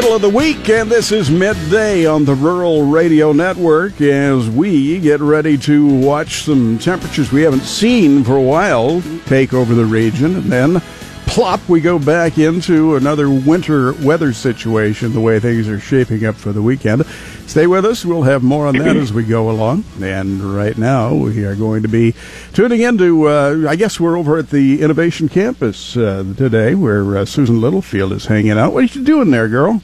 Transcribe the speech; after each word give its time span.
middle 0.00 0.16
of 0.16 0.22
the 0.22 0.30
week, 0.30 0.66
and 0.70 0.90
this 0.90 1.12
is 1.12 1.30
midday 1.30 2.06
on 2.06 2.24
the 2.24 2.34
Rural 2.34 2.86
Radio 2.86 3.32
Network 3.32 4.00
as 4.00 4.48
we 4.48 4.98
get 4.98 5.20
ready 5.20 5.58
to 5.58 5.86
watch 6.00 6.44
some 6.44 6.78
temperatures 6.78 7.30
we 7.30 7.42
haven't 7.42 7.64
seen 7.64 8.24
for 8.24 8.34
a 8.34 8.40
while 8.40 9.02
take 9.26 9.52
over 9.52 9.74
the 9.74 9.84
region, 9.84 10.36
and 10.36 10.50
then 10.50 10.80
plop, 11.26 11.60
we 11.68 11.82
go 11.82 11.98
back 11.98 12.38
into 12.38 12.96
another 12.96 13.28
winter 13.28 13.92
weather 14.02 14.32
situation 14.32 15.12
the 15.12 15.20
way 15.20 15.38
things 15.38 15.68
are 15.68 15.78
shaping 15.78 16.24
up 16.24 16.34
for 16.34 16.52
the 16.52 16.62
weekend. 16.62 17.04
Stay 17.46 17.66
with 17.66 17.84
us. 17.84 18.02
We'll 18.02 18.22
have 18.22 18.42
more 18.42 18.66
on 18.66 18.78
that 18.78 18.96
as 18.96 19.12
we 19.12 19.24
go 19.24 19.50
along. 19.50 19.84
And 20.00 20.40
right 20.40 20.78
now, 20.78 21.14
we 21.14 21.44
are 21.44 21.54
going 21.54 21.82
to 21.82 21.88
be 21.88 22.14
tuning 22.54 22.80
into, 22.80 23.28
uh, 23.28 23.66
I 23.68 23.76
guess 23.76 24.00
we're 24.00 24.16
over 24.16 24.38
at 24.38 24.48
the 24.48 24.80
Innovation 24.80 25.28
Campus 25.28 25.94
uh, 25.94 26.24
today 26.38 26.74
where 26.74 27.18
uh, 27.18 27.24
Susan 27.26 27.60
Littlefield 27.60 28.12
is 28.12 28.24
hanging 28.24 28.52
out. 28.52 28.72
What 28.72 28.84
are 28.84 28.98
you 28.98 29.04
doing 29.04 29.30
there, 29.30 29.48
girl? 29.48 29.82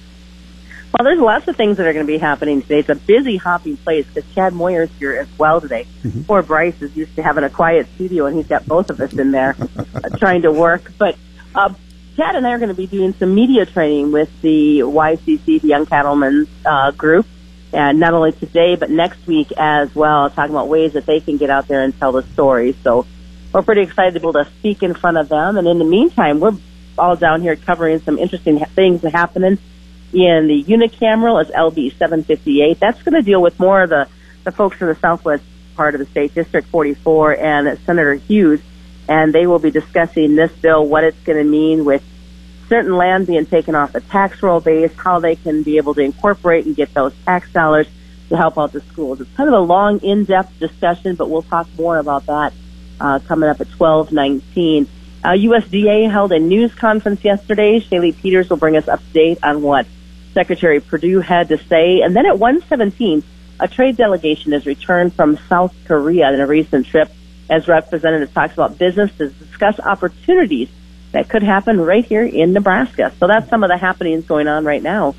Well, 0.98 1.04
there's 1.04 1.20
lots 1.20 1.46
of 1.46 1.56
things 1.56 1.76
that 1.76 1.86
are 1.86 1.92
going 1.92 2.06
to 2.06 2.10
be 2.10 2.16
happening 2.16 2.62
today. 2.62 2.78
It's 2.78 2.88
a 2.88 2.94
busy, 2.94 3.36
hopping 3.36 3.76
place 3.76 4.06
because 4.06 4.24
Chad 4.34 4.54
Moyer's 4.54 4.90
here 4.98 5.12
as 5.12 5.28
well 5.36 5.60
today. 5.60 5.86
Mm-hmm. 6.02 6.22
Poor 6.22 6.42
Bryce 6.42 6.80
is 6.80 6.96
used 6.96 7.14
to 7.16 7.22
having 7.22 7.44
a 7.44 7.50
quiet 7.50 7.86
studio, 7.96 8.24
and 8.24 8.34
he's 8.34 8.46
got 8.46 8.64
both 8.64 8.88
of 8.88 8.98
us 8.98 9.12
in 9.12 9.30
there 9.30 9.54
trying 10.16 10.42
to 10.42 10.52
work. 10.52 10.90
But 10.96 11.18
uh, 11.54 11.74
Chad 12.16 12.34
and 12.34 12.46
I 12.46 12.52
are 12.52 12.58
going 12.58 12.70
to 12.70 12.74
be 12.74 12.86
doing 12.86 13.12
some 13.12 13.34
media 13.34 13.66
training 13.66 14.10
with 14.10 14.30
the 14.40 14.78
YCC, 14.78 15.60
the 15.60 15.68
Young 15.68 15.84
Cattlemen's 15.84 16.48
uh, 16.64 16.92
group, 16.92 17.26
and 17.74 18.00
not 18.00 18.14
only 18.14 18.32
today 18.32 18.76
but 18.76 18.88
next 18.88 19.26
week 19.26 19.52
as 19.58 19.94
well, 19.94 20.30
talking 20.30 20.54
about 20.54 20.68
ways 20.68 20.94
that 20.94 21.04
they 21.04 21.20
can 21.20 21.36
get 21.36 21.50
out 21.50 21.68
there 21.68 21.82
and 21.82 21.98
tell 21.98 22.12
the 22.12 22.22
story. 22.22 22.74
So 22.82 23.04
we're 23.52 23.60
pretty 23.60 23.82
excited 23.82 24.14
to 24.14 24.20
be 24.20 24.24
able 24.24 24.44
to 24.44 24.50
speak 24.60 24.82
in 24.82 24.94
front 24.94 25.18
of 25.18 25.28
them. 25.28 25.58
And 25.58 25.68
in 25.68 25.78
the 25.78 25.84
meantime, 25.84 26.40
we're 26.40 26.56
all 26.96 27.16
down 27.16 27.42
here 27.42 27.54
covering 27.54 28.00
some 28.00 28.18
interesting 28.18 28.64
things 28.64 29.02
happening 29.02 29.58
in 30.16 30.48
the 30.48 30.64
unicameral 30.64 31.40
as 31.40 31.50
LB 31.50 31.96
758. 31.96 32.80
That's 32.80 33.02
going 33.02 33.14
to 33.14 33.22
deal 33.22 33.40
with 33.40 33.60
more 33.60 33.82
of 33.82 33.90
the, 33.90 34.08
the 34.44 34.50
folks 34.50 34.80
in 34.80 34.88
the 34.88 34.94
southwest 34.96 35.44
part 35.76 35.94
of 35.94 35.98
the 35.98 36.06
state, 36.06 36.34
District 36.34 36.66
44, 36.68 37.38
and 37.38 37.78
Senator 37.80 38.14
Hughes 38.14 38.60
and 39.08 39.32
they 39.32 39.46
will 39.46 39.58
be 39.58 39.70
discussing 39.70 40.34
this 40.34 40.52
bill, 40.52 40.86
what 40.86 41.04
it's 41.04 41.18
going 41.20 41.38
to 41.38 41.44
mean 41.44 41.84
with 41.84 42.02
certain 42.68 42.96
land 42.96 43.26
being 43.26 43.46
taken 43.46 43.74
off 43.74 43.92
the 43.92 44.00
tax 44.00 44.42
roll 44.42 44.60
base, 44.60 44.92
how 44.96 45.20
they 45.20 45.36
can 45.36 45.62
be 45.62 45.76
able 45.76 45.94
to 45.94 46.00
incorporate 46.00 46.66
and 46.66 46.74
get 46.74 46.92
those 46.94 47.14
tax 47.24 47.52
dollars 47.52 47.86
to 48.28 48.36
help 48.36 48.58
out 48.58 48.72
the 48.72 48.80
schools. 48.80 49.20
It's 49.20 49.32
kind 49.36 49.48
of 49.48 49.54
a 49.54 49.60
long, 49.60 50.00
in-depth 50.00 50.58
discussion, 50.58 51.14
but 51.14 51.30
we'll 51.30 51.42
talk 51.42 51.68
more 51.78 51.98
about 51.98 52.26
that 52.26 52.52
uh, 53.00 53.20
coming 53.20 53.48
up 53.48 53.60
at 53.60 53.68
1219. 53.68 54.88
Uh, 55.22 55.28
USDA 55.30 56.10
held 56.10 56.32
a 56.32 56.40
news 56.40 56.74
conference 56.74 57.24
yesterday. 57.24 57.78
Shaylee 57.78 58.16
Peters 58.16 58.50
will 58.50 58.56
bring 58.56 58.76
us 58.76 58.88
up 58.88 58.98
to 58.98 59.12
date 59.12 59.38
on 59.44 59.62
what 59.62 59.86
Secretary 60.36 60.80
Perdue 60.80 61.20
had 61.20 61.48
to 61.48 61.56
say. 61.56 62.02
And 62.02 62.14
then 62.14 62.26
at 62.26 62.38
117, 62.38 63.22
a 63.58 63.66
trade 63.66 63.96
delegation 63.96 64.52
has 64.52 64.66
returned 64.66 65.14
from 65.14 65.38
South 65.48 65.74
Korea 65.86 66.30
in 66.30 66.40
a 66.40 66.46
recent 66.46 66.86
trip 66.86 67.10
as 67.48 67.66
representative 67.66 68.34
talks 68.34 68.52
about 68.52 68.76
business 68.76 69.10
to 69.16 69.30
discuss 69.30 69.80
opportunities 69.80 70.68
that 71.12 71.30
could 71.30 71.42
happen 71.42 71.80
right 71.80 72.04
here 72.04 72.22
in 72.22 72.52
Nebraska. 72.52 73.14
So 73.18 73.26
that's 73.26 73.48
some 73.48 73.64
of 73.64 73.70
the 73.70 73.78
happenings 73.78 74.26
going 74.26 74.46
on 74.46 74.66
right 74.66 74.82
now. 74.82 75.14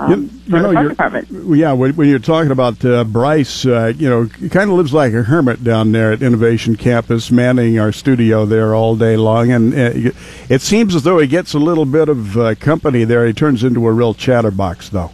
Um, 0.00 0.30
you, 0.46 0.56
you 0.56 0.62
know, 0.62 0.88
department. 0.88 1.28
Yeah, 1.30 1.72
when, 1.72 1.94
when, 1.94 2.08
you're 2.08 2.18
talking 2.18 2.50
about 2.50 2.82
uh, 2.84 3.04
Bryce, 3.04 3.66
uh, 3.66 3.92
you 3.94 4.08
know, 4.08 4.24
he 4.24 4.48
kind 4.48 4.70
of 4.70 4.76
lives 4.76 4.94
like 4.94 5.12
a 5.12 5.22
hermit 5.24 5.62
down 5.62 5.92
there 5.92 6.12
at 6.12 6.22
Innovation 6.22 6.74
Campus, 6.74 7.30
manning 7.30 7.78
our 7.78 7.92
studio 7.92 8.46
there 8.46 8.74
all 8.74 8.96
day 8.96 9.18
long, 9.18 9.52
and 9.52 9.74
uh, 9.74 10.10
it 10.48 10.62
seems 10.62 10.94
as 10.94 11.02
though 11.02 11.18
he 11.18 11.26
gets 11.26 11.52
a 11.52 11.58
little 11.58 11.84
bit 11.84 12.08
of 12.08 12.38
uh, 12.38 12.54
company 12.54 13.04
there. 13.04 13.26
He 13.26 13.34
turns 13.34 13.62
into 13.62 13.86
a 13.86 13.92
real 13.92 14.14
chatterbox, 14.14 14.88
though. 14.88 15.10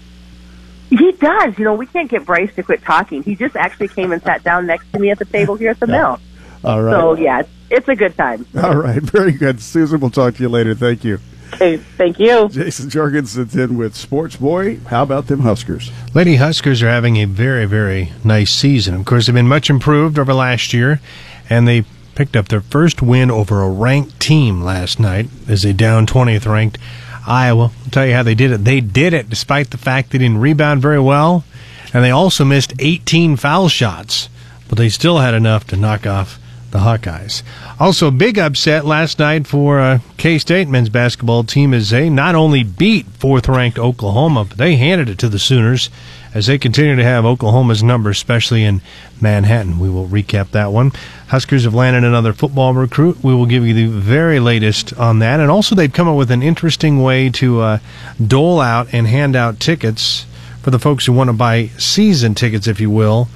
He 0.88 1.10
does. 1.12 1.58
You 1.58 1.64
know, 1.64 1.74
we 1.74 1.86
can't 1.86 2.08
get 2.08 2.24
Bryce 2.24 2.54
to 2.54 2.62
quit 2.62 2.82
talking. 2.82 3.24
He 3.24 3.34
just 3.34 3.56
actually 3.56 3.88
came 3.88 4.12
and 4.12 4.22
sat 4.22 4.44
down 4.44 4.66
next 4.66 4.92
to 4.92 5.00
me 5.00 5.10
at 5.10 5.18
the 5.18 5.24
table 5.24 5.56
here 5.56 5.70
at 5.70 5.80
the 5.80 5.88
mill. 5.88 6.20
All 6.62 6.80
right. 6.80 6.92
So 6.92 7.14
yeah, 7.14 7.42
it's, 7.70 7.88
a 7.88 7.96
good 7.96 8.16
time. 8.16 8.46
All 8.62 8.76
right, 8.76 9.02
very 9.02 9.32
good, 9.32 9.60
Susan. 9.60 9.98
We'll 9.98 10.10
talk 10.10 10.36
to 10.36 10.42
you 10.42 10.48
later. 10.48 10.76
Thank 10.76 11.02
you. 11.02 11.18
Okay, 11.52 11.76
thank 11.76 12.18
you. 12.18 12.48
Jason 12.48 12.90
Jorgensen's 12.90 13.56
in 13.56 13.76
with 13.78 13.94
Sports 13.94 14.36
Boy. 14.36 14.78
How 14.88 15.02
about 15.02 15.26
them 15.26 15.40
Huskers? 15.40 15.90
Lady 16.14 16.36
Huskers 16.36 16.82
are 16.82 16.88
having 16.88 17.16
a 17.16 17.24
very, 17.24 17.66
very 17.66 18.12
nice 18.24 18.52
season. 18.52 18.94
Of 18.94 19.06
course, 19.06 19.26
they've 19.26 19.34
been 19.34 19.48
much 19.48 19.70
improved 19.70 20.18
over 20.18 20.34
last 20.34 20.72
year, 20.72 21.00
and 21.48 21.66
they 21.66 21.84
picked 22.14 22.36
up 22.36 22.48
their 22.48 22.60
first 22.60 23.02
win 23.02 23.30
over 23.30 23.62
a 23.62 23.70
ranked 23.70 24.18
team 24.20 24.62
last 24.62 24.98
night 24.98 25.28
as 25.48 25.62
they 25.62 25.72
down 25.72 26.06
20th 26.06 26.50
ranked 26.50 26.78
Iowa. 27.26 27.70
I'll 27.84 27.90
tell 27.90 28.06
you 28.06 28.14
how 28.14 28.22
they 28.22 28.34
did 28.34 28.50
it. 28.52 28.64
They 28.64 28.80
did 28.80 29.12
it 29.12 29.28
despite 29.28 29.70
the 29.70 29.78
fact 29.78 30.10
they 30.10 30.18
didn't 30.18 30.38
rebound 30.38 30.82
very 30.82 31.00
well, 31.00 31.44
and 31.92 32.04
they 32.04 32.10
also 32.10 32.44
missed 32.44 32.72
18 32.78 33.36
foul 33.36 33.68
shots, 33.68 34.28
but 34.68 34.78
they 34.78 34.88
still 34.88 35.18
had 35.18 35.34
enough 35.34 35.66
to 35.68 35.76
knock 35.76 36.06
off 36.06 36.38
the 36.76 36.82
Hawkeyes. 36.82 37.42
Also, 37.80 38.10
big 38.10 38.38
upset 38.38 38.84
last 38.84 39.18
night 39.18 39.46
for 39.46 39.80
uh, 39.80 39.98
K 40.18 40.38
State 40.38 40.68
men's 40.68 40.90
basketball 40.90 41.42
team 41.44 41.72
as 41.72 41.90
they 41.90 42.10
not 42.10 42.34
only 42.34 42.62
beat 42.62 43.06
fourth 43.06 43.48
ranked 43.48 43.78
Oklahoma, 43.78 44.44
but 44.44 44.58
they 44.58 44.76
handed 44.76 45.08
it 45.08 45.18
to 45.20 45.28
the 45.28 45.38
Sooners 45.38 45.88
as 46.34 46.46
they 46.46 46.58
continue 46.58 46.94
to 46.96 47.02
have 47.02 47.24
Oklahoma's 47.24 47.82
number, 47.82 48.10
especially 48.10 48.62
in 48.62 48.82
Manhattan. 49.22 49.78
We 49.78 49.88
will 49.88 50.06
recap 50.06 50.50
that 50.50 50.70
one. 50.70 50.92
Huskers 51.28 51.64
have 51.64 51.72
landed 51.72 52.04
another 52.04 52.34
football 52.34 52.74
recruit. 52.74 53.24
We 53.24 53.34
will 53.34 53.46
give 53.46 53.66
you 53.66 53.72
the 53.72 53.86
very 53.86 54.38
latest 54.38 54.92
on 54.98 55.20
that. 55.20 55.40
And 55.40 55.50
also, 55.50 55.74
they've 55.74 55.92
come 55.92 56.08
up 56.08 56.16
with 56.16 56.30
an 56.30 56.42
interesting 56.42 57.02
way 57.02 57.30
to 57.30 57.60
uh, 57.60 57.78
dole 58.24 58.60
out 58.60 58.92
and 58.92 59.06
hand 59.06 59.34
out 59.34 59.60
tickets 59.60 60.26
for 60.60 60.70
the 60.70 60.78
folks 60.78 61.06
who 61.06 61.14
want 61.14 61.28
to 61.28 61.32
buy 61.32 61.68
season 61.78 62.34
tickets, 62.34 62.66
if 62.66 62.80
you 62.80 62.90
will, 62.90 63.26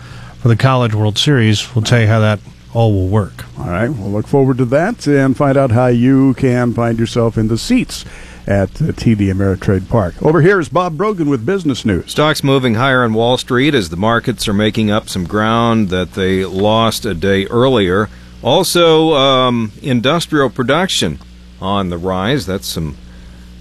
for 0.40 0.48
the 0.48 0.56
College 0.56 0.94
World 0.94 1.16
Series. 1.16 1.74
We'll 1.74 1.84
tell 1.84 2.00
you 2.00 2.06
how 2.06 2.20
that 2.20 2.40
all 2.72 2.92
will 2.92 3.08
work. 3.08 3.44
All 3.58 3.66
right, 3.66 3.88
we'll 3.88 4.10
look 4.10 4.26
forward 4.26 4.58
to 4.58 4.64
that 4.66 5.06
and 5.06 5.36
find 5.36 5.56
out 5.56 5.70
how 5.70 5.86
you 5.86 6.34
can 6.34 6.72
find 6.72 6.98
yourself 6.98 7.36
in 7.36 7.48
the 7.48 7.58
seats 7.58 8.04
at 8.46 8.70
TD 8.70 9.32
Ameritrade 9.32 9.88
Park. 9.88 10.20
Over 10.22 10.40
here 10.40 10.58
is 10.58 10.68
Bob 10.68 10.96
Brogan 10.96 11.28
with 11.28 11.46
business 11.46 11.84
news. 11.84 12.10
Stocks 12.10 12.42
moving 12.42 12.74
higher 12.74 13.04
on 13.04 13.14
Wall 13.14 13.36
Street 13.38 13.74
as 13.74 13.90
the 13.90 13.96
markets 13.96 14.48
are 14.48 14.54
making 14.54 14.90
up 14.90 15.08
some 15.08 15.24
ground 15.24 15.88
that 15.90 16.14
they 16.14 16.44
lost 16.44 17.04
a 17.04 17.14
day 17.14 17.46
earlier. 17.46 18.08
Also, 18.42 19.12
um, 19.14 19.72
industrial 19.82 20.50
production 20.50 21.18
on 21.60 21.90
the 21.90 21.98
rise. 21.98 22.46
That's 22.46 22.66
some 22.66 22.96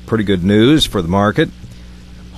pretty 0.05 0.23
good 0.23 0.43
news 0.43 0.85
for 0.85 1.01
the 1.01 1.07
market 1.07 1.49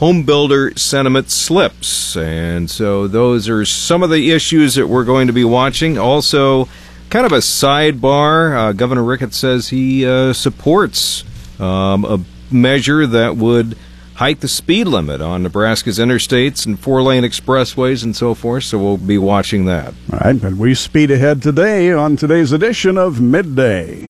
home 0.02 0.24
builder 0.24 0.76
sentiment 0.76 1.30
slips. 1.30 2.18
And 2.18 2.70
so 2.70 3.08
those 3.08 3.48
are 3.48 3.64
some 3.66 4.02
of 4.02 4.10
the 4.10 4.32
issues 4.32 4.74
that 4.74 4.88
we're 4.88 5.06
going 5.06 5.28
to 5.28 5.34
be 5.34 5.44
watching. 5.44 5.96
Also, 5.96 6.68
kind 7.12 7.24
of 7.24 7.32
a 7.32 7.38
sidebar, 7.38 8.58
uh, 8.58 8.72
Governor 8.74 9.04
Ricketts 9.04 9.38
says 9.38 9.70
he 9.70 10.04
uh, 10.04 10.34
supports 10.34 11.24
um, 11.60 12.04
a 12.04 12.20
measure 12.52 13.06
that 13.06 13.38
would 13.38 13.78
hike 14.16 14.40
the 14.40 14.48
speed 14.48 14.88
limit 14.88 15.22
on 15.22 15.44
Nebraska's 15.44 16.00
interstates 16.00 16.66
and 16.66 16.80
four 16.80 17.04
lane 17.04 17.24
expressways 17.24 18.04
and 18.04 18.16
so 18.16 18.34
forth. 18.34 18.64
So 18.64 18.80
we'll 18.80 18.98
be 18.98 19.20
watching 19.20 19.66
that. 19.66 19.94
All 20.12 20.20
right, 20.20 20.44
and 20.44 20.58
we 20.58 20.74
speed 20.74 21.12
ahead 21.12 21.44
today 21.44 21.92
on 21.92 22.16
today's 22.16 22.52
edition 22.52 22.98
of 22.98 23.22
Midday. 23.22 24.08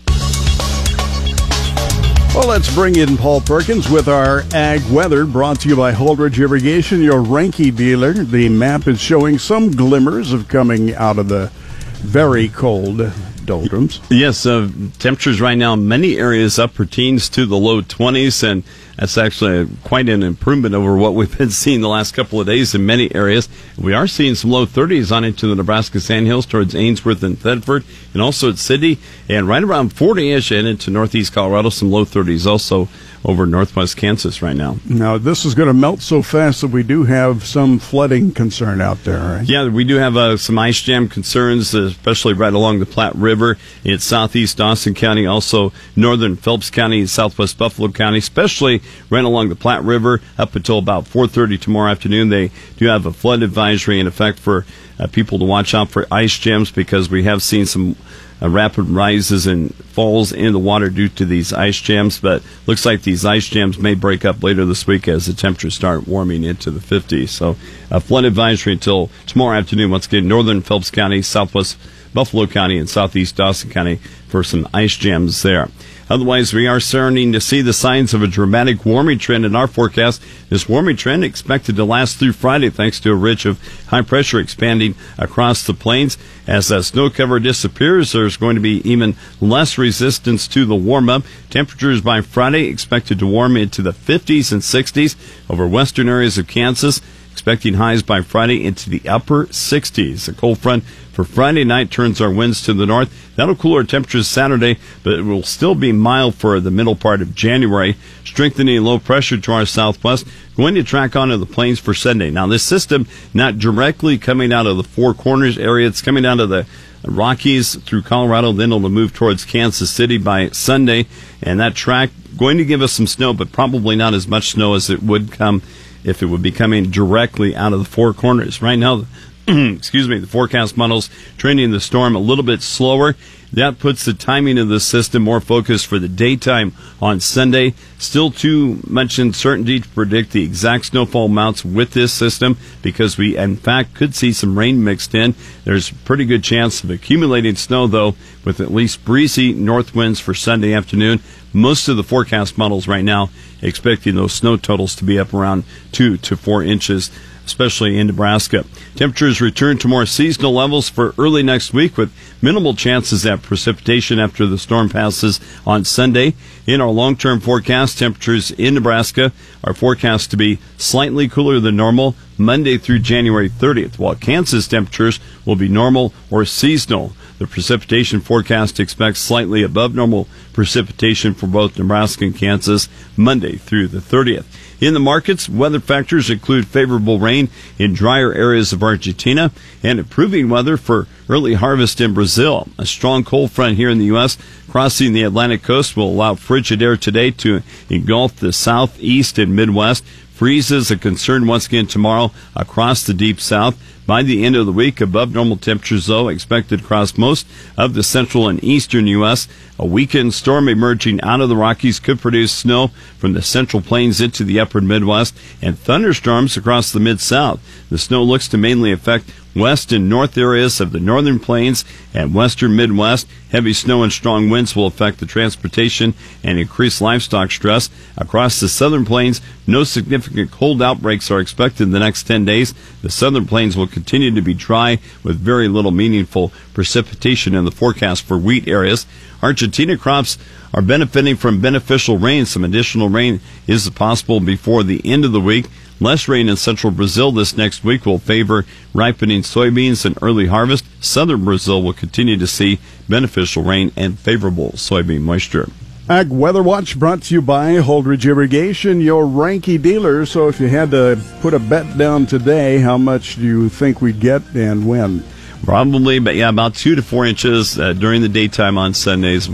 Well, 2.33 2.47
let's 2.47 2.73
bring 2.73 2.95
in 2.95 3.17
Paul 3.17 3.41
Perkins 3.41 3.89
with 3.89 4.07
our 4.07 4.43
ag 4.53 4.81
weather 4.89 5.25
brought 5.25 5.59
to 5.59 5.67
you 5.67 5.75
by 5.75 5.91
Holdrege 5.91 6.39
Irrigation, 6.39 7.01
your 7.01 7.21
Reinke 7.21 7.75
dealer. 7.75 8.13
The 8.13 8.47
map 8.47 8.87
is 8.87 9.01
showing 9.01 9.37
some 9.37 9.69
glimmers 9.69 10.31
of 10.31 10.47
coming 10.47 10.95
out 10.95 11.19
of 11.19 11.27
the 11.27 11.51
very 11.97 12.47
cold 12.47 13.11
doldrums. 13.43 13.99
Yes, 14.09 14.45
uh, 14.45 14.69
temperatures 14.97 15.41
right 15.41 15.57
now, 15.57 15.75
many 15.75 16.17
areas 16.17 16.57
upper 16.57 16.85
teens 16.85 17.27
to 17.29 17.45
the 17.45 17.57
low 17.57 17.81
20s, 17.81 18.49
and 18.49 18.63
that's 18.97 19.17
actually 19.17 19.67
quite 19.83 20.09
an 20.09 20.23
improvement 20.23 20.75
over 20.75 20.95
what 20.95 21.15
we've 21.15 21.37
been 21.37 21.49
seeing 21.51 21.81
the 21.81 21.89
last 21.89 22.13
couple 22.13 22.39
of 22.39 22.47
days 22.47 22.75
in 22.75 22.85
many 22.85 23.13
areas. 23.13 23.49
We 23.77 23.93
are 23.93 24.07
seeing 24.07 24.35
some 24.35 24.51
low 24.51 24.65
30s 24.65 25.15
on 25.15 25.23
into 25.23 25.47
the 25.47 25.55
Nebraska 25.55 25.99
Sandhills 25.99 26.45
towards 26.45 26.75
Ainsworth 26.75 27.23
and 27.23 27.37
Thedford, 27.37 27.83
and 28.13 28.21
also 28.21 28.49
at 28.49 28.57
Sidney, 28.57 28.99
and 29.29 29.47
right 29.47 29.63
around 29.63 29.93
40ish 29.93 30.57
and 30.57 30.67
into 30.67 30.91
northeast 30.91 31.33
Colorado, 31.33 31.69
some 31.69 31.91
low 31.91 32.05
30s 32.05 32.45
also 32.45 32.87
over 33.23 33.45
northwest 33.45 33.97
Kansas 33.97 34.41
right 34.41 34.55
now. 34.55 34.77
Now, 34.85 35.17
this 35.17 35.45
is 35.45 35.53
going 35.53 35.67
to 35.67 35.73
melt 35.73 36.01
so 36.01 36.21
fast 36.21 36.61
that 36.61 36.67
we 36.69 36.83
do 36.83 37.03
have 37.03 37.45
some 37.45 37.79
flooding 37.79 38.31
concern 38.31 38.81
out 38.81 39.03
there, 39.03 39.19
right? 39.19 39.47
Yeah, 39.47 39.67
we 39.67 39.83
do 39.83 39.95
have 39.97 40.17
uh, 40.17 40.37
some 40.37 40.57
ice 40.57 40.81
jam 40.81 41.07
concerns, 41.07 41.73
especially 41.73 42.33
right 42.33 42.53
along 42.53 42.79
the 42.79 42.85
Platte 42.85 43.15
River 43.15 43.57
in 43.83 43.99
southeast 43.99 44.57
Dawson 44.57 44.93
County, 44.93 45.25
also 45.25 45.71
northern 45.95 46.35
Phelps 46.35 46.69
County, 46.69 47.05
southwest 47.05 47.57
Buffalo 47.57 47.89
County, 47.89 48.17
especially 48.17 48.81
right 49.09 49.23
along 49.23 49.49
the 49.49 49.55
Platte 49.55 49.83
River 49.83 50.21
up 50.37 50.55
until 50.55 50.79
about 50.79 51.05
4.30 51.05 51.59
tomorrow 51.59 51.91
afternoon. 51.91 52.29
They 52.29 52.51
do 52.77 52.87
have 52.87 53.05
a 53.05 53.13
flood 53.13 53.43
advisory 53.43 53.99
in 53.99 54.07
effect 54.07 54.39
for 54.39 54.65
uh, 54.99 55.07
people 55.07 55.39
to 55.39 55.45
watch 55.45 55.73
out 55.73 55.89
for 55.89 56.07
ice 56.11 56.37
jams 56.37 56.71
because 56.71 57.09
we 57.09 57.23
have 57.23 57.41
seen 57.41 57.65
some 57.65 57.95
uh, 58.41 58.49
rapid 58.49 58.89
rises 58.89 59.45
and 59.45 59.73
falls 59.75 60.31
in 60.31 60.53
the 60.53 60.59
water 60.59 60.89
due 60.89 61.09
to 61.09 61.25
these 61.25 61.53
ice 61.53 61.79
jams, 61.79 62.19
but 62.19 62.41
looks 62.65 62.85
like 62.85 63.03
these 63.03 63.25
ice 63.25 63.47
jams 63.47 63.77
may 63.77 63.93
break 63.93 64.25
up 64.25 64.41
later 64.41 64.65
this 64.65 64.87
week 64.87 65.07
as 65.07 65.25
the 65.25 65.33
temperatures 65.33 65.75
start 65.75 66.07
warming 66.07 66.43
into 66.43 66.71
the 66.71 66.79
50s. 66.79 67.29
So, 67.29 67.55
a 67.89 67.99
flood 67.99 68.25
advisory 68.25 68.73
until 68.73 69.09
tomorrow 69.27 69.57
afternoon. 69.57 69.91
Once 69.91 70.07
again, 70.07 70.27
northern 70.27 70.61
Phelps 70.61 70.91
County, 70.91 71.21
southwest 71.21 71.77
Buffalo 72.13 72.45
County, 72.47 72.77
and 72.77 72.89
southeast 72.89 73.35
Dawson 73.35 73.69
County 73.69 73.97
for 74.27 74.43
some 74.43 74.67
ice 74.73 74.95
jams 74.95 75.41
there. 75.43 75.69
Otherwise, 76.11 76.53
we 76.53 76.67
are 76.67 76.81
starting 76.81 77.31
to 77.31 77.39
see 77.39 77.61
the 77.61 77.71
signs 77.71 78.13
of 78.13 78.21
a 78.21 78.27
dramatic 78.27 78.85
warming 78.85 79.17
trend 79.17 79.45
in 79.45 79.55
our 79.55 79.65
forecast. 79.65 80.21
This 80.49 80.67
warming 80.67 80.97
trend 80.97 81.23
expected 81.23 81.77
to 81.77 81.85
last 81.85 82.17
through 82.17 82.33
Friday 82.33 82.69
thanks 82.69 82.99
to 82.99 83.13
a 83.13 83.15
ridge 83.15 83.45
of 83.45 83.61
high 83.87 84.01
pressure 84.01 84.37
expanding 84.37 84.95
across 85.17 85.65
the 85.65 85.73
plains. 85.73 86.17
As 86.45 86.67
that 86.67 86.83
snow 86.83 87.09
cover 87.09 87.39
disappears, 87.39 88.11
there's 88.11 88.35
going 88.35 88.55
to 88.55 88.61
be 88.61 88.81
even 88.83 89.15
less 89.39 89.77
resistance 89.77 90.49
to 90.49 90.65
the 90.65 90.75
warm 90.75 91.07
up. 91.07 91.23
Temperatures 91.49 92.01
by 92.01 92.19
Friday 92.19 92.65
expected 92.65 93.17
to 93.19 93.25
warm 93.25 93.55
into 93.55 93.81
the 93.81 93.93
50s 93.93 94.51
and 94.51 94.61
60s 94.61 95.15
over 95.49 95.65
western 95.65 96.09
areas 96.09 96.37
of 96.37 96.45
Kansas 96.45 96.99
expecting 97.41 97.73
highs 97.73 98.03
by 98.03 98.21
Friday 98.21 98.63
into 98.63 98.87
the 98.87 99.01
upper 99.09 99.47
60s. 99.47 100.29
A 100.29 100.33
cold 100.33 100.59
front 100.59 100.83
for 100.83 101.23
Friday 101.23 101.63
night 101.63 101.89
turns 101.89 102.21
our 102.21 102.29
winds 102.29 102.61
to 102.61 102.71
the 102.71 102.85
north. 102.85 103.35
That'll 103.35 103.55
cool 103.55 103.77
our 103.77 103.83
temperatures 103.83 104.27
Saturday, 104.27 104.77
but 105.03 105.13
it 105.13 105.23
will 105.23 105.41
still 105.41 105.73
be 105.73 105.91
mild 105.91 106.35
for 106.35 106.59
the 106.59 106.69
middle 106.69 106.95
part 106.95 107.19
of 107.19 107.33
January. 107.33 107.95
Strengthening 108.23 108.83
low 108.83 108.99
pressure 108.99 109.39
to 109.39 109.53
our 109.53 109.65
southwest, 109.65 110.27
going 110.55 110.75
to 110.75 110.83
track 110.83 111.15
onto 111.15 111.35
the 111.35 111.47
plains 111.47 111.79
for 111.79 111.95
Sunday. 111.95 112.29
Now, 112.29 112.45
this 112.45 112.61
system 112.61 113.07
not 113.33 113.57
directly 113.57 114.19
coming 114.19 114.53
out 114.53 114.67
of 114.67 114.77
the 114.77 114.83
Four 114.83 115.15
Corners 115.15 115.57
area, 115.57 115.87
it's 115.87 116.03
coming 116.03 116.27
out 116.27 116.39
of 116.39 116.49
the 116.49 116.67
Rockies 117.03 117.73
through 117.73 118.03
Colorado, 118.03 118.51
then 118.51 118.71
it'll 118.71 118.87
move 118.87 119.15
towards 119.15 119.45
Kansas 119.45 119.89
City 119.89 120.19
by 120.19 120.49
Sunday, 120.49 121.07
and 121.41 121.59
that 121.59 121.73
track 121.73 122.11
going 122.37 122.59
to 122.59 122.65
give 122.65 122.83
us 122.83 122.91
some 122.91 123.07
snow, 123.07 123.33
but 123.33 123.51
probably 123.51 123.95
not 123.95 124.13
as 124.13 124.27
much 124.27 124.51
snow 124.51 124.75
as 124.75 124.91
it 124.91 125.01
would 125.01 125.31
come 125.31 125.63
if 126.03 126.21
it 126.21 126.27
would 126.27 126.41
be 126.41 126.51
coming 126.51 126.89
directly 126.89 127.55
out 127.55 127.73
of 127.73 127.79
the 127.79 127.85
four 127.85 128.13
corners. 128.13 128.61
Right 128.61 128.77
now, 128.77 129.05
excuse 129.47 130.07
me, 130.07 130.19
the 130.19 130.27
forecast 130.27 130.77
models 130.77 131.09
trending 131.37 131.71
the 131.71 131.79
storm 131.79 132.15
a 132.15 132.19
little 132.19 132.43
bit 132.43 132.61
slower. 132.61 133.15
That 133.53 133.79
puts 133.79 134.05
the 134.05 134.13
timing 134.13 134.57
of 134.57 134.69
the 134.69 134.79
system 134.79 135.23
more 135.23 135.41
focused 135.41 135.87
for 135.87 135.99
the 135.99 136.07
daytime 136.07 136.73
on 137.01 137.19
Sunday. 137.19 137.73
Still 137.97 138.31
too 138.31 138.79
much 138.87 139.19
uncertainty 139.19 139.81
to 139.81 139.89
predict 139.89 140.31
the 140.31 140.43
exact 140.43 140.85
snowfall 140.85 141.25
amounts 141.25 141.65
with 141.65 141.91
this 141.91 142.13
system 142.13 142.57
because 142.81 143.17
we, 143.17 143.35
in 143.35 143.57
fact, 143.57 143.93
could 143.93 144.15
see 144.15 144.31
some 144.31 144.57
rain 144.57 144.83
mixed 144.83 145.13
in. 145.13 145.35
There's 145.65 145.91
a 145.91 145.95
pretty 145.95 146.23
good 146.23 146.45
chance 146.45 146.81
of 146.83 146.91
accumulating 146.91 147.55
snow, 147.57 147.87
though, 147.87 148.15
with 148.45 148.61
at 148.61 148.71
least 148.71 149.03
breezy 149.03 149.51
north 149.51 149.93
winds 149.93 150.21
for 150.21 150.33
Sunday 150.33 150.73
afternoon. 150.73 151.19
Most 151.51 151.89
of 151.89 151.97
the 151.97 152.03
forecast 152.03 152.57
models 152.57 152.87
right 152.87 153.03
now 153.03 153.29
expecting 153.61 154.15
those 154.15 154.33
snow 154.33 154.55
totals 154.55 154.95
to 154.95 155.03
be 155.03 155.19
up 155.19 155.33
around 155.33 155.65
two 155.91 156.15
to 156.17 156.37
four 156.37 156.63
inches 156.63 157.11
especially 157.45 157.97
in 157.97 158.07
Nebraska. 158.07 158.65
Temperatures 158.95 159.41
return 159.41 159.77
to 159.79 159.87
more 159.87 160.05
seasonal 160.05 160.53
levels 160.53 160.89
for 160.89 161.13
early 161.17 161.43
next 161.43 161.73
week 161.73 161.97
with 161.97 162.13
minimal 162.41 162.73
chances 162.73 163.25
at 163.25 163.41
precipitation 163.41 164.19
after 164.19 164.45
the 164.45 164.57
storm 164.57 164.89
passes 164.89 165.39
on 165.65 165.83
Sunday. 165.83 166.33
In 166.67 166.81
our 166.81 166.89
long 166.89 167.15
term 167.15 167.39
forecast, 167.39 167.99
temperatures 167.99 168.51
in 168.51 168.73
Nebraska 168.73 169.31
are 169.63 169.73
forecast 169.73 170.31
to 170.31 170.37
be 170.37 170.59
slightly 170.77 171.27
cooler 171.27 171.59
than 171.59 171.75
normal 171.75 172.15
Monday 172.37 172.77
through 172.77 172.99
January 172.99 173.49
30th, 173.49 173.99
while 173.99 174.15
Kansas 174.15 174.67
temperatures 174.67 175.19
will 175.45 175.55
be 175.55 175.67
normal 175.67 176.13
or 176.29 176.45
seasonal. 176.45 177.13
The 177.37 177.47
precipitation 177.47 178.19
forecast 178.19 178.79
expects 178.79 179.19
slightly 179.19 179.63
above 179.63 179.95
normal 179.95 180.27
precipitation 180.53 181.33
for 181.33 181.47
both 181.47 181.77
Nebraska 181.77 182.25
and 182.25 182.35
Kansas 182.35 182.87
Monday 183.17 183.57
through 183.57 183.87
the 183.87 183.97
30th. 183.97 184.45
In 184.81 184.95
the 184.95 184.99
markets, 184.99 185.47
weather 185.47 185.79
factors 185.79 186.31
include 186.31 186.65
favorable 186.65 187.19
rain 187.19 187.49
in 187.77 187.93
drier 187.93 188.33
areas 188.33 188.73
of 188.73 188.81
Argentina 188.81 189.51
and 189.83 189.99
improving 189.99 190.49
weather 190.49 190.75
for 190.75 191.05
early 191.29 191.53
harvest 191.53 192.01
in 192.01 192.15
Brazil. 192.15 192.67
A 192.79 192.87
strong 192.87 193.23
cold 193.23 193.51
front 193.51 193.77
here 193.77 193.91
in 193.91 193.99
the 193.99 194.05
U.S. 194.05 194.39
crossing 194.67 195.13
the 195.13 195.21
Atlantic 195.21 195.61
coast 195.61 195.95
will 195.95 196.09
allow 196.09 196.33
frigid 196.33 196.81
air 196.81 196.97
today 196.97 197.29
to 197.29 197.61
engulf 197.91 198.37
the 198.37 198.51
southeast 198.51 199.37
and 199.37 199.55
Midwest. 199.55 200.03
Freezes 200.41 200.89
a 200.89 200.97
concern 200.97 201.45
once 201.45 201.67
again 201.67 201.85
tomorrow 201.85 202.31
across 202.55 203.03
the 203.03 203.13
deep 203.13 203.39
south. 203.39 203.77
By 204.07 204.23
the 204.23 204.43
end 204.43 204.55
of 204.55 204.65
the 204.65 204.71
week, 204.71 204.99
above 204.99 205.35
normal 205.35 205.55
temperatures, 205.55 206.07
though, 206.07 206.29
expected 206.29 206.79
across 206.79 207.15
most 207.15 207.45
of 207.77 207.93
the 207.93 208.01
central 208.01 208.49
and 208.49 208.63
eastern 208.63 209.05
U.S. 209.05 209.47
A 209.77 209.85
weekend 209.85 210.33
storm 210.33 210.67
emerging 210.67 211.21
out 211.21 211.41
of 211.41 211.49
the 211.49 211.55
Rockies 211.55 211.99
could 211.99 212.19
produce 212.19 212.51
snow 212.51 212.87
from 213.19 213.33
the 213.33 213.43
central 213.43 213.83
plains 213.83 214.19
into 214.19 214.43
the 214.43 214.59
upper 214.59 214.81
Midwest 214.81 215.37
and 215.61 215.77
thunderstorms 215.77 216.57
across 216.57 216.91
the 216.91 216.99
mid 216.99 217.19
south. 217.19 217.59
The 217.91 217.99
snow 217.99 218.23
looks 218.23 218.47
to 218.47 218.57
mainly 218.57 218.91
affect 218.91 219.29
west 219.55 219.91
and 219.91 220.09
north 220.09 220.37
areas 220.37 220.79
of 220.79 220.91
the 220.91 220.99
northern 220.99 221.39
plains 221.39 221.83
and 222.13 222.33
western 222.33 222.75
Midwest. 222.75 223.27
Heavy 223.51 223.73
snow 223.73 224.03
and 224.03 224.11
strong 224.11 224.49
winds 224.49 224.75
will 224.75 224.87
affect 224.87 225.19
the 225.19 225.25
transportation 225.25 226.13
and 226.43 226.57
increase 226.57 227.01
livestock 227.01 227.51
stress. 227.51 227.89
Across 228.17 228.59
the 228.59 228.69
southern 228.69 229.05
plains, 229.05 229.41
no 229.67 229.83
significant 229.83 230.51
cold 230.51 230.81
outbreaks 230.81 231.29
are 231.29 231.39
expected 231.39 231.83
in 231.83 231.91
the 231.91 231.99
next 231.99 232.23
10 232.23 232.45
days. 232.45 232.73
The 233.01 233.09
southern 233.09 233.45
plains 233.45 233.75
will 233.75 233.87
continue 233.87 234.31
to 234.31 234.41
be 234.41 234.53
dry 234.53 234.99
with 235.23 235.39
very 235.39 235.67
little 235.67 235.91
meaningful 235.91 236.51
precipitation 236.73 237.53
in 237.53 237.65
the 237.65 237.71
forecast 237.71 238.23
for 238.23 238.37
wheat 238.37 238.67
areas. 238.67 239.05
Argentina 239.43 239.97
crops 239.97 240.37
are 240.73 240.81
benefiting 240.81 241.35
from 241.35 241.61
beneficial 241.61 242.17
rain. 242.17 242.45
Some 242.45 242.63
additional 242.63 243.09
rain 243.09 243.41
is 243.67 243.89
possible 243.89 244.39
before 244.39 244.83
the 244.83 245.01
end 245.03 245.25
of 245.25 245.31
the 245.31 245.41
week. 245.41 245.65
Less 246.01 246.27
rain 246.27 246.49
in 246.49 246.57
central 246.57 246.91
Brazil 246.91 247.31
this 247.31 247.55
next 247.55 247.83
week 247.83 248.07
will 248.07 248.17
favor 248.17 248.65
ripening 248.91 249.43
soybeans 249.43 250.03
and 250.03 250.17
early 250.19 250.47
harvest. 250.47 250.83
Southern 250.99 251.45
Brazil 251.45 251.83
will 251.83 251.93
continue 251.93 252.37
to 252.37 252.47
see 252.47 252.79
beneficial 253.07 253.61
rain 253.61 253.91
and 253.95 254.17
favorable 254.17 254.71
soybean 254.71 255.21
moisture. 255.21 255.69
Ag 256.09 256.29
Weather 256.31 256.63
Watch 256.63 256.97
brought 256.97 257.21
to 257.23 257.35
you 257.35 257.41
by 257.43 257.73
Holdrege 257.73 258.25
Irrigation, 258.25 258.99
your 258.99 259.25
Reinke 259.25 259.79
dealer. 259.79 260.25
So 260.25 260.47
if 260.47 260.59
you 260.59 260.67
had 260.67 260.89
to 260.89 261.21
put 261.41 261.53
a 261.53 261.59
bet 261.59 261.95
down 261.99 262.25
today, 262.25 262.79
how 262.79 262.97
much 262.97 263.35
do 263.35 263.43
you 263.43 263.69
think 263.69 264.01
we'd 264.01 264.19
get 264.19 264.41
and 264.55 264.87
when? 264.87 265.23
Probably, 265.63 266.17
but 266.17 266.33
yeah, 266.33 266.49
about 266.49 266.73
two 266.73 266.95
to 266.95 267.03
four 267.03 267.27
inches 267.27 267.79
uh, 267.79 267.93
during 267.93 268.23
the 268.23 268.29
daytime 268.29 268.79
on 268.79 268.95
Sundays. 268.95 269.47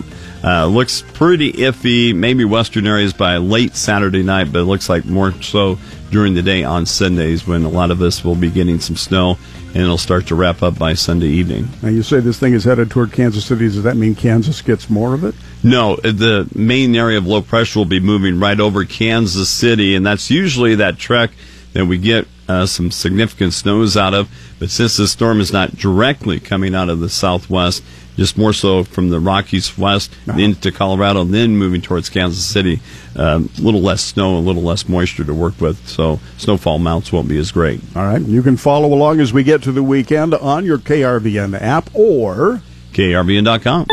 Uh, 0.47 0.65
looks 0.65 1.01
pretty 1.01 1.51
iffy, 1.51 2.15
maybe 2.15 2.45
western 2.45 2.87
areas 2.87 3.11
by 3.11 3.35
late 3.35 3.75
Saturday 3.75 4.23
night, 4.23 4.49
but 4.49 4.59
it 4.59 4.63
looks 4.63 4.87
like 4.87 5.03
more 5.03 5.33
so 5.41 5.77
during 6.09 6.35
the 6.35 6.41
day 6.41 6.63
on 6.63 6.85
Sundays 6.85 7.45
when 7.45 7.65
a 7.65 7.69
lot 7.69 7.91
of 7.91 8.01
us 8.01 8.23
will 8.23 8.33
be 8.33 8.49
getting 8.49 8.79
some 8.79 8.95
snow 8.95 9.37
and 9.73 9.83
it'll 9.83 9.97
start 9.97 10.25
to 10.27 10.35
wrap 10.35 10.63
up 10.63 10.79
by 10.79 10.93
Sunday 10.93 11.27
evening. 11.27 11.67
Now, 11.81 11.89
you 11.89 12.01
say 12.01 12.21
this 12.21 12.39
thing 12.39 12.53
is 12.53 12.63
headed 12.63 12.89
toward 12.89 13.11
Kansas 13.11 13.45
City. 13.45 13.65
Does 13.65 13.83
that 13.83 13.97
mean 13.97 14.15
Kansas 14.15 14.61
gets 14.61 14.89
more 14.89 15.13
of 15.13 15.25
it? 15.25 15.35
No, 15.63 15.97
the 15.97 16.49
main 16.55 16.95
area 16.95 17.17
of 17.17 17.27
low 17.27 17.41
pressure 17.41 17.79
will 17.79 17.85
be 17.85 17.99
moving 17.99 18.39
right 18.39 18.57
over 18.57 18.85
Kansas 18.85 19.49
City, 19.49 19.95
and 19.95 20.05
that's 20.05 20.31
usually 20.31 20.75
that 20.75 20.97
trek 20.97 21.31
that 21.73 21.87
we 21.87 21.97
get 21.97 22.25
uh, 22.47 22.65
some 22.65 22.89
significant 22.89 23.51
snows 23.51 23.97
out 23.97 24.13
of. 24.13 24.29
But 24.59 24.69
since 24.69 24.95
the 24.95 25.09
storm 25.09 25.41
is 25.41 25.51
not 25.51 25.75
directly 25.75 26.39
coming 26.39 26.73
out 26.73 26.87
of 26.87 27.01
the 27.01 27.09
southwest, 27.09 27.83
just 28.17 28.37
more 28.37 28.51
so 28.51 28.83
from 28.83 29.09
the 29.09 29.19
Rockies 29.19 29.77
west 29.77 30.11
uh-huh. 30.27 30.37
into 30.37 30.71
Colorado, 30.71 31.23
then 31.23 31.55
moving 31.55 31.81
towards 31.81 32.09
Kansas 32.09 32.45
City. 32.45 32.81
Um, 33.15 33.49
a 33.57 33.61
little 33.61 33.81
less 33.81 34.03
snow, 34.03 34.37
a 34.37 34.39
little 34.39 34.63
less 34.63 34.89
moisture 34.89 35.23
to 35.23 35.33
work 35.33 35.59
with, 35.61 35.87
so 35.87 36.19
snowfall 36.37 36.79
mounts 36.79 37.11
won't 37.11 37.29
be 37.29 37.37
as 37.37 37.51
great. 37.51 37.79
All 37.95 38.03
right, 38.03 38.21
you 38.21 38.43
can 38.43 38.57
follow 38.57 38.93
along 38.93 39.21
as 39.21 39.31
we 39.31 39.43
get 39.43 39.63
to 39.63 39.71
the 39.71 39.83
weekend 39.83 40.33
on 40.33 40.65
your 40.65 40.77
KRVN 40.77 41.59
app 41.61 41.89
or 41.93 42.61
KRVN.com. 42.93 43.85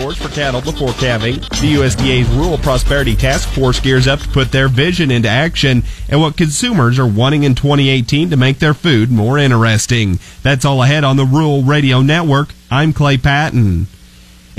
for 0.00 0.28
cattle 0.30 0.62
before 0.62 0.92
calving. 0.94 1.34
The 1.34 1.74
USDA's 1.74 2.28
Rural 2.30 2.56
Prosperity 2.56 3.14
Task 3.14 3.48
Force 3.50 3.80
gears 3.80 4.08
up 4.08 4.20
to 4.20 4.28
put 4.28 4.50
their 4.50 4.68
vision 4.68 5.10
into 5.10 5.28
action 5.28 5.82
and 6.08 6.20
what 6.20 6.38
consumers 6.38 6.98
are 6.98 7.06
wanting 7.06 7.42
in 7.44 7.54
2018 7.54 8.30
to 8.30 8.36
make 8.36 8.60
their 8.60 8.72
food 8.72 9.10
more 9.10 9.36
interesting. 9.36 10.18
That's 10.42 10.64
all 10.64 10.82
ahead 10.82 11.04
on 11.04 11.16
the 11.16 11.26
Rural 11.26 11.62
Radio 11.62 12.00
Network. 12.00 12.54
I'm 12.70 12.94
Clay 12.94 13.18
Patton. 13.18 13.88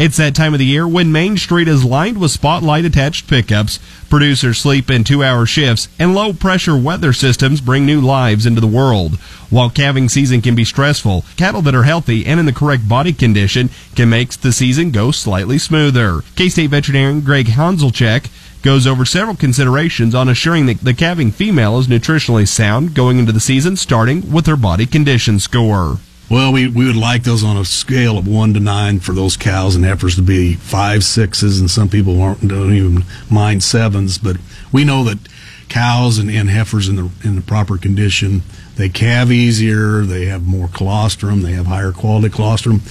It's 0.03 0.17
that 0.17 0.33
time 0.33 0.53
of 0.53 0.57
the 0.57 0.65
year 0.65 0.87
when 0.87 1.11
Main 1.11 1.37
Street 1.37 1.67
is 1.67 1.85
lined 1.85 2.19
with 2.19 2.31
spotlight 2.31 2.85
attached 2.85 3.27
pickups. 3.27 3.77
Producers 4.09 4.57
sleep 4.57 4.89
in 4.89 5.03
two 5.03 5.23
hour 5.23 5.45
shifts, 5.45 5.89
and 5.99 6.15
low 6.15 6.33
pressure 6.33 6.75
weather 6.75 7.13
systems 7.13 7.61
bring 7.61 7.85
new 7.85 8.01
lives 8.01 8.47
into 8.47 8.59
the 8.59 8.65
world. 8.65 9.19
While 9.51 9.69
calving 9.69 10.09
season 10.09 10.41
can 10.41 10.55
be 10.55 10.65
stressful, 10.65 11.23
cattle 11.37 11.61
that 11.61 11.75
are 11.75 11.83
healthy 11.83 12.25
and 12.25 12.39
in 12.39 12.47
the 12.47 12.51
correct 12.51 12.89
body 12.89 13.13
condition 13.13 13.69
can 13.95 14.09
make 14.09 14.31
the 14.31 14.51
season 14.51 14.89
go 14.89 15.11
slightly 15.11 15.59
smoother. 15.59 16.21
K 16.35 16.49
State 16.49 16.71
veterinarian 16.71 17.21
Greg 17.21 17.45
Hanzlicek 17.45 18.31
goes 18.63 18.87
over 18.87 19.05
several 19.05 19.35
considerations 19.35 20.15
on 20.15 20.27
assuring 20.27 20.65
that 20.65 20.79
the 20.79 20.95
calving 20.95 21.31
female 21.31 21.77
is 21.77 21.85
nutritionally 21.85 22.47
sound 22.47 22.95
going 22.95 23.19
into 23.19 23.31
the 23.31 23.39
season, 23.39 23.77
starting 23.77 24.31
with 24.31 24.47
her 24.47 24.57
body 24.57 24.87
condition 24.87 25.37
score. 25.37 25.99
Well, 26.31 26.53
we, 26.53 26.69
we 26.69 26.85
would 26.85 26.95
like 26.95 27.23
those 27.23 27.43
on 27.43 27.57
a 27.57 27.65
scale 27.65 28.17
of 28.17 28.25
one 28.25 28.53
to 28.53 28.61
nine 28.61 29.01
for 29.01 29.11
those 29.11 29.35
cows 29.35 29.75
and 29.75 29.83
heifers 29.83 30.15
to 30.15 30.21
be 30.21 30.53
five, 30.53 31.03
sixes, 31.03 31.59
and 31.59 31.69
some 31.69 31.89
people 31.89 32.21
aren't, 32.21 32.47
don't 32.47 32.71
even 32.71 33.03
mind 33.29 33.63
sevens. 33.63 34.17
But 34.17 34.37
we 34.71 34.85
know 34.85 35.03
that 35.03 35.19
cows 35.67 36.19
and, 36.19 36.31
and 36.31 36.49
heifers 36.49 36.87
in 36.87 36.95
the 36.95 37.11
in 37.25 37.35
the 37.35 37.41
proper 37.41 37.77
condition, 37.77 38.43
they 38.77 38.87
calve 38.87 39.29
easier, 39.29 40.03
they 40.03 40.27
have 40.27 40.47
more 40.47 40.69
colostrum, 40.69 41.41
they 41.41 41.51
have 41.51 41.65
higher 41.65 41.91
quality 41.91 42.29
colostrum, 42.29 42.81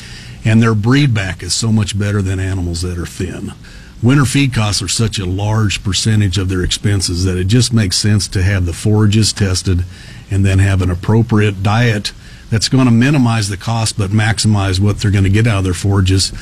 and 0.44 0.62
their 0.62 0.75
breed 0.75 1.14
back 1.14 1.42
is 1.42 1.54
so 1.54 1.73
much 1.73 1.99
better 1.99 2.20
than 2.20 2.38
animals 2.38 2.82
that 2.82 2.99
are 2.99 3.06
thin. 3.06 3.54
Winter 4.02 4.26
feed 4.26 4.52
costs 4.52 4.82
are 4.82 4.88
such 4.88 5.18
a 5.18 5.25
large 5.25 5.82
percentage 5.82 6.37
of 6.37 6.50
their 6.50 6.62
expenses 6.62 7.25
that 7.25 7.38
it 7.38 7.44
just 7.44 7.73
makes 7.73 7.97
sense 7.97 8.28
to 8.28 8.42
have 8.42 8.66
the 8.66 8.75
forages 8.75 9.32
tested 9.32 9.87
and 10.30 10.44
then 10.44 10.59
have 10.59 10.82
an 10.82 10.90
appropriate 10.90 11.62
diet 11.62 12.12
that's 12.50 12.69
going 12.69 12.85
to 12.85 12.90
minimize 12.90 13.49
the 13.49 13.57
cost 13.57 13.97
but 13.97 14.11
maximize 14.11 14.80
what 14.80 14.99
they're 14.99 15.11
going 15.11 15.25
to 15.25 15.30
get 15.30 15.47
out 15.47 15.59
of 15.59 15.64
their 15.64 15.73
forages 15.75 16.33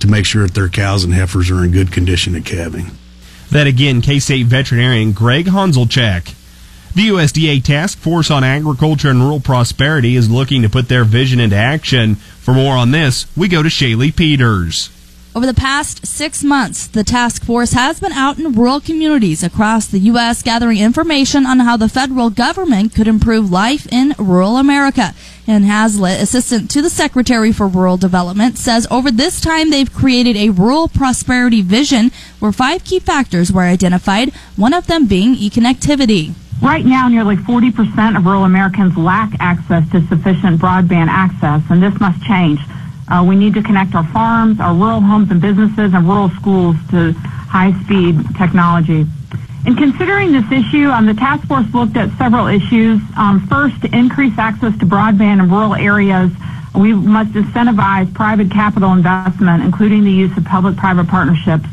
to 0.00 0.06
make 0.06 0.26
sure 0.26 0.46
that 0.46 0.54
their 0.54 0.68
cows 0.68 1.04
and 1.04 1.14
heifers 1.14 1.50
are 1.50 1.64
in 1.64 1.72
good 1.72 1.90
condition 1.90 2.34
at 2.36 2.44
calving. 2.44 2.90
That 3.50 3.66
again, 3.66 4.00
K 4.00 4.18
State 4.18 4.46
veterinarian 4.46 5.12
Greg 5.12 5.46
Hanzlicek. 5.46 6.34
The 6.94 7.08
USDA 7.08 7.64
Task 7.64 7.98
Force 7.98 8.30
on 8.30 8.44
Agriculture 8.44 9.10
and 9.10 9.20
Rural 9.20 9.40
Prosperity 9.40 10.14
is 10.14 10.30
looking 10.30 10.62
to 10.62 10.68
put 10.68 10.88
their 10.88 11.02
vision 11.02 11.40
into 11.40 11.56
action. 11.56 12.14
For 12.14 12.54
more 12.54 12.76
on 12.76 12.92
this, 12.92 13.26
we 13.36 13.48
go 13.48 13.64
to 13.64 13.68
Shaylee 13.68 14.14
Peters. 14.14 14.90
Over 15.36 15.46
the 15.46 15.54
past 15.54 16.06
six 16.06 16.44
months, 16.44 16.86
the 16.86 17.02
task 17.02 17.42
force 17.42 17.72
has 17.72 17.98
been 17.98 18.12
out 18.12 18.38
in 18.38 18.52
rural 18.52 18.80
communities 18.80 19.42
across 19.42 19.88
the 19.88 19.98
U.S. 19.98 20.44
gathering 20.44 20.78
information 20.78 21.44
on 21.44 21.58
how 21.58 21.76
the 21.76 21.88
federal 21.88 22.30
government 22.30 22.94
could 22.94 23.08
improve 23.08 23.50
life 23.50 23.88
in 23.90 24.14
rural 24.16 24.58
America. 24.58 25.12
Ann 25.48 25.64
Hazlett, 25.64 26.22
assistant 26.22 26.70
to 26.70 26.82
the 26.82 26.88
Secretary 26.88 27.50
for 27.50 27.66
Rural 27.66 27.96
Development, 27.96 28.56
says 28.56 28.86
over 28.92 29.10
this 29.10 29.40
time 29.40 29.70
they've 29.70 29.92
created 29.92 30.36
a 30.36 30.50
rural 30.50 30.86
prosperity 30.86 31.62
vision 31.62 32.12
where 32.38 32.52
five 32.52 32.84
key 32.84 33.00
factors 33.00 33.50
were 33.50 33.62
identified, 33.62 34.32
one 34.54 34.72
of 34.72 34.86
them 34.86 35.06
being 35.06 35.34
e-connectivity. 35.34 36.32
Right 36.62 36.84
now, 36.84 37.08
nearly 37.08 37.34
40% 37.34 38.16
of 38.16 38.24
rural 38.24 38.44
Americans 38.44 38.96
lack 38.96 39.32
access 39.40 39.82
to 39.90 40.00
sufficient 40.06 40.60
broadband 40.60 41.08
access, 41.08 41.60
and 41.70 41.82
this 41.82 41.98
must 41.98 42.22
change. 42.22 42.60
Uh, 43.08 43.24
we 43.26 43.36
need 43.36 43.54
to 43.54 43.62
connect 43.62 43.94
our 43.94 44.06
farms, 44.08 44.60
our 44.60 44.74
rural 44.74 45.00
homes 45.00 45.30
and 45.30 45.40
businesses, 45.40 45.92
and 45.92 46.08
rural 46.08 46.30
schools 46.30 46.76
to 46.90 47.12
high-speed 47.12 48.36
technology. 48.36 49.06
In 49.66 49.76
considering 49.76 50.32
this 50.32 50.50
issue, 50.52 50.88
um, 50.90 51.06
the 51.06 51.14
task 51.14 51.46
force 51.46 51.66
looked 51.72 51.96
at 51.96 52.10
several 52.18 52.46
issues. 52.46 53.00
Um, 53.16 53.46
first, 53.46 53.80
to 53.82 53.96
increase 53.96 54.38
access 54.38 54.76
to 54.78 54.86
broadband 54.86 55.42
in 55.42 55.50
rural 55.50 55.74
areas, 55.74 56.30
we 56.74 56.92
must 56.92 57.32
incentivize 57.32 58.12
private 58.12 58.50
capital 58.50 58.92
investment, 58.92 59.62
including 59.62 60.04
the 60.04 60.10
use 60.10 60.36
of 60.36 60.44
public-private 60.44 61.08
partnerships. 61.08 61.64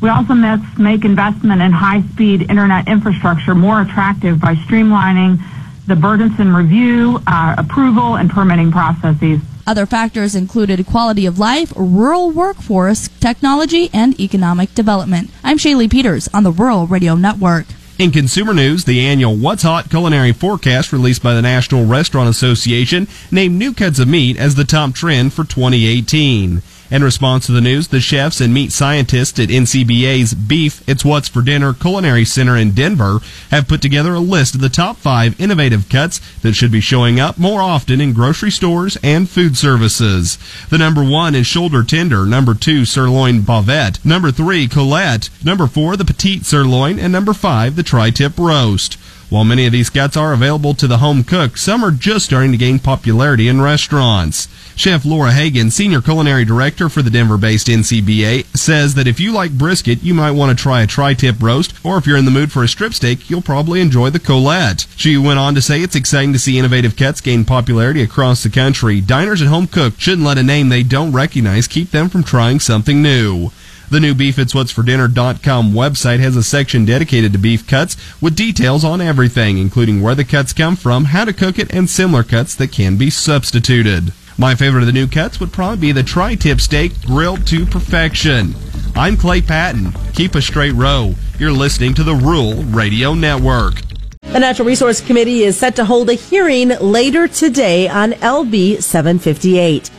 We 0.00 0.08
also 0.08 0.34
must 0.34 0.78
make 0.78 1.04
investment 1.04 1.60
in 1.60 1.72
high-speed 1.72 2.50
internet 2.50 2.88
infrastructure 2.88 3.54
more 3.54 3.80
attractive 3.80 4.40
by 4.40 4.54
streamlining 4.54 5.40
the 5.86 5.96
burdensome 5.96 6.54
review, 6.54 7.20
uh, 7.26 7.56
approval, 7.58 8.16
and 8.16 8.30
permitting 8.30 8.70
processes. 8.70 9.40
Other 9.70 9.86
factors 9.86 10.34
included 10.34 10.84
quality 10.84 11.26
of 11.26 11.38
life, 11.38 11.72
rural 11.76 12.32
workforce, 12.32 13.06
technology, 13.20 13.88
and 13.92 14.18
economic 14.18 14.74
development. 14.74 15.30
I'm 15.44 15.58
Shaylee 15.58 15.88
Peters 15.88 16.26
on 16.34 16.42
the 16.42 16.50
Rural 16.50 16.88
Radio 16.88 17.14
Network. 17.14 17.66
In 17.96 18.10
consumer 18.10 18.52
news, 18.52 18.84
the 18.84 18.98
annual 19.06 19.36
What's 19.36 19.62
Hot 19.62 19.88
culinary 19.88 20.32
forecast 20.32 20.92
released 20.92 21.22
by 21.22 21.34
the 21.34 21.42
National 21.42 21.86
Restaurant 21.86 22.28
Association 22.28 23.06
named 23.30 23.60
new 23.60 23.72
cuts 23.72 24.00
of 24.00 24.08
meat 24.08 24.36
as 24.36 24.56
the 24.56 24.64
top 24.64 24.92
trend 24.92 25.34
for 25.34 25.44
2018. 25.44 26.62
In 26.90 27.04
response 27.04 27.46
to 27.46 27.52
the 27.52 27.60
news, 27.60 27.86
the 27.86 28.00
chefs 28.00 28.40
and 28.40 28.52
meat 28.52 28.72
scientists 28.72 29.38
at 29.38 29.48
NCBA's 29.48 30.34
Beef 30.34 30.82
It's 30.88 31.04
What's 31.04 31.28
for 31.28 31.40
Dinner 31.40 31.72
Culinary 31.72 32.24
Center 32.24 32.56
in 32.56 32.72
Denver 32.72 33.20
have 33.52 33.68
put 33.68 33.80
together 33.80 34.12
a 34.14 34.18
list 34.18 34.56
of 34.56 34.60
the 34.60 34.68
top 34.68 34.96
five 34.96 35.40
innovative 35.40 35.88
cuts 35.88 36.20
that 36.42 36.54
should 36.54 36.72
be 36.72 36.80
showing 36.80 37.20
up 37.20 37.38
more 37.38 37.62
often 37.62 38.00
in 38.00 38.12
grocery 38.12 38.50
stores 38.50 38.98
and 39.04 39.30
food 39.30 39.56
services. 39.56 40.36
The 40.68 40.78
number 40.78 41.04
one 41.04 41.36
is 41.36 41.46
shoulder 41.46 41.84
tender, 41.84 42.26
number 42.26 42.54
two, 42.54 42.84
sirloin 42.84 43.42
bavette, 43.42 44.04
number 44.04 44.32
three, 44.32 44.66
colette, 44.66 45.30
number 45.44 45.68
four, 45.68 45.96
the 45.96 46.04
petite 46.04 46.44
sirloin, 46.44 46.98
and 46.98 47.12
number 47.12 47.34
five, 47.34 47.76
the 47.76 47.84
tri-tip 47.84 48.36
roast. 48.36 48.94
While 49.28 49.44
many 49.44 49.64
of 49.64 49.70
these 49.70 49.90
cuts 49.90 50.16
are 50.16 50.32
available 50.32 50.74
to 50.74 50.88
the 50.88 50.98
home 50.98 51.22
cook, 51.22 51.56
some 51.56 51.84
are 51.84 51.92
just 51.92 52.24
starting 52.24 52.50
to 52.50 52.58
gain 52.58 52.80
popularity 52.80 53.46
in 53.46 53.60
restaurants. 53.60 54.48
Chef 54.80 55.04
Laura 55.04 55.30
Hagen, 55.30 55.70
Senior 55.70 56.00
Culinary 56.00 56.46
Director 56.46 56.88
for 56.88 57.02
the 57.02 57.10
Denver 57.10 57.36
based 57.36 57.66
NCBA, 57.66 58.46
says 58.56 58.94
that 58.94 59.06
if 59.06 59.20
you 59.20 59.30
like 59.30 59.52
brisket, 59.52 60.02
you 60.02 60.14
might 60.14 60.30
want 60.30 60.56
to 60.56 60.62
try 60.62 60.80
a 60.80 60.86
tri 60.86 61.12
tip 61.12 61.36
roast, 61.42 61.74
or 61.84 61.98
if 61.98 62.06
you're 62.06 62.16
in 62.16 62.24
the 62.24 62.30
mood 62.30 62.50
for 62.50 62.64
a 62.64 62.68
strip 62.68 62.94
steak, 62.94 63.28
you'll 63.28 63.42
probably 63.42 63.82
enjoy 63.82 64.08
the 64.08 64.18
colette. 64.18 64.86
She 64.96 65.18
went 65.18 65.38
on 65.38 65.54
to 65.54 65.60
say 65.60 65.82
it's 65.82 65.96
exciting 65.96 66.32
to 66.32 66.38
see 66.38 66.58
innovative 66.58 66.96
cuts 66.96 67.20
gain 67.20 67.44
popularity 67.44 68.02
across 68.02 68.42
the 68.42 68.48
country. 68.48 69.02
Diners 69.02 69.42
and 69.42 69.50
home 69.50 69.66
cooks 69.66 69.98
shouldn't 69.98 70.26
let 70.26 70.38
a 70.38 70.42
name 70.42 70.70
they 70.70 70.82
don't 70.82 71.12
recognize 71.12 71.68
keep 71.68 71.90
them 71.90 72.08
from 72.08 72.24
trying 72.24 72.58
something 72.58 73.02
new. 73.02 73.50
The 73.90 74.00
new 74.00 74.14
beefitswhatsfordinner.com 74.14 75.74
website 75.74 76.20
has 76.20 76.36
a 76.36 76.42
section 76.42 76.86
dedicated 76.86 77.32
to 77.34 77.38
beef 77.38 77.66
cuts 77.66 77.98
with 78.18 78.34
details 78.34 78.82
on 78.82 79.02
everything, 79.02 79.58
including 79.58 80.00
where 80.00 80.14
the 80.14 80.24
cuts 80.24 80.54
come 80.54 80.74
from, 80.74 81.06
how 81.06 81.26
to 81.26 81.34
cook 81.34 81.58
it, 81.58 81.70
and 81.74 81.90
similar 81.90 82.22
cuts 82.22 82.54
that 82.54 82.72
can 82.72 82.96
be 82.96 83.10
substituted. 83.10 84.14
My 84.40 84.54
favorite 84.54 84.80
of 84.80 84.86
the 84.86 84.92
new 84.94 85.06
cuts 85.06 85.38
would 85.38 85.52
probably 85.52 85.76
be 85.76 85.92
the 85.92 86.02
tri-tip 86.02 86.62
steak 86.62 86.98
grilled 87.02 87.46
to 87.48 87.66
perfection. 87.66 88.54
I'm 88.96 89.14
Clay 89.14 89.42
Patton. 89.42 89.92
Keep 90.14 90.34
a 90.34 90.40
straight 90.40 90.72
row. 90.72 91.12
You're 91.38 91.52
listening 91.52 91.92
to 91.92 92.02
the 92.02 92.14
Rural 92.14 92.54
Radio 92.62 93.12
Network. 93.12 93.82
The 94.22 94.40
Natural 94.40 94.66
Resource 94.66 95.02
Committee 95.02 95.42
is 95.42 95.58
set 95.58 95.76
to 95.76 95.84
hold 95.84 96.08
a 96.08 96.14
hearing 96.14 96.68
later 96.68 97.28
today 97.28 97.86
on 97.86 98.12
LB 98.12 98.82
758. 98.82 99.90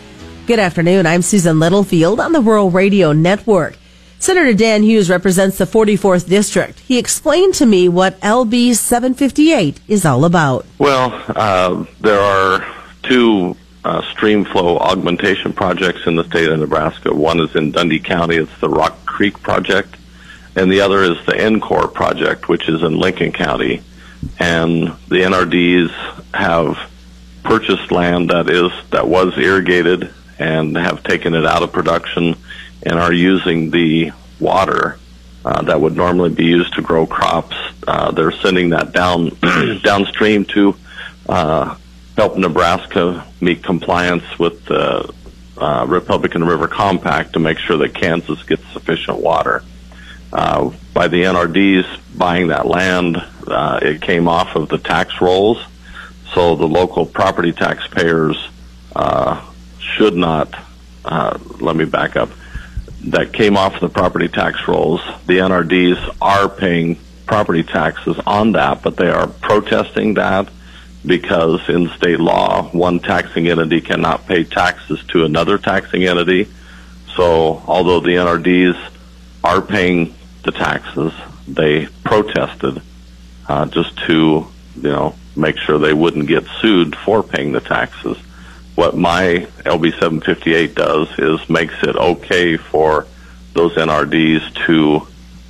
Good 0.48 0.58
afternoon. 0.58 1.06
I'm 1.06 1.22
Susan 1.22 1.60
Littlefield 1.60 2.20
on 2.20 2.32
the 2.32 2.42
Rural 2.42 2.72
Radio 2.72 3.12
Network. 3.12 3.78
Senator 4.18 4.56
Dan 4.56 4.82
Hughes 4.82 5.08
represents 5.08 5.60
the 5.60 5.66
44th 5.66 6.28
District. 6.28 6.80
He 6.80 6.98
explained 6.98 7.54
to 7.56 7.68
me 7.68 7.88
what 7.88 8.20
LB 8.22 8.74
758 8.74 9.80
is 9.88 10.04
all 10.04 10.26
about. 10.26 10.66
Well, 10.80 11.24
uh, 11.28 11.86
there 12.00 12.20
are 12.20 12.66
two 13.04 13.56
uh, 13.84 14.02
stream 14.12 14.46
flow 14.46 14.78
augmentation 14.78 15.54
projects 15.54 16.06
in 16.06 16.16
the 16.16 16.24
state 16.26 16.50
of 16.50 16.60
Nebraska. 16.60 17.14
One 17.14 17.40
is 17.40 17.56
in 17.56 17.72
Dundy 17.72 18.00
County, 18.00 18.36
it's 18.36 18.60
the 18.60 18.70
Rock 18.70 19.06
Creek 19.06 19.42
Project, 19.42 19.96
and 20.56 20.72
the 20.72 20.82
other 20.82 21.04
is 21.04 21.26
the 21.26 21.36
N-CORPE 21.36 21.94
Project, 21.94 22.50
which 22.50 22.68
is 22.70 22.84
in 22.84 23.00
Lincoln 23.00 23.32
County. 23.32 23.82
And 24.40 24.88
the 25.08 25.22
NRDs 25.24 25.90
have 26.34 26.78
purchased 27.44 27.92
land 27.92 28.30
that 28.30 28.50
is 28.50 28.72
that 28.92 29.08
was 29.08 29.36
irrigated 29.38 30.14
and 30.38 30.76
have 30.78 31.04
taken 31.04 31.34
it 31.34 31.46
out 31.46 31.64
of 31.64 31.72
production 31.72 32.36
and 32.84 33.00
are 33.00 33.14
using 33.14 33.72
the 33.72 34.12
water 34.40 35.00
uh, 35.44 35.62
that 35.64 35.82
would 35.82 35.96
normally 35.96 36.30
be 36.30 36.46
used 36.46 36.74
to 36.76 36.82
grow 36.82 37.06
crops. 37.06 37.56
Uh, 37.88 38.12
they're 38.12 38.32
sending 38.32 38.70
that 38.70 38.92
down 38.92 39.30
downstream 39.84 40.46
to 40.46 40.76
uh, 41.28 41.76
help 42.16 42.38
Nebraska 42.38 43.26
meet 43.40 43.64
compliance 43.64 44.24
with 44.38 44.66
the 44.66 45.14
uh, 45.58 45.86
Republican 45.88 46.44
River 46.44 46.68
Compact 46.68 47.34
to 47.34 47.40
make 47.40 47.58
sure 47.60 47.78
that 47.78 47.94
Kansas 47.94 48.42
gets 48.44 48.66
sufficient 48.74 49.20
water. 49.20 49.64
Uh, 50.34 50.72
by 50.94 51.08
the 51.08 51.24
NRDs 51.24 52.18
buying 52.18 52.48
that 52.48 52.66
land, 52.66 53.18
uh, 53.48 53.80
it 53.82 54.02
came 54.02 54.28
off 54.28 54.56
of 54.56 54.70
the 54.70 54.78
tax 54.78 55.20
rolls, 55.22 55.64
so 56.34 56.56
the 56.56 56.68
local 56.68 57.06
property 57.06 57.52
taxpayers 57.52 58.38
uh, 58.96 59.46
should 59.80 60.16
not. 60.16 60.54
Uh, 61.04 61.38
let 61.60 61.76
me 61.76 61.84
back 61.84 62.16
up 62.16 62.30
that 63.06 63.34
came 63.34 63.58
off 63.58 63.80
the 63.80 63.90
property 63.90 64.28
tax 64.28 64.68
rolls. 64.68 65.02
The 65.26 65.40
NRDs 65.40 66.18
are 66.22 66.48
paying 66.48 66.98
property 67.26 67.64
taxes 67.64 68.18
on 68.26 68.52
that, 68.54 68.84
but 68.84 68.98
they 68.98 69.10
are 69.10 69.28
protesting 69.28 70.16
that 70.16 70.50
because 71.06 71.68
in 71.70 71.90
state 71.90 72.20
law, 72.20 72.70
one 72.70 73.00
taxing 73.00 73.48
entity 73.48 73.82
cannot 73.82 74.28
pay 74.28 74.44
taxes 74.44 75.04
to 75.10 75.26
another 75.26 75.58
taxing 75.58 76.06
entity. 76.06 76.48
So 77.16 77.62
although 77.68 78.00
the 78.00 78.12
NRDs 78.12 78.78
are 79.44 79.62
paying 79.62 80.14
the 80.44 80.52
taxes, 80.52 81.14
they 81.48 81.88
protested 82.04 82.82
uh, 83.48 83.66
just 83.66 83.98
to, 84.08 84.48
you 84.76 84.82
know, 84.90 85.16
make 85.36 85.58
sure 85.58 85.80
they 85.80 85.94
wouldn't 85.94 86.28
get 86.28 86.46
sued 86.62 86.96
for 86.96 87.24
paying 87.24 87.52
the 87.52 87.62
taxes 87.62 88.18
what 88.76 88.96
my 88.96 89.48
LB 89.66 89.92
758 89.94 90.76
does 90.76 91.08
is 91.20 91.50
makes 91.50 91.76
it 91.84 91.96
okay 91.96 92.58
for 92.58 93.06
those 93.54 93.76
NRDs 93.76 94.66
to 94.66 95.08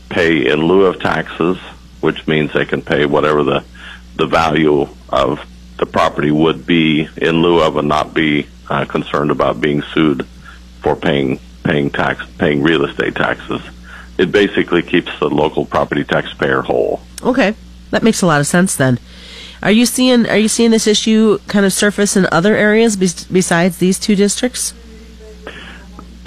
pay 0.10 0.50
in 0.50 0.60
lieu 0.60 0.86
of 0.86 1.00
taxes, 1.00 1.58
which 2.02 2.28
means 2.28 2.52
they 2.52 2.66
can 2.66 2.82
pay 2.82 3.06
whatever 3.06 3.44
the 3.44 3.64
the 4.22 4.28
value 4.28 4.88
of 5.10 5.44
the 5.80 5.86
property 5.88 6.30
would 6.30 6.68
be 6.68 7.10
in 7.18 7.42
lieu 7.42 7.60
of 7.60 7.76
and 7.76 7.88
not 7.88 8.14
be 8.14 8.46
uh, 8.70 8.86
concerned 8.86 9.32
about 9.32 9.60
being 9.60 9.82
sued 9.82 10.28
for 10.82 10.96
paying 10.96 11.40
paying 11.64 11.90
tax 11.90 12.24
paying 12.38 12.62
real 12.62 12.86
estate 12.86 13.16
taxes. 13.16 13.62
It 14.20 14.32
basically 14.32 14.84
keeps 14.84 15.12
the 15.20 15.28
local 15.28 15.66
property 15.66 16.04
taxpayer 16.04 16.62
whole. 16.62 17.02
Okay, 17.24 17.56
that 17.90 18.04
makes 18.04 18.22
a 18.22 18.28
lot 18.28 18.40
of 18.40 18.46
sense 18.46 18.76
then. 18.76 19.00
Are 19.64 19.72
you 19.72 19.88
seeing 19.88 20.30
Are 20.30 20.38
you 20.38 20.48
seeing 20.48 20.70
this 20.70 20.86
issue 20.86 21.40
kind 21.48 21.66
of 21.66 21.74
surface 21.74 22.16
in 22.16 22.28
other 22.32 22.56
areas 22.56 22.96
bes- 22.96 23.24
besides 23.24 23.78
these 23.78 23.98
two 23.98 24.16
districts? 24.16 24.76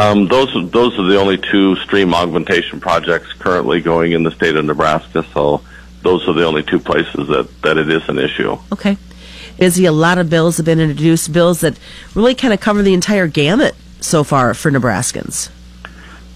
Um, 0.00 0.26
those 0.26 0.52
those 0.72 0.98
are 0.98 1.04
the 1.04 1.20
only 1.20 1.38
two 1.38 1.76
stream 1.76 2.12
augmentation 2.12 2.80
projects 2.80 3.32
currently 3.34 3.80
going 3.80 4.10
in 4.10 4.24
the 4.24 4.32
state 4.32 4.56
of 4.56 4.64
Nebraska. 4.64 5.24
So 5.32 5.62
those 6.04 6.28
are 6.28 6.34
the 6.34 6.44
only 6.44 6.62
two 6.62 6.78
places 6.78 7.26
that, 7.28 7.48
that 7.62 7.76
it 7.78 7.90
is 7.90 8.08
an 8.08 8.18
issue. 8.18 8.56
Okay. 8.72 8.96
Busy. 9.58 9.86
A 9.86 9.92
lot 9.92 10.18
of 10.18 10.30
bills 10.30 10.58
have 10.58 10.66
been 10.66 10.80
introduced, 10.80 11.32
bills 11.32 11.60
that 11.60 11.78
really 12.14 12.34
kind 12.34 12.52
of 12.54 12.60
cover 12.60 12.82
the 12.82 12.94
entire 12.94 13.26
gamut 13.26 13.74
so 14.00 14.22
far 14.22 14.54
for 14.54 14.70
Nebraskans. 14.70 15.50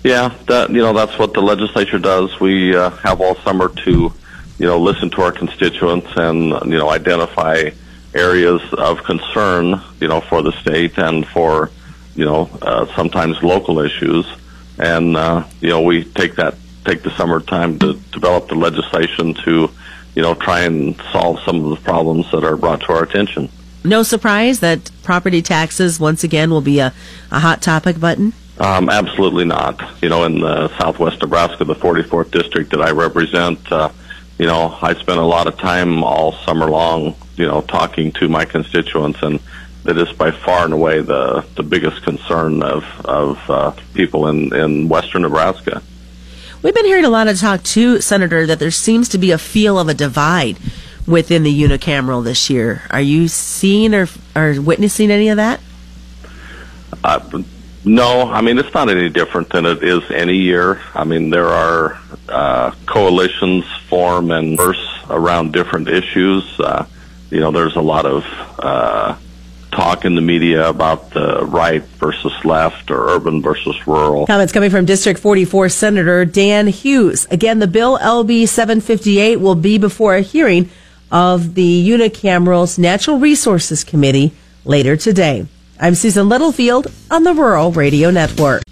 Yeah, 0.05 0.35
that 0.47 0.71
you 0.71 0.81
know 0.81 0.93
that's 0.93 1.19
what 1.19 1.35
the 1.35 1.43
legislature 1.43 1.99
does. 1.99 2.39
We 2.41 2.75
uh, 2.75 2.91
have 2.91 3.21
all 3.21 3.35
summer 3.37 3.69
to, 3.69 4.13
you 4.59 4.67
know, 4.67 4.79
listen 4.79 5.11
to 5.11 5.23
our 5.23 5.33
constituents 5.33 6.09
and 6.17 6.51
you 6.71 6.79
know 6.79 6.89
identify 6.89 7.71
areas 8.15 8.63
of 8.73 9.03
concern, 9.03 9.81
you 10.01 10.09
know, 10.09 10.21
for 10.21 10.43
the 10.43 10.53
state 10.53 10.99
and 10.99 11.27
for, 11.27 11.71
you 12.15 12.25
know, 12.25 12.49
uh, 12.63 12.87
sometimes 12.95 13.43
local 13.43 13.81
issues, 13.81 14.25
and 14.79 15.17
uh, 15.17 15.45
you 15.61 15.69
know 15.69 15.83
we 15.83 16.05
take 16.05 16.37
that 16.37 16.55
take 16.89 17.03
the 17.03 17.11
summertime 17.11 17.79
to 17.79 17.95
develop 18.13 18.49
the 18.49 18.55
legislation 18.55 19.35
to, 19.35 19.71
you 20.15 20.23
know, 20.23 20.35
try 20.35 20.61
and 20.61 20.97
solve 21.13 21.39
some 21.45 21.65
of 21.65 21.71
the 21.71 21.85
problems 21.85 22.31
that 22.33 22.45
are 22.45 22.57
brought 22.57 22.81
to 22.81 22.93
our 22.93 23.03
attention. 23.03 23.49
No 23.85 24.03
surprise 24.03 24.61
that 24.61 24.91
property 25.03 25.43
taxes 25.43 26.01
once 26.01 26.25
again 26.25 26.51
will 26.51 26.61
be 26.61 26.79
a, 26.81 26.93
a 27.31 27.41
hot 27.41 27.63
topic 27.63 28.01
button. 28.01 28.33
Um, 28.59 28.89
absolutely 28.91 29.45
not. 29.45 29.81
You 30.03 30.09
know, 30.09 30.25
in 30.25 30.41
the 30.41 30.69
Southwest 30.79 31.21
Nebraska, 31.21 31.65
the 31.65 31.77
44th 31.77 32.31
district 32.31 32.71
that 32.71 32.83
I 32.83 32.91
represent, 32.91 33.71
uh, 33.71 33.91
you 34.39 34.47
know, 34.47 34.77
I 34.83 34.95
spent 34.95 35.19
a 35.19 35.25
lot 35.25 35.47
of 35.47 35.57
time 35.59 36.03
all 36.03 36.33
summer 36.33 36.69
long, 36.69 37.15
you 37.37 37.47
know, 37.47 37.61
talking 37.61 38.13
to 38.13 38.29
my 38.29 38.45
constituents, 38.45 39.23
and 39.23 39.39
that 39.85 39.97
is 39.97 40.13
by 40.13 40.31
far 40.31 40.65
and 40.65 40.75
away 40.75 41.01
the 41.01 41.45
the 41.55 41.63
biggest 41.63 42.03
concern 42.03 42.63
of 42.63 42.85
of 43.05 43.51
uh, 43.51 43.71
people 43.95 44.29
in 44.29 44.55
in 44.55 44.89
Western 44.89 45.23
Nebraska. 45.23 45.83
We've 46.61 46.75
been 46.75 46.87
hearing 46.87 47.05
a 47.05 47.11
lot 47.11 47.29
of 47.29 47.39
talk 47.39 47.63
too, 47.63 48.01
Senator, 48.01 48.45
that 48.47 48.59
there 48.59 48.73
seems 48.73 49.09
to 49.11 49.19
be 49.19 49.31
a 49.31 49.39
feel 49.39 49.79
of 49.79 49.89
a 49.89 49.95
divide 49.95 50.59
within 51.07 51.45
the 51.45 51.63
unicameral 51.63 52.25
this 52.25 52.51
year. 52.51 52.83
Are 52.91 53.01
you 53.01 53.29
seeing 53.29 53.95
or 53.95 54.09
or 54.35 54.61
witnessing 54.61 55.11
any 55.11 55.29
of 55.29 55.37
that? 55.37 55.61
Uh, 57.05 57.43
no, 57.85 58.29
I 58.31 58.41
mean 58.41 58.59
it's 58.59 58.75
not 58.75 58.91
any 58.91 59.09
different 59.09 59.51
than 59.51 59.67
it 59.67 59.85
is 59.85 60.11
any 60.11 60.37
year. 60.37 60.81
I 60.95 61.05
mean 61.05 61.31
there 61.31 61.47
are 61.47 61.99
uh, 62.29 62.73
coalitions 62.87 63.65
form 63.89 64.33
and 64.33 64.57
burst 64.57 64.81
around 65.09 65.53
different 65.53 65.89
issues. 65.89 66.59
Uh, 66.59 66.87
you 67.31 67.39
know, 67.41 67.53
there's 67.53 67.77
a 67.77 67.81
lot 67.81 68.05
of 68.05 68.25
uh, 68.59 69.17
talk 69.79 70.05
in 70.05 70.17
the 70.17 70.21
media 70.21 70.69
about 70.69 71.11
the 71.11 71.45
right 71.45 71.85
versus 72.01 72.33
left 72.45 72.91
or 72.91 73.11
urban 73.11 73.41
versus 73.41 73.77
rural. 73.87 74.27
Comments 74.27 74.53
coming 74.53 74.71
from 74.71 74.85
District 74.85 75.21
44 75.21 75.69
Senator 75.69 76.25
Dan 76.25 76.67
Hughes. 76.67 77.29
Again, 77.31 77.61
the 77.61 77.69
bill 77.69 77.97
LB 77.97 78.49
758 78.49 79.37
will 79.37 79.55
be 79.55 79.79
before 79.79 80.17
a 80.17 80.21
hearing 80.21 80.69
of 81.13 81.55
the 81.55 81.89
unicameral's 81.89 82.77
Natural 82.77 83.21
Resources 83.21 83.85
Committee 83.85 84.33
later 84.65 84.97
today. 84.97 85.47
I'm 85.79 85.95
Susan 85.95 86.29
Littlefield 86.29 86.89
on 87.09 87.23
the 87.23 87.33
Rural 87.33 87.71
Radio 87.71 88.11
Network. 88.11 88.68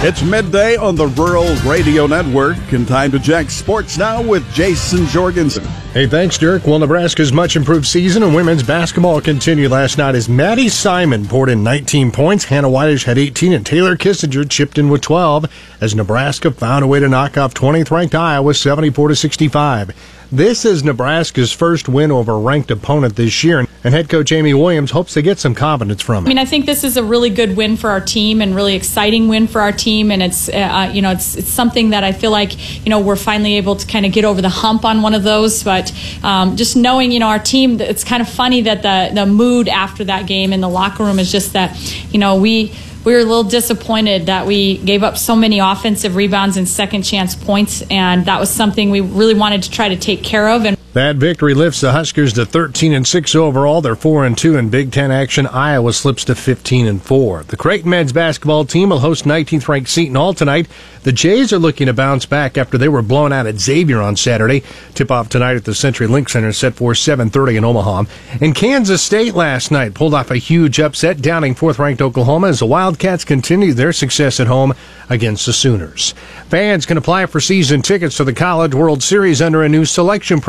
It's 0.00 0.22
midday 0.22 0.76
on 0.76 0.94
the 0.94 1.08
Rural 1.08 1.56
Radio 1.68 2.06
Network, 2.06 2.56
and 2.70 2.86
time 2.86 3.10
to 3.10 3.18
check 3.18 3.50
sports 3.50 3.98
now 3.98 4.22
with 4.22 4.48
Jason 4.54 5.06
Jorgensen. 5.06 5.64
Hey, 5.92 6.06
thanks, 6.06 6.38
Dirk. 6.38 6.68
Well, 6.68 6.78
Nebraska's 6.78 7.32
much 7.32 7.56
improved 7.56 7.84
season 7.84 8.22
in 8.22 8.32
women's 8.32 8.62
basketball 8.62 9.20
continued 9.20 9.72
last 9.72 9.98
night 9.98 10.14
as 10.14 10.28
Maddie 10.28 10.68
Simon 10.68 11.26
poured 11.26 11.48
in 11.48 11.64
19 11.64 12.12
points, 12.12 12.44
Hannah 12.44 12.70
Whitish 12.70 13.06
had 13.06 13.18
18, 13.18 13.52
and 13.52 13.66
Taylor 13.66 13.96
Kissinger 13.96 14.48
chipped 14.48 14.78
in 14.78 14.88
with 14.88 15.00
12 15.00 15.46
as 15.80 15.96
Nebraska 15.96 16.52
found 16.52 16.84
a 16.84 16.86
way 16.86 17.00
to 17.00 17.08
knock 17.08 17.36
off 17.36 17.52
20th 17.52 17.90
ranked 17.90 18.14
Iowa 18.14 18.54
74 18.54 19.08
to 19.08 19.16
65. 19.16 19.96
This 20.30 20.66
is 20.66 20.84
Nebraska's 20.84 21.52
first 21.52 21.88
win 21.88 22.12
over 22.12 22.32
a 22.32 22.38
ranked 22.38 22.70
opponent 22.70 23.16
this 23.16 23.42
year, 23.42 23.60
and 23.60 23.94
head 23.94 24.10
coach 24.10 24.30
Amy 24.30 24.52
Williams 24.52 24.90
hopes 24.90 25.14
to 25.14 25.22
get 25.22 25.38
some 25.38 25.54
confidence 25.54 26.02
from 26.02 26.24
it. 26.24 26.26
I 26.26 26.28
mean, 26.28 26.38
I 26.38 26.44
think 26.44 26.66
this 26.66 26.84
is 26.84 26.98
a 26.98 27.02
really 27.02 27.30
good 27.30 27.56
win 27.56 27.78
for 27.78 27.88
our 27.88 28.00
team 28.02 28.42
and 28.42 28.54
really 28.54 28.74
exciting 28.74 29.28
win 29.28 29.46
for 29.46 29.62
our 29.62 29.72
team, 29.72 30.10
and 30.10 30.22
it's 30.22 30.50
uh, 30.50 30.90
you 30.92 31.00
know 31.00 31.12
it's 31.12 31.34
it's 31.34 31.48
something 31.48 31.90
that 31.90 32.04
I 32.04 32.12
feel 32.12 32.30
like 32.30 32.84
you 32.84 32.90
know 32.90 33.00
we're 33.00 33.16
finally 33.16 33.56
able 33.56 33.76
to 33.76 33.86
kind 33.86 34.04
of 34.04 34.12
get 34.12 34.26
over 34.26 34.42
the 34.42 34.50
hump 34.50 34.84
on 34.84 35.00
one 35.00 35.14
of 35.14 35.22
those. 35.22 35.64
But 35.64 35.94
um, 36.22 36.56
just 36.56 36.76
knowing 36.76 37.10
you 37.10 37.20
know 37.20 37.28
our 37.28 37.38
team, 37.38 37.80
it's 37.80 38.04
kind 38.04 38.20
of 38.20 38.28
funny 38.28 38.60
that 38.62 38.82
the 38.82 39.14
the 39.14 39.24
mood 39.24 39.66
after 39.66 40.04
that 40.04 40.26
game 40.26 40.52
in 40.52 40.60
the 40.60 40.68
locker 40.68 41.04
room 41.04 41.18
is 41.18 41.32
just 41.32 41.54
that 41.54 41.74
you 42.12 42.18
know 42.18 42.36
we 42.36 42.70
we 43.04 43.12
were 43.12 43.20
a 43.20 43.24
little 43.24 43.44
disappointed 43.44 44.26
that 44.26 44.46
we 44.46 44.78
gave 44.78 45.02
up 45.02 45.16
so 45.16 45.36
many 45.36 45.58
offensive 45.58 46.16
rebounds 46.16 46.56
and 46.56 46.68
second 46.68 47.02
chance 47.02 47.34
points, 47.34 47.82
and 47.90 48.26
that 48.26 48.40
was 48.40 48.50
something 48.50 48.90
we 48.90 49.00
really 49.00 49.34
wanted 49.34 49.62
to 49.64 49.70
try 49.70 49.88
to 49.88 49.96
take 49.96 50.22
care 50.22 50.48
of. 50.48 50.64
And 50.64 50.77
That 50.94 51.16
victory 51.16 51.52
lifts 51.52 51.82
the 51.82 51.92
Huskers 51.92 52.32
to 52.32 52.46
13 52.46 52.94
and 52.94 53.06
6 53.06 53.34
overall. 53.34 53.82
They're 53.82 53.94
4 53.94 54.24
and 54.24 54.36
2 54.36 54.56
in 54.56 54.70
Big 54.70 54.90
10 54.90 55.10
action. 55.10 55.46
Iowa 55.46 55.92
slips 55.92 56.24
to 56.24 56.34
15 56.34 56.86
and 56.86 57.02
4. 57.02 57.44
The 57.44 57.58
Creighton 57.58 57.90
men's 57.90 58.12
basketball 58.12 58.64
team 58.64 58.88
will 58.88 59.00
host 59.00 59.24
19th 59.24 59.68
ranked 59.68 59.90
Seton 59.90 60.14
Hall 60.14 60.32
tonight. 60.32 60.66
The 61.02 61.12
Jays 61.12 61.52
are 61.52 61.58
looking 61.58 61.86
to 61.86 61.92
bounce 61.92 62.26
back 62.26 62.58
after 62.58 62.78
they 62.78 62.88
were 62.88 63.02
blown 63.02 63.32
out 63.32 63.46
at 63.46 63.60
Xavier 63.60 64.00
on 64.00 64.16
Saturday. 64.16 64.62
Tip 64.94 65.10
off 65.10 65.28
tonight 65.28 65.56
at 65.56 65.64
the 65.64 65.74
Century 65.74 66.06
Link 66.06 66.28
Center 66.28 66.52
set 66.52 66.74
for 66.74 66.94
7:30 66.94 67.56
in 67.56 67.64
Omaha. 67.64 68.04
And 68.40 68.54
Kansas 68.54 69.02
State 69.02 69.34
last 69.34 69.70
night 69.70 69.94
pulled 69.94 70.14
off 70.14 70.30
a 70.30 70.36
huge 70.36 70.80
upset, 70.80 71.20
downing 71.22 71.54
4th 71.54 71.78
ranked 71.78 72.02
Oklahoma 72.02 72.48
as 72.48 72.58
the 72.58 72.66
Wildcats 72.66 73.24
continue 73.24 73.74
their 73.74 73.92
success 73.92 74.40
at 74.40 74.46
home 74.46 74.74
against 75.10 75.46
the 75.46 75.52
Sooners. 75.52 76.12
Fans 76.48 76.86
can 76.86 76.96
apply 76.96 77.26
for 77.26 77.40
season 77.40 77.82
tickets 77.82 78.16
to 78.16 78.24
the 78.24 78.32
College 78.32 78.74
World 78.74 79.02
Series 79.02 79.40
under 79.40 79.62
a 79.62 79.68
new 79.68 79.84
selection 79.84 80.40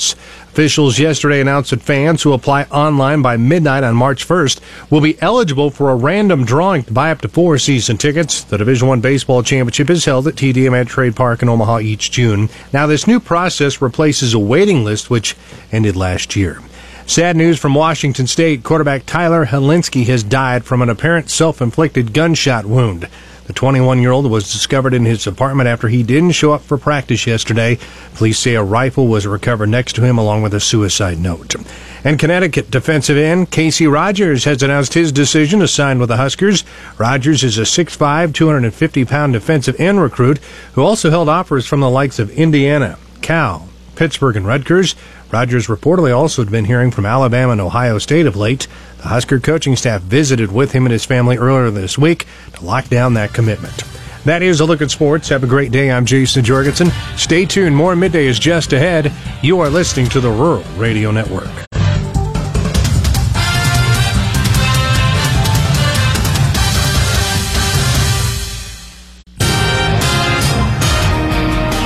Officials 0.00 0.98
yesterday 0.98 1.40
announced 1.40 1.70
that 1.70 1.82
fans 1.82 2.22
who 2.22 2.32
apply 2.32 2.62
online 2.64 3.20
by 3.22 3.36
midnight 3.36 3.84
on 3.84 3.94
March 3.94 4.26
1st 4.26 4.60
will 4.90 5.00
be 5.00 5.20
eligible 5.20 5.70
for 5.70 5.90
a 5.90 5.96
random 5.96 6.44
drawing 6.44 6.84
to 6.84 6.92
buy 6.92 7.10
up 7.10 7.20
to 7.20 7.28
four 7.28 7.58
season 7.58 7.98
tickets. 7.98 8.44
The 8.44 8.58
Division 8.58 8.88
One 8.88 9.00
baseball 9.00 9.42
championship 9.42 9.90
is 9.90 10.04
held 10.04 10.28
at 10.28 10.34
TD 10.34 10.54
Ameritrade 10.54 10.88
Trade 10.88 11.16
Park 11.16 11.42
in 11.42 11.48
Omaha 11.48 11.80
each 11.80 12.10
June. 12.10 12.48
Now, 12.72 12.86
this 12.86 13.06
new 13.06 13.18
process 13.18 13.82
replaces 13.82 14.34
a 14.34 14.38
waiting 14.38 14.84
list 14.84 15.10
which 15.10 15.36
ended 15.72 15.96
last 15.96 16.36
year. 16.36 16.60
Sad 17.06 17.36
news 17.36 17.58
from 17.58 17.74
Washington 17.74 18.26
State. 18.26 18.62
Quarterback 18.62 19.04
Tyler 19.04 19.46
Hilinski 19.46 20.06
has 20.06 20.22
died 20.22 20.64
from 20.64 20.80
an 20.80 20.88
apparent 20.88 21.28
self-inflicted 21.28 22.14
gunshot 22.14 22.64
wound. 22.64 23.08
The 23.52 23.58
21 23.58 24.00
year 24.00 24.12
old 24.12 24.30
was 24.30 24.50
discovered 24.50 24.94
in 24.94 25.04
his 25.04 25.26
apartment 25.26 25.68
after 25.68 25.88
he 25.88 26.02
didn't 26.02 26.30
show 26.30 26.54
up 26.54 26.62
for 26.62 26.78
practice 26.78 27.26
yesterday. 27.26 27.78
Police 28.14 28.38
say 28.38 28.54
a 28.54 28.62
rifle 28.62 29.08
was 29.08 29.26
recovered 29.26 29.68
next 29.68 29.92
to 29.96 30.02
him 30.02 30.16
along 30.16 30.40
with 30.40 30.54
a 30.54 30.58
suicide 30.58 31.18
note. 31.18 31.54
And 32.02 32.18
Connecticut 32.18 32.70
defensive 32.70 33.18
end 33.18 33.50
Casey 33.50 33.86
Rogers 33.86 34.44
has 34.44 34.62
announced 34.62 34.94
his 34.94 35.12
decision 35.12 35.60
to 35.60 35.68
sign 35.68 35.98
with 35.98 36.08
the 36.08 36.16
Huskers. 36.16 36.64
Rogers 36.96 37.44
is 37.44 37.58
a 37.58 37.62
6'5, 37.62 38.32
250 38.32 39.04
pound 39.04 39.34
defensive 39.34 39.78
end 39.78 40.00
recruit 40.00 40.38
who 40.72 40.80
also 40.80 41.10
held 41.10 41.28
offers 41.28 41.66
from 41.66 41.80
the 41.80 41.90
likes 41.90 42.18
of 42.18 42.30
Indiana, 42.30 42.96
Cal, 43.20 43.68
Pittsburgh, 43.96 44.36
and 44.36 44.46
Rutgers. 44.46 44.94
Rogers 45.32 45.66
reportedly 45.66 46.14
also 46.14 46.42
had 46.42 46.52
been 46.52 46.66
hearing 46.66 46.90
from 46.90 47.06
Alabama 47.06 47.52
and 47.52 47.60
Ohio 47.60 47.96
State 47.98 48.26
of 48.26 48.36
late. 48.36 48.68
The 48.98 49.08
Husker 49.08 49.40
coaching 49.40 49.76
staff 49.76 50.02
visited 50.02 50.52
with 50.52 50.72
him 50.72 50.84
and 50.84 50.92
his 50.92 51.06
family 51.06 51.38
earlier 51.38 51.70
this 51.70 51.96
week 51.96 52.26
to 52.52 52.64
lock 52.64 52.88
down 52.88 53.14
that 53.14 53.32
commitment. 53.32 53.82
That 54.26 54.42
is 54.42 54.60
a 54.60 54.66
look 54.66 54.82
at 54.82 54.90
sports. 54.90 55.30
Have 55.30 55.42
a 55.42 55.48
great 55.48 55.72
day. 55.72 55.90
I'm 55.90 56.04
Jason 56.04 56.44
Jorgensen. 56.44 56.90
Stay 57.16 57.46
tuned. 57.46 57.74
More 57.74 57.96
midday 57.96 58.26
is 58.26 58.38
just 58.38 58.74
ahead. 58.74 59.10
You 59.42 59.58
are 59.60 59.70
listening 59.70 60.08
to 60.10 60.20
the 60.20 60.30
Rural 60.30 60.62
Radio 60.76 61.10
Network. 61.10 61.48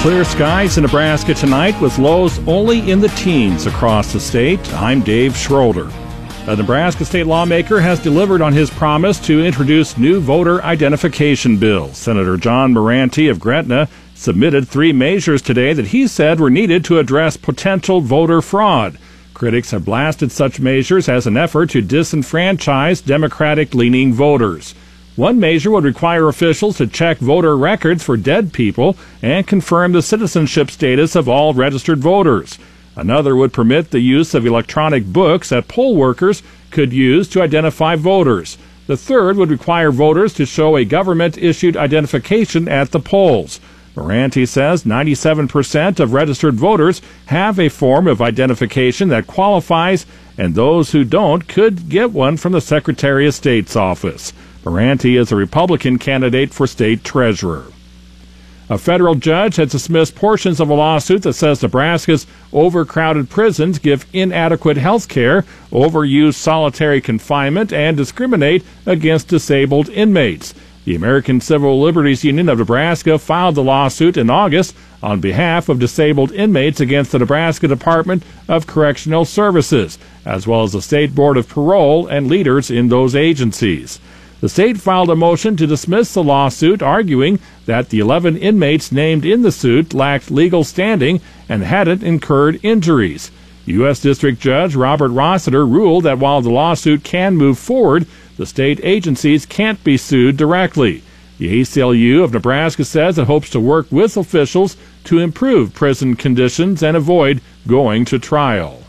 Clear 0.07 0.23
skies 0.23 0.79
in 0.79 0.85
Nebraska 0.85 1.35
tonight 1.35 1.75
with 1.81 1.99
lows 1.99 2.39
only 2.47 2.93
in 2.93 3.01
the 3.01 3.09
teens 3.09 3.67
across 3.67 4.13
the 4.13 4.21
state. 4.21 4.61
I'm 4.75 5.01
Dave 5.01 5.37
Schroeder. 5.37 5.91
A 6.47 6.55
Nebraska 6.55 7.05
state 7.05 7.27
lawmaker 7.27 7.81
has 7.81 7.99
delivered 7.99 8.41
on 8.41 8.53
his 8.53 8.71
promise 8.71 9.19
to 9.27 9.45
introduce 9.45 9.99
new 9.99 10.21
voter 10.21 10.63
identification 10.63 11.59
bills. 11.59 11.99
Senator 11.99 12.37
John 12.37 12.73
Murante 12.73 13.29
of 13.29 13.41
Gretna 13.41 13.89
submitted 14.15 14.69
three 14.69 14.93
measures 14.93 15.43
today 15.43 15.73
that 15.73 15.89
he 15.89 16.07
said 16.07 16.39
were 16.39 16.51
needed 16.51 16.85
to 16.85 17.01
address 17.01 17.37
potential 17.37 18.01
voter 18.01 18.41
fraud. 18.41 18.99
Critics 19.35 19.73
have 19.73 19.85
blasted 19.85 20.31
such 20.31 20.61
measures 20.61 21.09
as 21.09 21.27
an 21.27 21.37
effort 21.37 21.71
to 21.71 21.83
disenfranchise 21.83 23.05
Democratic 23.05 23.75
leaning 23.75 24.13
voters. 24.13 24.73
One 25.17 25.41
measure 25.41 25.71
would 25.71 25.85
require 25.85 26.29
officials 26.29 26.77
to 26.77 26.87
check 26.87 27.17
voter 27.17 27.57
records 27.57 28.03
for 28.03 28.19
dead 28.19 28.53
people 28.53 28.99
and 29.23 29.47
confirm 29.47 29.93
the 29.93 30.03
citizenship 30.03 30.71
status 30.71 31.17
of 31.17 31.27
all 31.27 31.55
registered 31.55 32.01
voters. 32.01 32.59
Another 32.95 33.35
would 33.35 33.55
permit 33.55 33.91
the 33.91 34.01
use 34.01 34.35
of 34.35 34.45
electronic 34.45 35.07
books 35.07 35.49
that 35.49 35.69
poll 35.69 35.97
workers 35.97 36.43
could 36.71 36.93
use 36.93 37.29
to 37.29 37.41
identify 37.41 37.97
voters. 37.97 38.59
The 38.89 38.97
third 38.99 39.39
would 39.39 39.49
require 39.51 39.91
voters 39.91 40.35
to 40.35 40.45
show 40.45 40.77
a 40.77 40.85
government 40.85 41.39
issued 41.39 41.79
identification 41.79 42.69
at 42.69 42.91
the 42.91 43.01
polls. 43.01 43.59
Murante 43.97 44.47
says 44.47 44.85
97% 44.85 45.99
of 45.99 46.13
registered 46.13 46.57
voters 46.57 47.01
have 47.27 47.59
a 47.59 47.71
form 47.71 48.07
of 48.07 48.21
identification 48.21 49.09
that 49.09 49.27
qualifies, 49.27 50.05
and 50.37 50.55
those 50.55 50.93
who 50.93 51.05
don't 51.05 51.49
could 51.49 51.89
get 51.89 52.13
one 52.13 52.37
from 52.37 52.53
the 52.53 52.61
Secretary 52.61 53.27
of 53.27 53.33
State's 53.35 53.75
office. 53.75 54.35
Murante 54.67 55.17
is 55.17 55.31
a 55.31 55.37
Republican 55.37 55.97
candidate 55.97 56.53
for 56.53 56.67
state 56.67 57.05
treasurer. 57.05 57.67
A 58.69 58.77
federal 58.77 59.15
judge 59.15 59.57
has 59.57 59.71
dismissed 59.71 60.17
portions 60.17 60.59
of 60.59 60.69
a 60.69 60.75
lawsuit 60.75 61.23
that 61.23 61.35
says 61.35 61.63
Nebraska's 61.63 62.27
overcrowded 62.53 63.31
prisons 63.31 63.79
give 63.79 64.07
inadequate 64.13 64.77
health 64.77 65.09
care, 65.09 65.45
overuse 65.71 66.35
solitary 66.35 67.01
confinement, 67.01 67.73
and 67.73 67.97
discriminate 67.97 68.65
against 68.87 69.29
disabled 69.29 69.89
inmates. 69.91 70.53
The 70.85 70.97
American 70.97 71.41
Civil 71.41 71.81
Liberties 71.81 72.25
Union 72.25 72.49
of 72.49 72.59
Nebraska 72.59 73.21
filed 73.21 73.55
the 73.55 73.63
lawsuit 73.63 74.17
in 74.17 74.31
August 74.31 74.75
on 75.01 75.21
behalf 75.21 75.69
of 75.69 75.79
disabled 75.79 76.33
inmates 76.33 76.81
against 76.81 77.13
the 77.13 77.21
Nebraska 77.21 77.69
Department 77.69 78.25
of 78.49 78.67
Correctional 78.67 79.25
Services, 79.25 79.97
as 80.25 80.45
well 80.45 80.65
as 80.65 80.73
the 80.73 80.83
State 80.83 81.15
Board 81.15 81.37
of 81.37 81.49
Parole 81.49 82.09
and 82.09 82.27
leaders 82.27 82.69
in 82.69 82.89
those 82.89 83.15
agencies. 83.15 84.01
The 84.47 84.51
state 84.51 84.79
filed 84.79 85.11
a 85.11 85.17
motion 85.17 85.57
to 85.57 85.67
dismiss 85.67 86.15
the 86.15 86.23
lawsuit, 86.23 86.81
arguing 86.81 87.41
that 87.65 87.89
the 87.89 87.99
11 87.99 88.37
inmates 88.37 88.93
named 88.93 89.25
in 89.25 89.43
the 89.43 89.51
suit 89.51 89.93
lacked 89.93 90.31
legal 90.31 90.63
standing 90.63 91.21
and 91.49 91.65
hadn't 91.65 92.05
incurred 92.05 92.61
injuries. 92.63 93.33
U.S. 93.65 93.99
District 93.99 94.39
Judge 94.39 94.77
Robert 94.77 95.09
Rossiter 95.09 95.67
ruled 95.67 96.05
that 96.05 96.21
while 96.21 96.43
the 96.43 96.51
lawsuit 96.51 97.03
can 97.03 97.37
move 97.37 97.59
forward, 97.59 98.07
the 98.37 98.47
state 98.47 98.79
agencies 98.85 99.47
can't 99.47 99.83
be 99.83 99.97
sued 99.97 100.37
directly. 100.37 101.03
The 101.39 101.63
ACLU 101.63 102.23
of 102.23 102.33
Nebraska 102.33 102.85
says 102.85 103.19
it 103.19 103.27
hopes 103.27 103.51
to 103.51 103.59
work 103.59 103.91
with 103.91 104.17
officials 104.17 104.77
to 105.07 105.19
improve 105.19 105.75
prison 105.75 106.15
conditions 106.15 106.85
and 106.85 106.97
avoid 106.97 107.41
going 107.67 108.05
to 108.05 108.21
trial. 108.21 108.86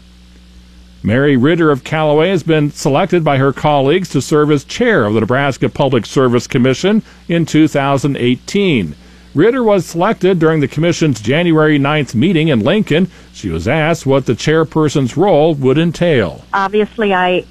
Mary 1.07 1.37
Ridder 1.37 1.71
of 1.71 1.85
Callaway 1.85 2.31
has 2.31 2.43
been 2.43 2.69
selected 2.69 3.23
by 3.23 3.37
her 3.37 3.53
colleagues 3.53 4.09
to 4.09 4.21
serve 4.21 4.51
as 4.51 4.65
chair 4.65 5.05
of 5.05 5.13
the 5.13 5.21
Nebraska 5.21 5.69
Public 5.69 6.05
Service 6.05 6.47
Commission 6.47 7.01
in 7.29 7.45
2018. 7.45 8.93
Ridder 9.33 9.63
was 9.63 9.85
selected 9.85 10.37
during 10.37 10.59
the 10.59 10.67
commission's 10.67 11.21
January 11.21 11.79
9th 11.79 12.13
meeting 12.13 12.49
in 12.49 12.59
Lincoln. 12.59 13.09
She 13.31 13.47
was 13.47 13.69
asked 13.69 14.05
what 14.05 14.25
the 14.25 14.33
chairperson's 14.33 15.15
role 15.15 15.55
would 15.55 15.77
entail. 15.77 16.43
Obviously, 16.53 17.13
I, 17.13 17.45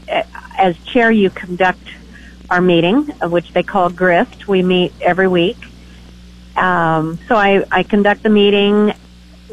as 0.59 0.77
chair, 0.85 1.11
you 1.11 1.31
conduct 1.31 1.81
our 2.51 2.61
meeting, 2.61 3.05
which 3.31 3.55
they 3.55 3.63
call 3.63 3.89
GRIFT. 3.89 4.47
We 4.47 4.63
meet 4.63 4.93
every 5.01 5.29
week. 5.29 5.57
Um, 6.57 7.19
so 7.27 7.37
I, 7.37 7.65
I 7.73 7.85
conduct 7.85 8.23
the 8.23 8.29
meeting. 8.29 8.93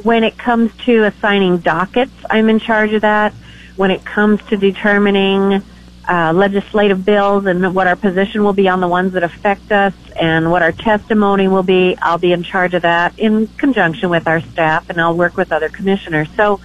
When 0.02 0.26
it 0.26 0.38
comes 0.38 0.76
to 0.80 1.06
assigning 1.06 1.60
dockets, 1.60 2.12
I'm 2.30 2.50
in 2.50 2.60
charge 2.60 2.92
of 2.92 3.04
that 3.04 3.34
when 3.76 3.92
it 3.92 4.06
comes 4.06 4.42
to 4.46 4.58
determining 4.58 5.64
uh, 6.08 6.34
legislative 6.34 7.06
bills 7.06 7.46
and 7.46 7.74
what 7.74 7.88
our 7.88 7.96
position 7.96 8.44
will 8.44 8.54
be 8.54 8.68
on 8.68 8.82
the 8.82 8.88
ones 8.88 9.14
that 9.14 9.24
affect 9.24 9.72
us 9.72 9.94
and 10.20 10.52
what 10.52 10.62
our 10.62 10.72
testimony 10.72 11.48
will 11.48 11.64
be, 11.64 11.98
I'll 12.02 12.18
be 12.18 12.34
in 12.34 12.44
charge 12.44 12.74
of 12.74 12.82
that 12.82 13.18
in 13.18 13.48
conjunction 13.48 14.10
with 14.10 14.28
our 14.28 14.42
staff 14.42 14.90
and 14.90 15.00
I'll 15.00 15.16
work 15.16 15.38
with 15.38 15.52
other 15.52 15.70
commissioners. 15.70 16.28
So 16.36 16.60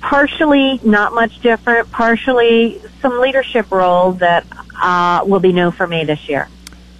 partially 0.00 0.80
not 0.82 1.12
much 1.12 1.40
different, 1.40 1.90
partially 1.90 2.80
some 3.00 3.20
leadership 3.20 3.70
roles 3.70 4.18
that 4.18 4.46
uh, 4.80 5.24
will 5.26 5.40
be 5.40 5.52
new 5.52 5.70
for 5.70 5.86
me 5.86 6.04
this 6.04 6.28
year. 6.28 6.48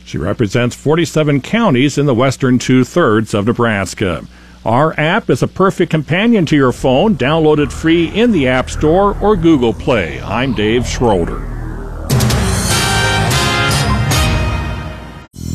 She 0.04 0.18
represents 0.18 0.74
47 0.74 1.40
counties 1.40 1.96
in 1.96 2.06
the 2.06 2.14
western 2.14 2.58
two 2.58 2.84
thirds 2.84 3.32
of 3.32 3.46
Nebraska. 3.46 4.26
Our 4.64 4.92
app 5.00 5.30
is 5.30 5.42
a 5.42 5.48
perfect 5.48 5.90
companion 5.90 6.44
to 6.46 6.56
your 6.56 6.72
phone. 6.72 7.16
Download 7.16 7.58
it 7.58 7.72
free 7.72 8.08
in 8.08 8.30
the 8.30 8.46
App 8.48 8.68
Store 8.68 9.18
or 9.20 9.34
Google 9.34 9.72
Play. 9.72 10.20
I'm 10.20 10.52
Dave 10.52 10.86
Schroeder. 10.86 11.46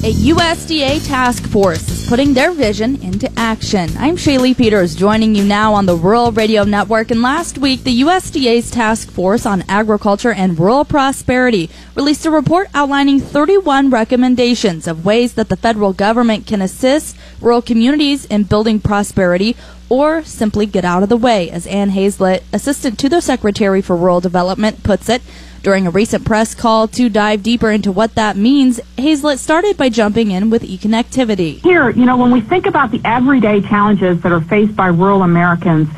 A 0.06 0.14
USDA 0.14 1.06
task 1.08 1.48
force 1.48 1.90
is 1.90 2.08
putting 2.08 2.34
their 2.36 2.52
vision 2.52 3.02
into 3.02 3.28
action. 3.38 3.90
I'm 3.98 4.16
Shaylee 4.16 4.56
Peters, 4.56 4.94
joining 4.96 5.34
you 5.34 5.44
now 5.44 5.74
on 5.74 5.88
the 5.88 5.96
Rural 5.96 6.32
Radio 6.32 6.64
Network. 6.64 7.10
And 7.10 7.24
last 7.24 7.58
week, 7.58 7.84
the 7.84 8.02
USDA's 8.02 8.70
Task 8.70 9.10
Force 9.10 9.48
on 9.48 9.64
Agriculture 9.68 10.32
and 10.32 10.60
Rural 10.60 10.86
Prosperity 10.86 11.72
released 11.96 12.26
a 12.28 12.30
report 12.30 12.70
outlining 12.76 13.20
31 13.20 13.90
recommendations 13.90 14.88
of 14.88 15.06
ways 15.06 15.34
that 15.34 15.50
the 15.50 15.58
federal 15.58 15.94
government 15.94 16.46
can 16.46 16.62
assist 16.62 17.18
rural 17.42 17.62
communities 17.62 18.26
in 18.26 18.44
building 18.44 18.80
prosperity 18.80 19.56
or 19.90 20.24
simply 20.24 20.66
get 20.66 20.84
out 20.84 21.04
of 21.04 21.10
the 21.10 21.18
way, 21.18 21.50
as 21.50 21.68
Ann 21.68 21.90
Hazlett, 21.90 22.44
Assistant 22.52 22.98
to 23.00 23.10
the 23.10 23.22
Secretary 23.22 23.82
for 23.82 23.96
Rural 23.96 24.20
Development, 24.20 24.82
puts 24.84 25.10
it. 25.10 25.22
During 25.62 25.88
a 25.88 25.90
recent 25.90 26.26
press 26.26 26.54
call 26.54 26.88
to 26.90 27.10
dive 27.10 27.42
deeper 27.42 27.72
into 27.72 27.92
what 27.92 28.14
that 28.16 28.38
means, 28.38 28.80
Hazlett 28.98 29.40
started 29.40 29.78
by 29.78 29.90
jumping 29.90 30.30
in 30.30 30.52
with 30.52 30.64
e-connectivity. 30.64 31.62
Here, 31.64 31.90
you 31.90 32.06
know, 32.06 32.18
when 32.18 32.32
we 32.32 32.42
think 32.42 32.68
about 32.68 32.92
the 32.92 33.02
everyday 33.04 33.62
challenges 33.62 34.22
that 34.22 34.32
are 34.32 34.42
faced 34.42 34.76
by 34.76 34.88
rural 34.88 35.24
Americans, 35.24 35.90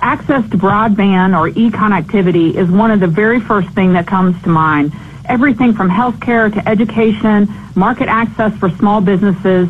access 0.00 0.48
to 0.50 0.56
broadband 0.56 1.36
or 1.36 1.48
e-connectivity 1.48 2.54
is 2.54 2.70
one 2.70 2.90
of 2.90 3.00
the 3.00 3.08
very 3.08 3.40
first 3.40 3.68
thing 3.70 3.94
that 3.94 4.06
comes 4.06 4.40
to 4.42 4.48
mind. 4.48 4.92
Everything 5.24 5.72
from 5.72 5.90
healthcare 5.90 6.52
to 6.52 6.68
education, 6.68 7.52
market 7.74 8.08
access 8.08 8.56
for 8.58 8.70
small 8.70 9.00
businesses, 9.00 9.68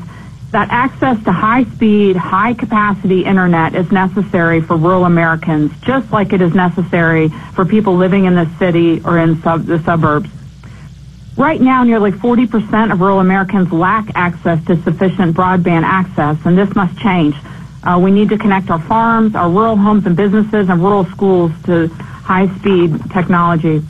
that 0.56 0.70
access 0.70 1.22
to 1.24 1.30
high 1.30 1.64
speed, 1.64 2.16
high 2.16 2.54
capacity 2.54 3.26
internet 3.26 3.74
is 3.74 3.92
necessary 3.92 4.62
for 4.62 4.74
rural 4.74 5.04
Americans, 5.04 5.70
just 5.82 6.10
like 6.10 6.32
it 6.32 6.40
is 6.40 6.54
necessary 6.54 7.28
for 7.54 7.66
people 7.66 7.94
living 7.94 8.24
in 8.24 8.34
the 8.34 8.48
city 8.58 9.02
or 9.04 9.18
in 9.18 9.42
sub- 9.42 9.66
the 9.66 9.78
suburbs. 9.82 10.30
Right 11.36 11.60
now, 11.60 11.84
nearly 11.84 12.10
40% 12.10 12.90
of 12.90 13.02
rural 13.02 13.20
Americans 13.20 13.70
lack 13.70 14.06
access 14.14 14.64
to 14.64 14.82
sufficient 14.82 15.36
broadband 15.36 15.82
access, 15.82 16.38
and 16.46 16.56
this 16.56 16.74
must 16.74 16.98
change. 17.00 17.36
Uh, 17.82 18.00
we 18.02 18.10
need 18.10 18.30
to 18.30 18.38
connect 18.38 18.70
our 18.70 18.80
farms, 18.80 19.34
our 19.34 19.50
rural 19.50 19.76
homes 19.76 20.06
and 20.06 20.16
businesses, 20.16 20.70
and 20.70 20.82
rural 20.82 21.04
schools 21.04 21.52
to 21.66 21.88
high 21.88 22.48
speed 22.56 22.98
technology. 23.10 23.82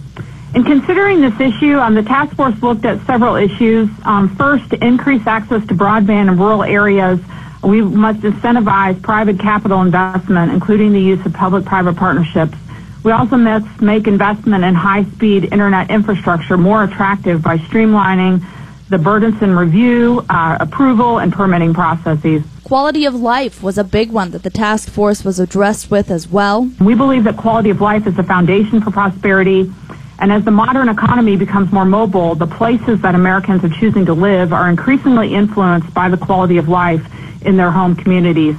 In 0.57 0.65
considering 0.65 1.21
this 1.21 1.39
issue, 1.39 1.77
um, 1.77 1.95
the 1.95 2.03
task 2.03 2.35
force 2.35 2.55
looked 2.63 2.87
at 2.87 3.05
several 3.05 3.37
issues. 3.37 3.91
Um, 4.07 4.35
first, 4.37 4.71
to 4.71 4.83
increase 4.83 5.27
access 5.27 5.61
to 5.67 5.75
broadband 5.75 6.31
in 6.31 6.39
rural 6.39 6.63
areas, 6.63 7.21
we 7.63 7.83
must 7.83 8.21
incentivize 8.21 9.03
private 9.03 9.39
capital 9.39 9.83
investment, 9.83 10.53
including 10.53 10.95
the 10.95 11.01
use 11.01 11.25
of 11.27 11.35
public-private 11.35 11.97
partnerships. 11.97 12.57
We 13.03 13.13
also 13.13 13.37
must 13.37 13.83
make 13.83 14.07
investment 14.07 14.65
in 14.65 14.75
high-speed 14.75 15.53
internet 15.53 15.91
infrastructure 15.91 16.57
more 16.57 16.85
attractive 16.85 17.43
by 17.43 17.59
streamlining 17.59 18.43
the 18.89 18.97
burdensome 18.97 19.59
review, 19.59 20.25
uh, 20.31 20.57
approval, 20.59 21.19
and 21.19 21.35
permitting 21.35 21.75
processes. 21.75 22.43
Quality 22.65 23.05
of 23.05 23.15
life 23.15 23.63
was 23.63 23.77
a 23.77 23.85
big 23.85 24.11
one 24.11 24.31
that 24.31 24.43
the 24.43 24.51
task 24.51 24.89
force 24.89 25.23
was 25.23 25.39
addressed 25.39 25.91
with 25.91 26.11
as 26.11 26.29
well. 26.29 26.71
We 26.81 26.95
believe 26.95 27.25
that 27.25 27.37
quality 27.37 27.71
of 27.71 27.81
life 27.81 28.07
is 28.07 28.17
the 28.17 28.25
foundation 28.25 28.81
for 28.81 28.91
prosperity. 28.91 29.71
And 30.19 30.33
as 30.33 30.45
the 30.45 30.51
modern 30.51 30.89
economy 30.89 31.37
becomes 31.37 31.71
more 31.73 31.85
mobile, 31.85 32.35
the 32.35 32.47
places 32.47 33.03
that 33.03 33.15
Americans 33.15 33.63
are 33.65 33.69
choosing 33.69 34.07
to 34.07 34.15
live 34.15 34.53
are 34.53 34.69
increasingly 34.71 35.35
influenced 35.35 35.93
by 35.93 36.09
the 36.09 36.17
quality 36.17 36.57
of 36.57 36.69
life 36.69 37.05
in 37.45 37.57
their 37.57 37.71
home 37.71 37.95
communities. 37.97 38.57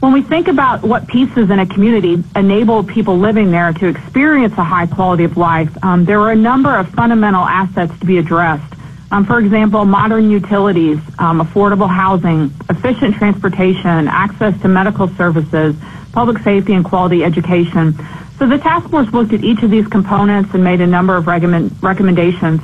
When 0.00 0.12
we 0.12 0.22
think 0.22 0.48
about 0.48 0.82
what 0.82 1.06
pieces 1.06 1.50
in 1.50 1.58
a 1.58 1.66
community 1.66 2.22
enable 2.34 2.82
people 2.82 3.18
living 3.18 3.50
there 3.50 3.72
to 3.72 3.86
experience 3.86 4.52
a 4.58 4.64
high 4.64 4.86
quality 4.86 5.24
of 5.24 5.36
life, 5.36 5.70
um, 5.84 6.04
there 6.04 6.20
are 6.20 6.32
a 6.32 6.36
number 6.36 6.74
of 6.76 6.88
fundamental 6.90 7.44
assets 7.44 7.96
to 8.00 8.06
be 8.06 8.18
addressed. 8.18 8.74
Um, 9.12 9.26
for 9.26 9.38
example, 9.38 9.84
modern 9.84 10.30
utilities, 10.30 10.98
um, 11.18 11.40
affordable 11.40 11.88
housing, 11.88 12.50
efficient 12.70 13.14
transportation, 13.16 14.08
access 14.08 14.60
to 14.62 14.68
medical 14.68 15.06
services, 15.06 15.76
public 16.12 16.38
safety, 16.38 16.72
and 16.72 16.84
quality 16.84 17.22
education. 17.22 17.94
So 18.42 18.48
the 18.48 18.58
task 18.58 18.90
force 18.90 19.08
looked 19.12 19.32
at 19.32 19.44
each 19.44 19.62
of 19.62 19.70
these 19.70 19.86
components 19.86 20.52
and 20.52 20.64
made 20.64 20.80
a 20.80 20.86
number 20.88 21.14
of 21.16 21.28
recommend, 21.28 21.80
recommendations. 21.80 22.60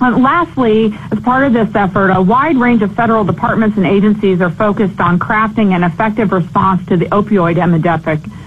And 0.00 0.22
lastly, 0.22 0.96
as 1.12 1.20
part 1.20 1.44
of 1.44 1.52
this 1.52 1.68
effort, 1.74 2.08
a 2.08 2.22
wide 2.22 2.56
range 2.56 2.80
of 2.80 2.96
federal 2.96 3.22
departments 3.22 3.76
and 3.76 3.84
agencies 3.84 4.40
are 4.40 4.48
focused 4.48 4.98
on 5.02 5.18
crafting 5.18 5.76
an 5.76 5.84
effective 5.84 6.32
response 6.32 6.86
to 6.86 6.96
the 6.96 7.04
opioid 7.04 7.58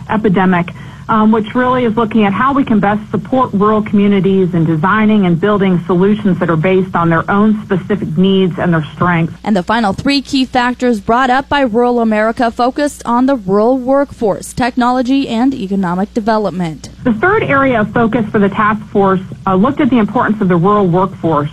epidemic 0.10 0.66
um, 1.10 1.32
which 1.32 1.56
really 1.56 1.86
is 1.86 1.96
looking 1.96 2.24
at 2.24 2.34
how 2.34 2.54
we 2.54 2.64
can 2.64 2.80
best 2.80 3.10
support 3.12 3.54
rural 3.54 3.82
communities 3.82 4.54
in 4.54 4.66
designing 4.66 5.26
and 5.26 5.40
building 5.40 5.80
solutions 5.86 6.40
that 6.40 6.50
are 6.50 6.58
based 6.58 6.96
on 6.96 7.10
their 7.10 7.30
own 7.30 7.64
specific 7.66 8.18
needs 8.18 8.60
and 8.60 8.74
their 8.74 8.84
strengths. 8.94 9.36
And 9.44 9.56
the 9.56 9.64
final 9.64 9.94
three 9.94 10.22
key 10.22 10.46
factors 10.46 11.00
brought 11.00 11.30
up 11.30 11.50
by 11.50 11.62
Rural 11.62 12.00
America 12.00 12.52
focused 12.52 13.04
on 13.06 13.26
the 13.26 13.36
rural 13.36 13.78
workforce, 13.78 14.54
technology, 14.54 15.28
and 15.28 15.54
economic 15.54 16.14
development. 16.14 16.90
The 17.04 17.14
third 17.14 17.44
area 17.44 17.82
of 17.82 17.94
focus 17.94 18.26
for 18.30 18.40
the 18.40 18.50
task 18.50 18.86
force 18.88 19.22
uh, 19.46 19.56
looked 19.56 19.80
at 19.80 19.90
the 19.90 20.00
importance 20.00 20.42
of 20.42 20.50
the 20.50 20.58
rural 20.58 20.88
workforce. 20.88 21.50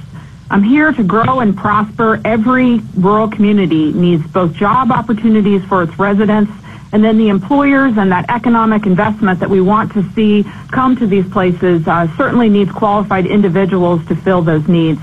I'm 0.51 0.63
here 0.63 0.93
to 0.93 1.03
grow 1.03 1.41
and 1.41 1.57
prosper. 1.57 2.21
Every 2.25 2.79
rural 2.97 3.29
community 3.29 3.93
needs 3.93 4.27
both 4.27 4.53
job 4.53 4.93
opportunities 4.93 5.65
for 5.65 5.83
its 5.83 5.99
residents 5.99 6.53
and 6.95 7.03
then 7.03 7.19
the 7.19 7.29
employers 7.29 7.99
and 7.99 8.13
that 8.13 8.25
economic 8.31 8.87
investment 8.87 9.41
that 9.41 9.51
we 9.51 9.61
want 9.61 9.93
to 9.95 10.09
see 10.13 10.45
come 10.71 10.97
to 10.97 11.09
these 11.09 11.27
places 11.27 11.87
uh, 11.89 12.07
certainly 12.17 12.49
needs 12.49 12.71
qualified 12.71 13.27
individuals 13.27 14.07
to 14.07 14.15
fill 14.15 14.43
those 14.43 14.69
needs. 14.69 15.01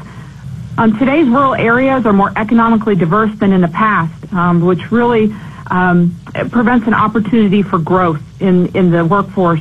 Um, 0.77 0.97
today's 0.97 1.27
rural 1.27 1.53
areas 1.53 2.05
are 2.05 2.13
more 2.13 2.31
economically 2.37 2.95
diverse 2.95 3.37
than 3.39 3.51
in 3.51 3.59
the 3.59 3.67
past, 3.67 4.33
um, 4.33 4.61
which 4.61 4.89
really 4.89 5.35
um, 5.69 6.15
prevents 6.49 6.87
an 6.87 6.93
opportunity 6.93 7.61
for 7.61 7.77
growth 7.77 8.21
in, 8.41 8.73
in 8.73 8.89
the 8.89 9.03
workforce 9.03 9.59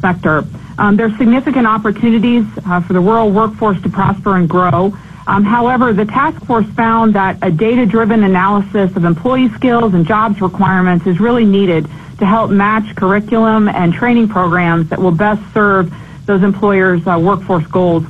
sector. 0.00 0.44
Um, 0.78 0.96
there's 0.96 1.14
significant 1.18 1.66
opportunities 1.66 2.46
uh, 2.64 2.80
for 2.80 2.94
the 2.94 3.00
rural 3.00 3.30
workforce 3.30 3.80
to 3.82 3.90
prosper 3.90 4.36
and 4.36 4.48
grow. 4.48 4.96
Um, 5.30 5.44
however, 5.44 5.92
the 5.92 6.06
task 6.06 6.44
force 6.44 6.66
found 6.70 7.14
that 7.14 7.38
a 7.40 7.52
data-driven 7.52 8.24
analysis 8.24 8.96
of 8.96 9.04
employee 9.04 9.48
skills 9.50 9.94
and 9.94 10.04
jobs 10.04 10.40
requirements 10.40 11.06
is 11.06 11.20
really 11.20 11.44
needed 11.44 11.88
to 12.18 12.26
help 12.26 12.50
match 12.50 12.96
curriculum 12.96 13.68
and 13.68 13.94
training 13.94 14.26
programs 14.26 14.88
that 14.88 14.98
will 14.98 15.12
best 15.12 15.40
serve 15.54 15.94
those 16.26 16.42
employers' 16.42 17.06
uh, 17.06 17.16
workforce 17.16 17.64
goals. 17.68 18.04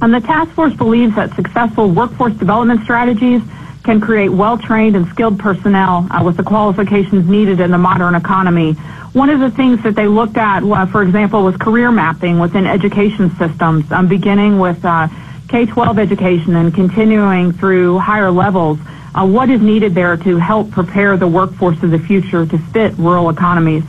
And 0.00 0.14
the 0.14 0.20
task 0.20 0.52
force 0.52 0.72
believes 0.72 1.14
that 1.16 1.34
successful 1.34 1.90
workforce 1.90 2.32
development 2.32 2.80
strategies 2.84 3.42
can 3.84 4.00
create 4.00 4.30
well-trained 4.30 4.96
and 4.96 5.06
skilled 5.08 5.38
personnel 5.38 6.06
uh, 6.10 6.24
with 6.24 6.38
the 6.38 6.42
qualifications 6.42 7.28
needed 7.28 7.60
in 7.60 7.70
the 7.70 7.78
modern 7.78 8.14
economy. 8.14 8.72
One 9.12 9.28
of 9.28 9.40
the 9.40 9.50
things 9.50 9.82
that 9.82 9.94
they 9.94 10.06
looked 10.06 10.38
at, 10.38 10.62
uh, 10.62 10.86
for 10.86 11.02
example, 11.02 11.44
was 11.44 11.58
career 11.58 11.92
mapping 11.92 12.38
within 12.38 12.66
education 12.66 13.36
systems, 13.36 13.92
um, 13.92 14.08
beginning 14.08 14.58
with 14.58 14.82
uh, 14.82 15.08
K-12 15.48 15.98
education 15.98 16.56
and 16.56 16.74
continuing 16.74 17.52
through 17.52 17.98
higher 17.98 18.30
levels, 18.30 18.78
uh, 19.14 19.26
what 19.26 19.48
is 19.48 19.60
needed 19.60 19.94
there 19.94 20.16
to 20.16 20.36
help 20.38 20.70
prepare 20.70 21.16
the 21.16 21.26
workforce 21.26 21.82
of 21.82 21.90
the 21.90 21.98
future 21.98 22.44
to 22.44 22.58
fit 22.58 22.94
rural 22.98 23.30
economies. 23.30 23.84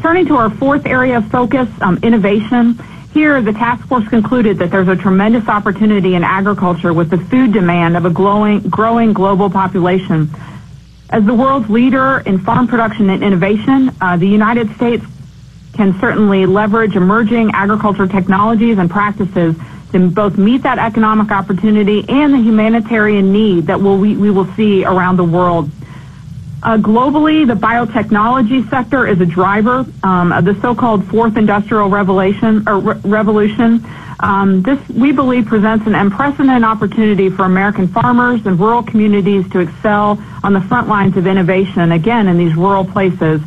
Turning 0.00 0.26
to 0.26 0.36
our 0.36 0.50
fourth 0.50 0.86
area 0.86 1.18
of 1.18 1.28
focus, 1.30 1.68
um, 1.80 1.98
innovation. 2.02 2.78
Here, 3.12 3.40
the 3.40 3.52
task 3.52 3.86
force 3.86 4.06
concluded 4.08 4.58
that 4.58 4.70
there's 4.70 4.88
a 4.88 4.96
tremendous 4.96 5.48
opportunity 5.48 6.14
in 6.14 6.24
agriculture 6.24 6.92
with 6.92 7.10
the 7.10 7.18
food 7.18 7.52
demand 7.52 7.96
of 7.96 8.04
a 8.04 8.10
growing, 8.10 8.60
growing 8.60 9.12
global 9.12 9.48
population. 9.48 10.30
As 11.08 11.24
the 11.24 11.34
world's 11.34 11.70
leader 11.70 12.22
in 12.26 12.38
farm 12.38 12.66
production 12.66 13.10
and 13.10 13.22
innovation, 13.22 13.90
uh, 14.00 14.16
the 14.16 14.26
United 14.26 14.74
States 14.74 15.04
can 15.72 15.98
certainly 16.00 16.46
leverage 16.46 16.96
emerging 16.96 17.52
agriculture 17.52 18.06
technologies 18.06 18.78
and 18.78 18.90
practices 18.90 19.54
to 20.02 20.08
both 20.08 20.36
meet 20.36 20.62
that 20.62 20.78
economic 20.78 21.30
opportunity 21.30 22.04
and 22.08 22.34
the 22.34 22.38
humanitarian 22.38 23.32
need 23.32 23.66
that 23.66 23.80
we'll, 23.80 23.98
we, 23.98 24.16
we 24.16 24.30
will 24.30 24.52
see 24.54 24.84
around 24.84 25.16
the 25.16 25.24
world. 25.24 25.70
Uh, 26.62 26.76
globally, 26.78 27.46
the 27.46 27.54
biotechnology 27.54 28.68
sector 28.70 29.06
is 29.06 29.20
a 29.20 29.26
driver 29.26 29.86
um, 30.02 30.32
of 30.32 30.44
the 30.44 30.58
so-called 30.60 31.04
fourth 31.06 31.36
industrial 31.36 31.88
revelation 31.88 32.66
or 32.66 32.78
re- 32.78 33.00
revolution. 33.04 33.86
Um, 34.18 34.62
this, 34.62 34.80
we 34.88 35.12
believe, 35.12 35.46
presents 35.46 35.86
an 35.86 35.94
unprecedented 35.94 36.64
opportunity 36.64 37.28
for 37.28 37.44
American 37.44 37.86
farmers 37.86 38.44
and 38.46 38.58
rural 38.58 38.82
communities 38.82 39.48
to 39.50 39.60
excel 39.60 40.20
on 40.42 40.54
the 40.54 40.60
front 40.62 40.88
lines 40.88 41.16
of 41.16 41.26
innovation, 41.26 41.92
again, 41.92 42.26
in 42.26 42.38
these 42.38 42.54
rural 42.56 42.84
places. 42.84 43.42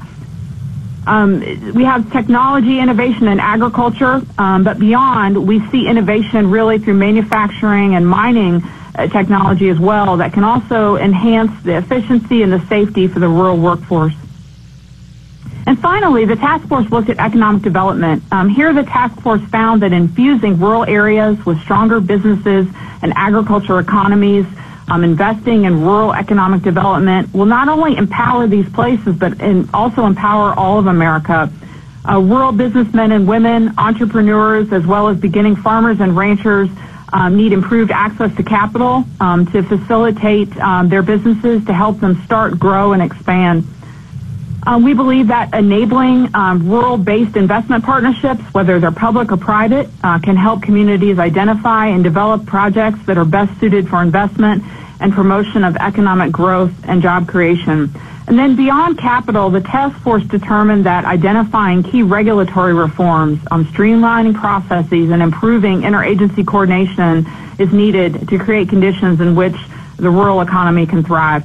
Um, 1.10 1.40
we 1.74 1.86
have 1.86 2.12
technology 2.12 2.80
innovation 2.80 3.30
in 3.30 3.40
agriculture, 3.40 4.22
um, 4.38 4.64
but 4.64 4.78
beyond, 4.78 5.48
we 5.48 5.60
see 5.72 5.88
innovation 5.88 6.52
really 6.52 6.78
through 6.78 6.94
manufacturing 6.94 7.96
and 7.96 8.08
mining 8.08 8.62
uh, 8.94 9.08
technology 9.08 9.70
as 9.70 9.80
well 9.80 10.18
that 10.18 10.34
can 10.34 10.44
also 10.44 10.98
enhance 10.98 11.50
the 11.64 11.78
efficiency 11.78 12.44
and 12.44 12.54
the 12.54 12.64
safety 12.68 13.08
for 13.08 13.20
the 13.20 13.28
rural 13.28 13.58
workforce. 13.58 14.14
And 15.66 15.80
finally, 15.80 16.26
the 16.26 16.36
task 16.36 16.68
force 16.68 16.88
looked 16.92 17.10
at 17.10 17.18
economic 17.18 17.64
development. 17.64 18.22
Um, 18.32 18.48
here, 18.48 18.72
the 18.72 18.84
task 18.84 19.20
force 19.22 19.42
found 19.50 19.82
that 19.82 19.92
infusing 19.92 20.60
rural 20.60 20.84
areas 20.84 21.44
with 21.44 21.60
stronger 21.62 22.00
businesses 22.00 22.68
and 23.02 23.14
agriculture 23.16 23.80
economies 23.80 24.46
um, 24.90 25.04
investing 25.04 25.66
in 25.66 25.82
rural 25.82 26.14
economic 26.14 26.62
development 26.62 27.34
will 27.34 27.46
not 27.46 27.70
only 27.70 27.96
empower 27.96 28.48
these 28.48 28.68
places, 28.70 29.16
but 29.16 29.40
in, 29.42 29.70
also 29.74 30.06
empower 30.06 30.54
all 30.54 30.80
of 30.80 30.88
America. 30.88 31.52
Uh, 32.08 32.20
rural 32.20 32.52
businessmen 32.52 33.12
and 33.12 33.28
women, 33.28 33.74
entrepreneurs, 33.78 34.72
as 34.72 34.86
well 34.86 35.08
as 35.08 35.18
beginning 35.18 35.56
farmers 35.56 36.00
and 36.00 36.16
ranchers 36.16 36.70
um, 37.14 37.36
need 37.36 37.54
improved 37.54 37.92
access 37.92 38.36
to 38.36 38.44
capital 38.44 39.04
um, 39.20 39.46
to 39.48 39.64
facilitate 39.64 40.56
um, 40.58 40.90
their 40.90 41.02
businesses 41.02 41.66
to 41.66 41.74
help 41.74 42.00
them 42.00 42.22
start, 42.24 42.58
grow, 42.60 42.94
and 42.94 43.02
expand. 43.02 43.66
Uh, 44.66 44.80
we 44.84 44.94
believe 44.94 45.28
that 45.28 45.54
enabling 45.54 46.30
um, 46.36 46.70
rural-based 46.70 47.38
investment 47.38 47.84
partnerships, 47.84 48.42
whether 48.54 48.80
they're 48.80 48.92
public 48.92 49.32
or 49.32 49.38
private, 49.38 49.90
uh, 50.04 50.20
can 50.20 50.36
help 50.36 50.62
communities 50.62 51.18
identify 51.18 51.88
and 51.88 52.04
develop 52.04 52.46
projects 52.46 53.00
that 53.06 53.18
are 53.18 53.26
best 53.26 53.58
suited 53.60 53.88
for 53.88 54.02
investment 54.02 54.64
and 55.00 55.14
promotion 55.14 55.64
of 55.64 55.78
economic 55.78 56.32
growth 56.32 56.74
and 56.84 57.02
job 57.02 57.28
creation. 57.28 57.90
And 58.28 58.38
then 58.38 58.56
beyond 58.56 59.00
capital, 59.00 59.50
the 59.50 59.62
task 59.62 59.98
force 60.02 60.24
determined 60.26 60.86
that 60.86 61.06
identifying 61.06 61.82
key 61.82 62.04
regulatory 62.04 62.74
reforms 62.74 63.40
on 63.50 63.66
streamlining 63.66 64.36
processes 64.36 65.10
and 65.10 65.22
improving 65.22 65.82
interagency 65.82 66.46
coordination 66.46 67.26
is 67.58 67.74
needed 67.74 68.28
to 68.28 68.38
create 68.38 68.70
conditions 68.70 69.20
in 69.20 69.36
which 69.36 69.56
the 69.96 70.10
rural 70.10 70.42
economy 70.42 70.86
can 70.86 71.04
thrive. 71.04 71.44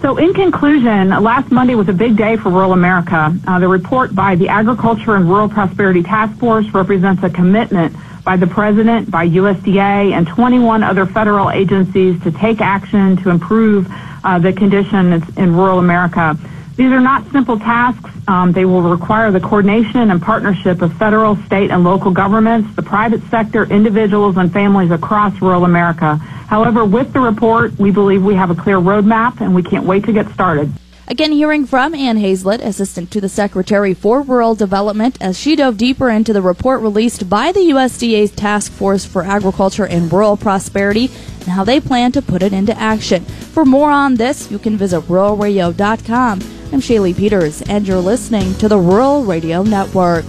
So 0.00 0.16
in 0.16 0.32
conclusion, 0.32 1.08
last 1.08 1.50
Monday 1.50 1.74
was 1.74 1.88
a 1.88 1.92
big 1.92 2.16
day 2.16 2.36
for 2.36 2.50
rural 2.50 2.72
America. 2.72 3.36
Uh, 3.46 3.58
the 3.58 3.66
report 3.66 4.14
by 4.14 4.36
the 4.36 4.48
Agriculture 4.48 5.16
and 5.16 5.28
Rural 5.28 5.48
Prosperity 5.48 6.04
Task 6.04 6.38
Force 6.38 6.68
represents 6.72 7.24
a 7.24 7.30
commitment 7.30 7.96
by 8.22 8.36
the 8.36 8.46
President, 8.46 9.10
by 9.10 9.28
USDA, 9.28 10.12
and 10.12 10.24
21 10.24 10.84
other 10.84 11.04
federal 11.04 11.50
agencies 11.50 12.22
to 12.22 12.30
take 12.30 12.60
action 12.60 13.16
to 13.16 13.30
improve 13.30 13.88
uh, 14.22 14.38
the 14.38 14.52
conditions 14.52 15.24
in 15.36 15.56
rural 15.56 15.80
America. 15.80 16.38
These 16.76 16.92
are 16.92 17.00
not 17.00 17.28
simple 17.32 17.58
tasks. 17.58 18.08
Um, 18.28 18.52
they 18.52 18.64
will 18.64 18.82
require 18.82 19.32
the 19.32 19.40
coordination 19.40 20.12
and 20.12 20.22
partnership 20.22 20.80
of 20.80 20.96
federal, 20.96 21.34
state, 21.46 21.72
and 21.72 21.82
local 21.82 22.12
governments, 22.12 22.72
the 22.76 22.82
private 22.82 23.22
sector, 23.30 23.64
individuals, 23.64 24.36
and 24.36 24.52
families 24.52 24.92
across 24.92 25.42
rural 25.42 25.64
America. 25.64 26.20
However, 26.48 26.84
with 26.84 27.12
the 27.12 27.20
report, 27.20 27.78
we 27.78 27.90
believe 27.90 28.24
we 28.24 28.34
have 28.34 28.50
a 28.50 28.54
clear 28.54 28.78
roadmap, 28.78 29.42
and 29.42 29.54
we 29.54 29.62
can't 29.62 29.84
wait 29.84 30.04
to 30.04 30.12
get 30.12 30.28
started. 30.32 30.72
Again, 31.06 31.32
hearing 31.32 31.66
from 31.66 31.94
Ann 31.94 32.16
Hazlett, 32.16 32.60
Assistant 32.62 33.10
to 33.12 33.20
the 33.20 33.28
Secretary 33.28 33.92
for 33.94 34.22
Rural 34.22 34.54
Development, 34.54 35.16
as 35.20 35.38
she 35.38 35.56
dove 35.56 35.76
deeper 35.76 36.08
into 36.08 36.32
the 36.32 36.42
report 36.42 36.80
released 36.80 37.28
by 37.28 37.52
the 37.52 37.60
USDA's 37.60 38.30
Task 38.30 38.72
Force 38.72 39.04
for 39.04 39.22
Agriculture 39.24 39.86
and 39.86 40.12
Rural 40.12 40.36
Prosperity 40.36 41.10
and 41.40 41.48
how 41.48 41.64
they 41.64 41.80
plan 41.80 42.12
to 42.12 42.22
put 42.22 42.42
it 42.42 42.52
into 42.52 42.78
action. 42.78 43.24
For 43.24 43.64
more 43.64 43.90
on 43.90 44.16
this, 44.16 44.50
you 44.50 44.58
can 44.58 44.76
visit 44.76 45.00
ruralradio.com. 45.02 46.40
I'm 46.72 46.80
Shaylee 46.80 47.16
Peters, 47.16 47.62
and 47.62 47.88
you're 47.88 48.00
listening 48.00 48.54
to 48.56 48.68
the 48.68 48.78
Rural 48.78 49.24
Radio 49.24 49.62
Network. 49.62 50.26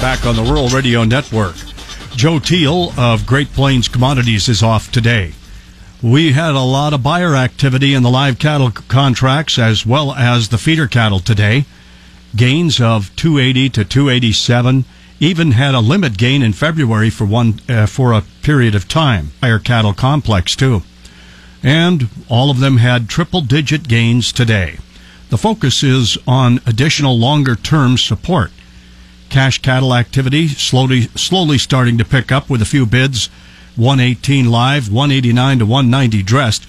Back 0.00 0.24
on 0.24 0.36
the 0.36 0.42
Rural 0.42 0.68
Radio 0.68 1.02
Network, 1.02 1.56
Joe 2.16 2.38
Teal 2.38 2.92
of 2.98 3.26
Great 3.26 3.52
Plains 3.52 3.88
Commodities 3.88 4.48
is 4.48 4.62
off 4.62 4.92
today. 4.92 5.32
We 6.02 6.32
had 6.32 6.54
a 6.54 6.60
lot 6.60 6.92
of 6.92 7.02
buyer 7.02 7.34
activity 7.34 7.94
in 7.94 8.02
the 8.02 8.10
live 8.10 8.38
cattle 8.38 8.70
contracts 8.70 9.58
as 9.58 9.86
well 9.86 10.12
as 10.12 10.48
the 10.48 10.58
feeder 10.58 10.86
cattle 10.86 11.20
today. 11.20 11.64
Gains 12.36 12.80
of 12.80 13.14
280 13.16 13.70
to 13.70 13.84
287. 13.84 14.84
Even 15.20 15.52
had 15.52 15.74
a 15.74 15.80
limit 15.80 16.18
gain 16.18 16.42
in 16.42 16.52
February 16.52 17.08
for 17.08 17.24
one 17.24 17.60
uh, 17.68 17.86
for 17.86 18.12
a 18.12 18.24
period 18.42 18.74
of 18.74 18.88
time. 18.88 19.32
Buyer 19.40 19.58
cattle 19.58 19.94
complex 19.94 20.54
too, 20.54 20.82
and 21.62 22.08
all 22.28 22.50
of 22.50 22.60
them 22.60 22.76
had 22.76 23.08
triple 23.08 23.40
digit 23.40 23.88
gains 23.88 24.32
today. 24.32 24.78
The 25.30 25.38
focus 25.38 25.82
is 25.82 26.18
on 26.26 26.60
additional 26.66 27.18
longer 27.18 27.56
term 27.56 27.96
support. 27.96 28.50
Cash 29.32 29.62
cattle 29.62 29.94
activity 29.94 30.46
slowly 30.46 31.08
slowly 31.16 31.56
starting 31.56 31.96
to 31.96 32.04
pick 32.04 32.30
up 32.30 32.50
with 32.50 32.60
a 32.60 32.66
few 32.66 32.84
bids 32.84 33.30
118 33.76 34.50
live, 34.50 34.92
189 34.92 35.60
to 35.60 35.64
190 35.64 36.22
dressed. 36.22 36.66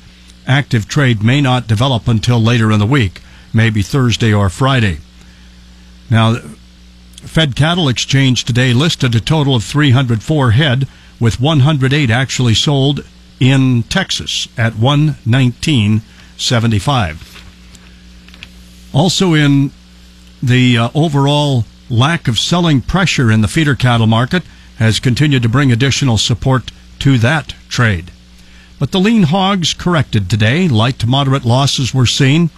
Active 0.48 0.88
trade 0.88 1.22
may 1.22 1.42
not 1.42 1.68
develop 1.68 2.08
until 2.08 2.42
later 2.42 2.72
in 2.72 2.80
the 2.80 2.86
week, 2.86 3.20
maybe 3.54 3.82
Thursday 3.82 4.34
or 4.34 4.50
Friday. 4.50 5.00
Now, 6.10 6.36
Fed 7.18 7.58
Cattle 7.58 7.90
Exchange 7.90 8.46
today 8.46 8.72
listed 8.72 9.14
a 9.14 9.20
total 9.20 9.58
of 9.58 9.66
304 9.66 10.52
head, 10.52 10.88
with 11.20 11.42
108 11.42 12.10
actually 12.10 12.54
sold 12.54 13.06
in 13.42 13.84
Texas 13.84 14.48
at 14.58 14.72
119.75. 14.72 17.44
Also, 18.94 19.34
in 19.34 19.72
the 20.42 20.78
uh, 20.78 20.90
overall 20.96 21.66
lack 21.94 22.28
of 22.28 22.40
selling 22.40 22.82
pressure 22.82 23.32
in 23.32 23.42
the 23.42 23.48
feeder 23.48 23.76
cattle 23.76 24.08
market 24.08 24.44
has 24.78 25.00
continued 25.00 25.44
to 25.44 25.50
bring 25.50 25.72
additional 25.72 26.18
support 26.18 26.72
to 26.98 27.20
that 27.20 27.54
trade. 27.70 28.10
But 28.80 28.92
the 28.92 29.00
lean 29.00 29.24
hogs 29.24 29.74
corrected 29.74 30.30
today. 30.30 30.68
Light 30.68 30.98
to 31.00 31.08
moderate 31.08 31.46
losses 31.46 31.94
were 31.94 32.08
seen. 32.08 32.50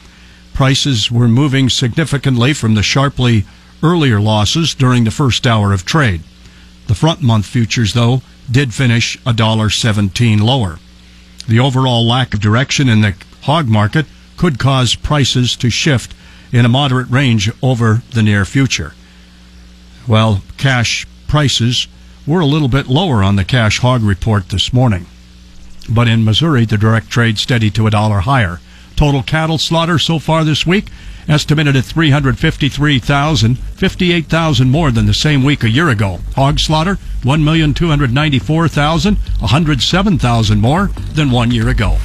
Prices 0.53 1.11
were 1.11 1.27
moving 1.27 1.69
significantly 1.69 2.53
from 2.53 2.75
the 2.75 2.81
sharply 2.81 3.45
earlier 3.83 4.21
losses 4.21 4.73
during 4.73 5.03
the 5.03 5.11
first 5.11 5.45
hour 5.45 5.73
of 5.73 5.85
trade. 5.85 6.23
The 6.87 6.95
front 6.95 7.21
month 7.21 7.45
futures, 7.45 7.93
though, 7.93 8.21
did 8.49 8.73
finish 8.73 9.17
$1.17 9.23 10.41
lower. 10.41 10.79
The 11.47 11.59
overall 11.59 12.07
lack 12.07 12.33
of 12.33 12.39
direction 12.39 12.87
in 12.87 13.01
the 13.01 13.15
hog 13.41 13.67
market 13.67 14.05
could 14.37 14.59
cause 14.59 14.95
prices 14.95 15.55
to 15.57 15.69
shift 15.69 16.15
in 16.53 16.63
a 16.63 16.69
moderate 16.69 17.09
range 17.09 17.51
over 17.61 18.01
the 18.11 18.23
near 18.23 18.45
future. 18.45 18.93
Well, 20.07 20.43
cash 20.57 21.07
prices 21.27 21.87
were 22.27 22.39
a 22.39 22.45
little 22.45 22.67
bit 22.67 22.87
lower 22.87 23.23
on 23.23 23.35
the 23.35 23.43
cash 23.43 23.79
hog 23.79 24.03
report 24.03 24.49
this 24.49 24.71
morning. 24.71 25.07
But 25.89 26.07
in 26.07 26.23
Missouri, 26.23 26.65
the 26.65 26.77
direct 26.77 27.09
trade 27.09 27.39
steady 27.39 27.71
to 27.71 27.87
a 27.87 27.91
dollar 27.91 28.19
higher. 28.19 28.59
Total 28.95 29.23
cattle 29.23 29.57
slaughter 29.57 29.97
so 29.99 30.19
far 30.19 30.43
this 30.43 30.65
week 30.65 30.89
estimated 31.27 31.75
at 31.75 31.85
353,000, 31.85 33.55
58,000 33.57 34.69
more 34.69 34.91
than 34.91 35.07
the 35.07 35.13
same 35.13 35.43
week 35.43 35.63
a 35.63 35.69
year 35.69 35.89
ago. 35.89 36.19
Hog 36.35 36.59
slaughter 36.59 36.97
1,294,000, 37.23 39.17
107,000 39.41 40.61
more 40.61 40.91
than 41.13 41.31
one 41.31 41.49
year 41.51 41.67
ago. 41.67 41.97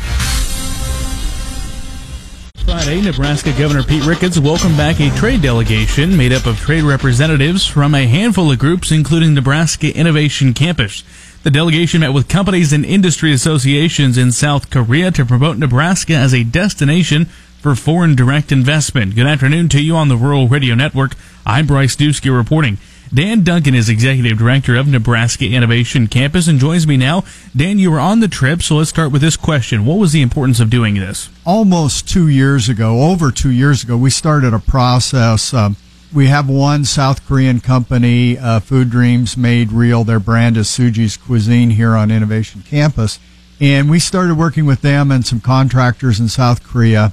Friday, 2.70 3.00
Nebraska 3.02 3.52
Governor 3.59 3.83
Pete 3.83 4.06
Ricketts 4.06 4.38
welcomed 4.38 4.76
back 4.76 5.00
a 5.00 5.11
trade 5.16 5.42
delegation 5.42 6.16
made 6.16 6.33
up 6.33 6.46
of 6.46 6.56
trade 6.56 6.85
representatives 6.85 7.66
from 7.66 7.96
a 7.96 8.06
handful 8.06 8.52
of 8.52 8.61
groups, 8.61 8.92
including 8.92 9.35
Nebraska 9.35 9.92
Innovation 9.92 10.54
Campus. 10.54 11.02
The 11.42 11.50
delegation 11.50 12.02
met 12.02 12.12
with 12.12 12.28
companies 12.28 12.72
and 12.72 12.85
industry 12.85 13.33
associations 13.33 14.16
in 14.16 14.30
South 14.30 14.70
Korea 14.70 15.11
to 15.11 15.26
promote 15.26 15.59
Nebraska 15.59 16.14
as 16.14 16.33
a 16.33 16.44
destination 16.44 17.24
for 17.24 17.74
foreign 17.74 18.14
direct 18.14 18.52
investment. 18.52 19.16
Good 19.16 19.26
afternoon 19.26 19.68
to 19.70 19.83
you 19.83 19.96
on 19.96 20.09
the 20.09 20.16
Rural 20.16 20.46
Radio 20.46 20.76
Network. 20.76 21.16
I'm 21.44 21.66
Bryce 21.66 21.96
Dusky 21.96 22.30
reporting. 22.30 22.78
Dan 23.12 23.42
Duncan 23.42 23.75
is 23.75 23.88
Executive 23.88 24.38
Director 24.38 24.77
of 24.77 24.87
Nebraska 24.87 25.44
Innovation 25.44 26.07
Campus 26.07 26.46
and 26.46 26.61
joins 26.61 26.87
me 26.87 26.96
now. 26.96 27.25
Dan, 27.57 27.81
you 27.81 27.90
were 27.90 27.99
on 27.99 28.20
the 28.20 28.29
trip, 28.29 28.62
so 28.62 28.77
let's 28.77 28.90
start 28.90 29.11
with 29.11 29.20
this 29.20 29.37
question. 29.37 29.85
What 29.85 29.99
was 29.99 30.12
the 30.12 30.23
importance 30.23 30.61
of 30.61 30.70
doing 30.70 30.94
this? 30.94 31.29
Almost 31.44 32.09
two 32.09 32.29
years 32.29 32.68
ago, 32.68 33.11
over 33.11 33.33
two 33.33 33.51
years 33.51 33.83
ago, 33.83 33.96
we 33.96 34.11
started 34.11 34.55
a 34.55 34.61
process. 34.61 35.53
Um, 35.53 35.75
we 36.14 36.29
have 36.29 36.49
one 36.49 36.85
South 36.85 37.27
Korean 37.27 37.59
company, 37.59 38.38
uh, 38.38 38.61
Food 38.61 38.90
Dreams 38.90 39.37
Made 39.37 39.73
Real. 39.73 40.05
Their 40.05 40.20
brand 40.20 40.57
is 40.57 40.68
Suji's 40.68 41.16
Cuisine 41.16 41.70
here 41.70 41.96
on 41.96 42.12
Innovation 42.12 42.62
Campus. 42.62 43.18
And 43.61 43.90
we 43.90 43.99
started 43.99 44.38
working 44.38 44.66
with 44.66 44.83
them 44.83 45.11
and 45.11 45.27
some 45.27 45.40
contractors 45.40 46.20
in 46.20 46.29
South 46.29 46.62
Korea. 46.62 47.12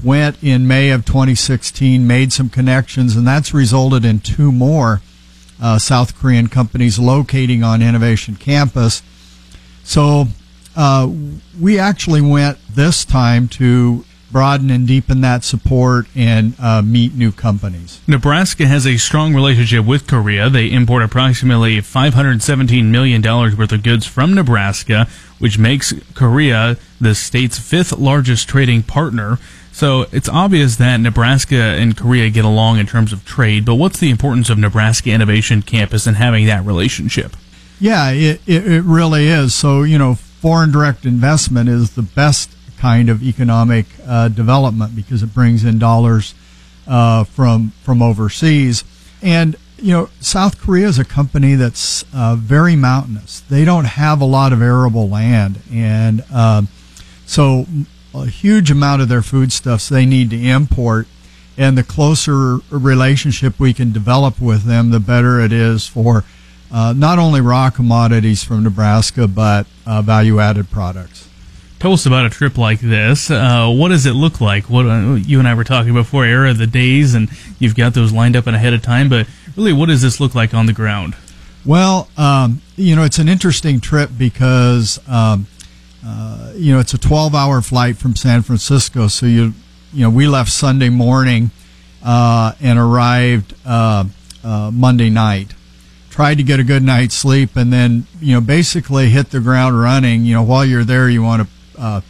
Went 0.00 0.40
in 0.44 0.68
May 0.68 0.90
of 0.90 1.04
2016, 1.04 2.06
made 2.06 2.32
some 2.32 2.48
connections, 2.48 3.16
and 3.16 3.26
that's 3.26 3.52
resulted 3.52 4.04
in 4.04 4.20
two 4.20 4.52
more 4.52 5.00
uh, 5.60 5.78
South 5.78 6.18
Korean 6.18 6.48
companies 6.48 6.98
locating 6.98 7.62
on 7.62 7.82
Innovation 7.82 8.36
Campus. 8.36 9.02
So 9.82 10.26
uh, 10.76 11.10
we 11.60 11.78
actually 11.78 12.20
went 12.20 12.58
this 12.68 13.04
time 13.04 13.48
to 13.48 14.04
broaden 14.34 14.68
and 14.68 14.84
deepen 14.88 15.20
that 15.20 15.44
support 15.44 16.06
and 16.16 16.54
uh, 16.58 16.82
meet 16.82 17.14
new 17.14 17.30
companies. 17.30 18.00
Nebraska 18.08 18.66
has 18.66 18.84
a 18.84 18.96
strong 18.96 19.32
relationship 19.32 19.86
with 19.86 20.08
Korea. 20.08 20.50
They 20.50 20.72
import 20.72 21.04
approximately 21.04 21.78
$517 21.78 22.86
million 22.86 23.22
worth 23.22 23.70
of 23.70 23.82
goods 23.84 24.06
from 24.06 24.34
Nebraska, 24.34 25.06
which 25.38 25.56
makes 25.56 25.94
Korea 26.14 26.76
the 27.00 27.14
state's 27.14 27.60
fifth 27.60 27.96
largest 27.96 28.48
trading 28.48 28.82
partner. 28.82 29.38
So 29.74 30.06
it's 30.12 30.28
obvious 30.28 30.76
that 30.76 30.98
Nebraska 30.98 31.56
and 31.56 31.96
Korea 31.96 32.30
get 32.30 32.44
along 32.44 32.78
in 32.78 32.86
terms 32.86 33.12
of 33.12 33.24
trade, 33.24 33.64
but 33.64 33.74
what's 33.74 33.98
the 33.98 34.08
importance 34.08 34.48
of 34.48 34.56
Nebraska 34.56 35.10
Innovation 35.10 35.62
Campus 35.62 36.06
and 36.06 36.16
having 36.16 36.46
that 36.46 36.64
relationship? 36.64 37.36
Yeah, 37.80 38.12
it, 38.12 38.40
it, 38.46 38.70
it 38.70 38.82
really 38.84 39.26
is. 39.26 39.52
So, 39.52 39.82
you 39.82 39.98
know, 39.98 40.14
foreign 40.14 40.70
direct 40.70 41.04
investment 41.04 41.68
is 41.68 41.96
the 41.96 42.02
best 42.02 42.52
kind 42.78 43.10
of 43.10 43.20
economic 43.24 43.86
uh, 44.06 44.28
development 44.28 44.94
because 44.94 45.24
it 45.24 45.34
brings 45.34 45.64
in 45.64 45.80
dollars 45.80 46.36
uh, 46.86 47.24
from 47.24 47.72
from 47.82 48.00
overseas. 48.00 48.84
And 49.22 49.56
you 49.78 49.90
know, 49.90 50.08
South 50.20 50.60
Korea 50.60 50.86
is 50.86 51.00
a 51.00 51.04
company 51.04 51.56
that's 51.56 52.04
uh, 52.14 52.36
very 52.36 52.76
mountainous. 52.76 53.40
They 53.40 53.64
don't 53.64 53.86
have 53.86 54.20
a 54.20 54.24
lot 54.24 54.52
of 54.52 54.62
arable 54.62 55.08
land, 55.08 55.62
and 55.72 56.22
um, 56.32 56.68
so 57.26 57.66
a 58.14 58.26
huge 58.26 58.70
amount 58.70 59.02
of 59.02 59.08
their 59.08 59.22
foodstuffs 59.22 59.88
they 59.88 60.06
need 60.06 60.30
to 60.30 60.40
import. 60.40 61.06
And 61.56 61.78
the 61.78 61.84
closer 61.84 62.58
relationship 62.70 63.60
we 63.60 63.72
can 63.72 63.92
develop 63.92 64.40
with 64.40 64.64
them, 64.64 64.90
the 64.90 65.00
better 65.00 65.40
it 65.40 65.52
is 65.52 65.86
for 65.86 66.24
uh, 66.72 66.92
not 66.96 67.18
only 67.18 67.40
raw 67.40 67.70
commodities 67.70 68.42
from 68.42 68.64
Nebraska, 68.64 69.28
but 69.28 69.66
uh, 69.86 70.02
value 70.02 70.40
added 70.40 70.70
products. 70.70 71.28
Tell 71.78 71.92
us 71.92 72.06
about 72.06 72.26
a 72.26 72.30
trip 72.30 72.56
like 72.56 72.80
this. 72.80 73.30
Uh, 73.30 73.70
what 73.70 73.90
does 73.90 74.06
it 74.06 74.14
look 74.14 74.40
like? 74.40 74.70
What 74.70 74.86
uh, 74.86 75.14
you 75.14 75.38
and 75.38 75.46
I 75.46 75.54
were 75.54 75.64
talking 75.64 75.92
before, 75.92 76.24
era 76.24 76.50
of 76.50 76.58
the 76.58 76.66
days, 76.66 77.14
and 77.14 77.28
you've 77.58 77.76
got 77.76 77.94
those 77.94 78.12
lined 78.12 78.36
up 78.36 78.46
and 78.46 78.56
ahead 78.56 78.72
of 78.72 78.82
time. 78.82 79.08
But 79.08 79.28
really, 79.54 79.72
what 79.72 79.86
does 79.86 80.02
this 80.02 80.18
look 80.18 80.34
like 80.34 80.54
on 80.54 80.66
the 80.66 80.72
ground? 80.72 81.14
Well, 81.64 82.08
um, 82.16 82.62
you 82.76 82.96
know, 82.96 83.04
it's 83.04 83.18
an 83.18 83.28
interesting 83.28 83.80
trip 83.80 84.10
because 84.16 84.98
um, 85.08 85.46
uh, 86.06 86.52
you 86.54 86.72
know, 86.72 86.80
it's 86.80 86.92
a 86.94 86.98
12 86.98 87.34
hour 87.34 87.62
flight 87.62 87.96
from 87.96 88.14
San 88.14 88.42
Francisco. 88.42 89.08
So 89.08 89.26
you, 89.26 89.54
you 89.92 90.02
know, 90.02 90.10
we 90.10 90.26
left 90.26 90.50
Sunday 90.50 90.90
morning 90.90 91.50
uh, 92.04 92.52
and 92.60 92.78
arrived 92.78 93.54
uh, 93.64 94.04
uh, 94.42 94.70
Monday 94.72 95.08
night. 95.08 95.54
Tried 96.10 96.36
to 96.36 96.42
get 96.42 96.60
a 96.60 96.64
good 96.64 96.82
night's 96.82 97.14
sleep 97.14 97.56
and 97.56 97.72
then, 97.72 98.06
you 98.20 98.34
know, 98.34 98.40
basically 98.40 99.08
hit 99.08 99.30
the 99.30 99.40
ground 99.40 99.80
running. 99.80 100.24
You 100.24 100.34
know, 100.34 100.42
while 100.42 100.64
you're 100.64 100.84
there, 100.84 101.08
you 101.08 101.22
want 101.22 101.42
to 101.42 101.80
uh, 101.80 102.00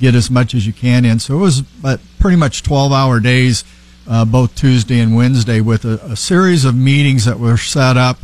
get 0.00 0.14
as 0.14 0.30
much 0.30 0.54
as 0.54 0.66
you 0.66 0.72
can 0.72 1.04
in. 1.04 1.18
So 1.18 1.36
it 1.36 1.40
was 1.40 1.62
but 1.62 2.00
pretty 2.18 2.36
much 2.36 2.62
12 2.62 2.92
hour 2.92 3.20
days, 3.20 3.64
both 4.26 4.54
Tuesday 4.54 4.98
and 4.98 5.14
Wednesday, 5.14 5.60
with 5.60 5.84
a, 5.84 6.00
a 6.04 6.16
series 6.16 6.64
of 6.64 6.74
meetings 6.74 7.24
that 7.24 7.38
were 7.38 7.56
set 7.56 7.96
up 7.96 8.18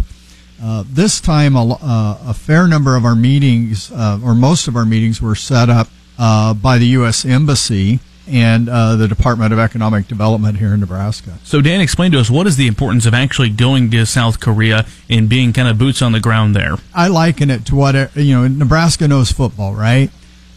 uh, 0.63 0.85
this 0.87 1.21
time, 1.21 1.57
a, 1.57 1.73
uh, 1.73 2.19
a, 2.27 2.35
fair 2.35 2.69
number 2.69 2.97
of 2.97 3.05
our 3.05 3.15
meetings, 3.15 3.91
uh, 3.93 4.21
or 4.23 4.35
most 4.35 4.69
of 4.69 4.77
our 4.77 4.85
meetings, 4.85 5.23
were 5.23 5.35
set 5.35 5.71
up 5.71 5.89
uh, 6.19 6.53
by 6.53 6.77
the 6.77 6.87
U.S. 6.89 7.25
Embassy 7.25 8.01
and 8.29 8.69
uh, 8.69 8.95
the 8.97 9.09
Department 9.09 9.55
of 9.55 9.59
Economic 9.59 10.07
Development 10.07 10.59
here 10.59 10.75
in 10.75 10.81
Nebraska. 10.81 11.39
So, 11.45 11.63
Dan, 11.63 11.81
explain 11.81 12.13
to 12.13 12.21
us 12.21 12.31
what 12.31 12.47
is 12.47 12.57
the 12.57 12.67
importance 12.67 13.07
of 13.07 13.15
actually 13.15 13.49
going 13.49 13.91
to 13.91 14.05
South 14.05 14.39
Korea 14.39 14.87
and 15.09 15.29
being 15.29 15.53
kind 15.55 15.67
of 15.67 15.79
boots 15.79 16.03
on 16.03 16.13
the 16.13 16.21
ground 16.21 16.55
there? 16.55 16.77
I 16.95 17.09
liken 17.09 17.51
it 17.51 17.65
to 17.67 17.75
what, 17.75 18.15
you 18.15 18.35
know, 18.35 18.47
Nebraska 18.47 19.09
knows 19.09 19.33
football, 19.33 19.75
right? 19.75 20.11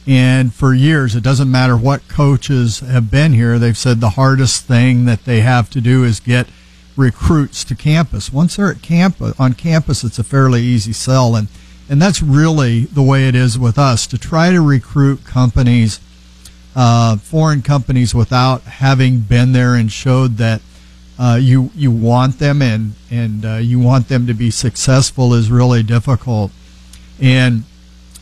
And 0.05 0.53
for 0.53 0.73
years, 0.73 1.15
it 1.15 1.23
doesn't 1.23 1.49
matter 1.49 1.77
what 1.77 2.09
coaches 2.09 2.81
have 2.81 3.09
been 3.09 3.31
here, 3.31 3.57
they've 3.57 3.77
said 3.77 4.01
the 4.01 4.11
hardest 4.11 4.65
thing 4.65 5.05
that 5.05 5.23
they 5.23 5.39
have 5.39 5.69
to 5.69 5.79
do 5.79 6.03
is 6.03 6.19
get– 6.19 6.47
recruits 6.95 7.63
to 7.65 7.75
campus. 7.75 8.31
Once 8.31 8.55
they're 8.55 8.71
at 8.71 8.81
camp 8.81 9.17
on 9.39 9.53
campus, 9.53 10.03
it's 10.03 10.19
a 10.19 10.23
fairly 10.23 10.61
easy 10.61 10.93
sell, 10.93 11.35
and 11.35 11.47
and 11.89 12.01
that's 12.01 12.21
really 12.21 12.81
the 12.85 13.01
way 13.01 13.27
it 13.27 13.35
is 13.35 13.59
with 13.59 13.77
us 13.77 14.07
to 14.07 14.17
try 14.17 14.51
to 14.51 14.61
recruit 14.61 15.25
companies, 15.25 15.99
uh, 16.75 17.17
foreign 17.17 17.61
companies, 17.61 18.15
without 18.15 18.61
having 18.63 19.19
been 19.19 19.51
there 19.51 19.75
and 19.75 19.91
showed 19.91 20.37
that 20.37 20.61
uh, 21.19 21.37
you 21.41 21.71
you 21.75 21.91
want 21.91 22.39
them 22.39 22.61
and 22.61 22.93
and 23.11 23.45
uh, 23.45 23.55
you 23.55 23.79
want 23.79 24.07
them 24.07 24.27
to 24.27 24.33
be 24.33 24.49
successful 24.49 25.33
is 25.33 25.51
really 25.51 25.83
difficult, 25.83 26.51
and 27.21 27.63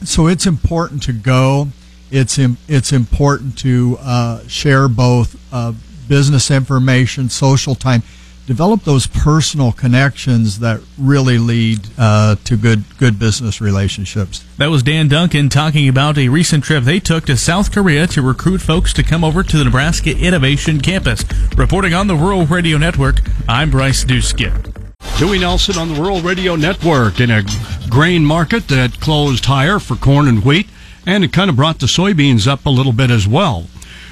so 0.03 0.27
it's 0.27 0.45
important 0.45 1.03
to 1.03 1.13
go. 1.13 1.67
It's 2.09 2.37
Im- 2.37 2.57
it's 2.67 2.91
important 2.91 3.57
to 3.59 3.97
uh, 4.01 4.47
share 4.47 4.87
both 4.87 5.39
uh, 5.53 5.73
business 6.07 6.51
information, 6.51 7.29
social 7.29 7.75
time. 7.75 8.03
Develop 8.47 8.83
those 8.83 9.07
personal 9.07 9.71
connections 9.71 10.59
that 10.59 10.81
really 10.97 11.37
lead 11.37 11.79
uh, 11.97 12.35
to 12.43 12.57
good 12.57 12.83
good 12.97 13.17
business 13.19 13.61
relationships. 13.61 14.43
That 14.57 14.67
was 14.71 14.83
Dan 14.83 15.07
Duncan 15.07 15.47
talking 15.49 15.87
about 15.87 16.17
a 16.17 16.29
recent 16.29 16.63
trip 16.63 16.83
they 16.83 16.99
took 16.99 17.25
to 17.25 17.37
South 17.37 17.71
Korea 17.71 18.07
to 18.07 18.21
recruit 18.21 18.59
folks 18.59 18.93
to 18.93 19.03
come 19.03 19.23
over 19.23 19.43
to 19.43 19.57
the 19.57 19.63
Nebraska 19.63 20.17
Innovation 20.17 20.81
Campus. 20.81 21.23
Reporting 21.55 21.93
on 21.93 22.07
the 22.07 22.15
Rural 22.15 22.45
Radio 22.45 22.77
Network, 22.77 23.21
I'm 23.47 23.69
Bryce 23.69 24.03
Duskip. 24.03 24.75
Dewey 25.17 25.39
Nelson 25.39 25.77
on 25.77 25.89
the 25.89 26.01
Rural 26.01 26.21
Radio 26.21 26.55
Network 26.55 27.19
in 27.19 27.29
a 27.29 27.43
grain 27.89 28.25
market 28.25 28.67
that 28.69 28.99
closed 28.99 29.45
higher 29.45 29.77
for 29.77 29.95
corn 29.95 30.27
and 30.27 30.43
wheat, 30.43 30.67
and 31.05 31.23
it 31.23 31.31
kind 31.31 31.49
of 31.49 31.55
brought 31.55 31.79
the 31.79 31.85
soybeans 31.85 32.47
up 32.47 32.65
a 32.65 32.69
little 32.69 32.91
bit 32.93 33.11
as 33.11 33.27
well. 33.27 33.67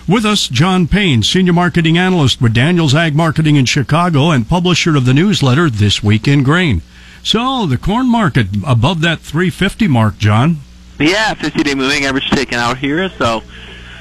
With 0.10 0.26
us, 0.26 0.48
John 0.48 0.88
Payne, 0.88 1.22
Senior 1.22 1.54
Marketing 1.54 1.96
Analyst 1.96 2.42
with 2.42 2.56
Daniels 2.56 2.96
Ag 2.96 3.14
Marketing 3.14 3.58
in 3.58 3.66
Chicago 3.66 4.32
and 4.32 4.50
publisher 4.50 4.96
of 4.96 5.06
the 5.06 5.14
newsletter 5.14 5.70
This 5.70 6.02
Week 6.02 6.28
in 6.28 6.42
Grain. 6.42 6.82
So, 7.22 7.68
the 7.68 7.78
corn 7.78 8.10
market 8.10 8.48
above 8.66 9.02
that 9.02 9.20
350 9.20 9.88
mark, 9.88 10.18
John. 10.18 10.62
Yeah, 10.98 11.36
50 11.36 11.62
day 11.62 11.76
moving 11.76 12.06
average 12.06 12.28
taken 12.32 12.58
out 12.58 12.80
here. 12.80 13.08
So, 13.20 13.44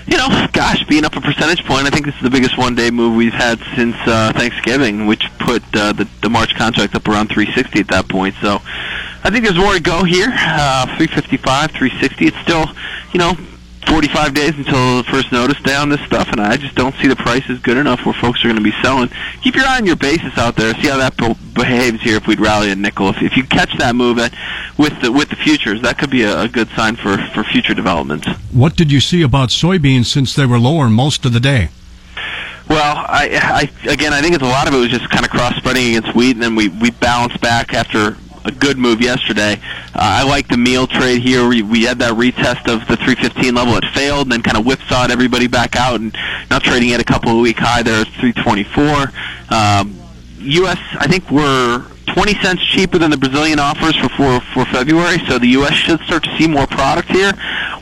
you 0.06 0.16
know, 0.16 0.46
gosh, 0.54 0.82
being 0.84 1.04
up 1.04 1.14
a 1.14 1.20
percentage 1.20 1.62
point, 1.66 1.86
I 1.86 1.90
think 1.90 2.06
this 2.06 2.14
is 2.14 2.22
the 2.22 2.30
biggest 2.30 2.56
one 2.56 2.74
day 2.74 2.90
move 2.90 3.14
we've 3.14 3.30
had 3.34 3.58
since 3.76 3.94
uh, 4.06 4.32
Thanksgiving, 4.34 5.08
which 5.08 5.26
put 5.38 5.62
uh, 5.76 5.92
the, 5.92 6.08
the 6.22 6.30
March 6.30 6.54
contract 6.54 6.94
up 6.94 7.06
around 7.06 7.28
360 7.28 7.80
at 7.80 7.88
that 7.88 8.08
point. 8.08 8.34
So, 8.40 8.62
I 9.24 9.28
think 9.28 9.44
there's 9.44 9.58
more 9.58 9.74
to 9.74 9.80
go 9.80 10.04
here. 10.04 10.32
Uh, 10.34 10.86
355, 10.96 11.72
360. 11.72 12.26
It's 12.28 12.38
still, 12.38 12.64
you 13.12 13.18
know, 13.18 13.34
45 13.88 14.34
days 14.34 14.56
until 14.56 14.98
the 14.98 15.04
first 15.10 15.32
notice 15.32 15.60
day 15.62 15.74
on 15.74 15.88
this 15.88 16.00
stuff, 16.02 16.28
and 16.30 16.40
I 16.40 16.56
just 16.56 16.74
don't 16.74 16.94
see 16.96 17.08
the 17.08 17.16
prices 17.16 17.58
good 17.60 17.76
enough 17.76 18.04
where 18.04 18.14
folks 18.14 18.44
are 18.44 18.48
going 18.48 18.56
to 18.56 18.62
be 18.62 18.74
selling. 18.82 19.10
Keep 19.42 19.56
your 19.56 19.64
eye 19.64 19.78
on 19.78 19.86
your 19.86 19.96
basis 19.96 20.36
out 20.36 20.56
there. 20.56 20.74
See 20.74 20.88
how 20.88 20.98
that 20.98 21.16
behaves 21.54 22.02
here 22.02 22.16
if 22.16 22.26
we'd 22.26 22.40
rally 22.40 22.70
a 22.70 22.76
nickel. 22.76 23.08
If, 23.08 23.22
if 23.22 23.36
you 23.36 23.44
catch 23.44 23.76
that 23.78 23.94
move 23.94 24.18
at, 24.18 24.34
with 24.76 25.00
the 25.00 25.10
with 25.10 25.30
the 25.30 25.36
futures, 25.36 25.82
that 25.82 25.98
could 25.98 26.10
be 26.10 26.22
a, 26.22 26.42
a 26.42 26.48
good 26.48 26.68
sign 26.70 26.96
for 26.96 27.16
for 27.34 27.42
future 27.44 27.74
developments. 27.74 28.28
What 28.52 28.76
did 28.76 28.92
you 28.92 29.00
see 29.00 29.22
about 29.22 29.48
soybeans 29.48 30.06
since 30.06 30.34
they 30.34 30.46
were 30.46 30.58
lower 30.58 30.88
most 30.88 31.24
of 31.24 31.32
the 31.32 31.40
day? 31.40 31.70
Well, 32.68 32.96
I, 32.98 33.70
I 33.86 33.90
again, 33.90 34.12
I 34.12 34.20
think 34.20 34.34
it's 34.34 34.44
a 34.44 34.46
lot 34.46 34.68
of 34.68 34.74
it 34.74 34.78
was 34.78 34.90
just 34.90 35.08
kind 35.08 35.24
of 35.24 35.30
cross 35.30 35.56
spreading 35.56 35.96
against 35.96 36.14
wheat, 36.14 36.32
and 36.32 36.42
then 36.42 36.54
we 36.54 36.68
we 36.68 36.90
bounced 36.90 37.40
back 37.40 37.72
after 37.72 38.16
a 38.48 38.52
good 38.52 38.78
move 38.78 39.00
yesterday. 39.00 39.54
Uh, 39.94 40.00
I 40.00 40.24
like 40.24 40.48
the 40.48 40.56
meal 40.56 40.86
trade 40.86 41.22
here. 41.22 41.46
We, 41.46 41.62
we 41.62 41.84
had 41.84 41.98
that 42.00 42.14
retest 42.14 42.72
of 42.72 42.86
the 42.88 42.96
315 42.96 43.54
level. 43.54 43.74
It 43.76 43.84
failed, 43.94 44.22
and 44.22 44.32
then 44.32 44.42
kind 44.42 44.56
of 44.56 44.64
whipsawed 44.64 45.10
everybody 45.10 45.46
back 45.46 45.76
out, 45.76 46.00
and 46.00 46.16
now 46.50 46.58
trading 46.58 46.92
at 46.92 47.00
a 47.00 47.04
couple 47.04 47.30
of 47.30 47.38
week 47.38 47.58
high 47.58 47.82
there 47.82 48.00
at 48.00 48.08
324. 48.08 49.12
Um, 49.50 49.94
U.S. 50.40 50.78
I 50.98 51.06
think 51.06 51.30
we're 51.30 51.84
20 52.14 52.34
cents 52.40 52.64
cheaper 52.64 52.98
than 52.98 53.10
the 53.10 53.16
Brazilian 53.16 53.58
offers 53.58 53.96
for, 53.96 54.08
for, 54.10 54.40
for 54.52 54.64
February, 54.66 55.18
so 55.26 55.38
the 55.38 55.48
U.S. 55.48 55.74
should 55.74 56.00
start 56.00 56.24
to 56.24 56.36
see 56.36 56.46
more 56.46 56.66
product 56.66 57.08
here. 57.08 57.32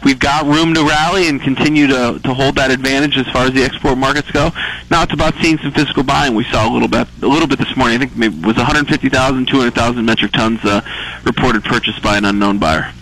We've 0.04 0.18
got 0.18 0.46
room 0.46 0.74
to 0.74 0.84
rally 0.84 1.28
and 1.28 1.40
continue 1.40 1.86
to, 1.88 2.20
to 2.22 2.34
hold 2.34 2.56
that 2.56 2.70
advantage 2.70 3.16
as 3.16 3.26
far 3.28 3.46
as 3.46 3.52
the 3.52 3.62
export 3.62 3.98
markets 3.98 4.30
go. 4.30 4.50
Now 4.90 5.02
it's 5.02 5.12
about 5.12 5.34
seeing 5.40 5.58
some 5.58 5.72
physical 5.72 6.02
buying. 6.02 6.34
We 6.34 6.44
saw 6.44 6.68
a 6.68 6.72
little 6.72 6.88
bit 6.88 7.08
a 7.22 7.26
little 7.26 7.48
bit 7.48 7.58
this 7.58 7.76
morning. 7.76 7.96
I 7.96 7.98
think 7.98 8.16
maybe 8.16 8.38
it 8.38 8.46
was 8.46 8.56
150,000, 8.56 9.48
200,000 9.48 10.04
metric 10.04 10.32
tons 10.32 10.64
uh, 10.64 10.80
reported 11.24 11.64
purchase 11.64 11.98
by 11.98 12.16
an 12.16 12.24
unknown 12.24 12.58
buyer. 12.58 12.92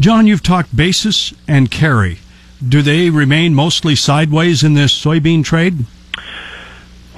John, 0.00 0.26
you've 0.26 0.42
talked 0.42 0.76
basis 0.76 1.34
and 1.48 1.70
carry. 1.70 2.18
Do 2.66 2.82
they 2.82 3.10
remain 3.10 3.54
mostly 3.54 3.96
sideways 3.96 4.62
in 4.62 4.74
this 4.74 4.92
soybean 4.92 5.44
trade? 5.44 5.86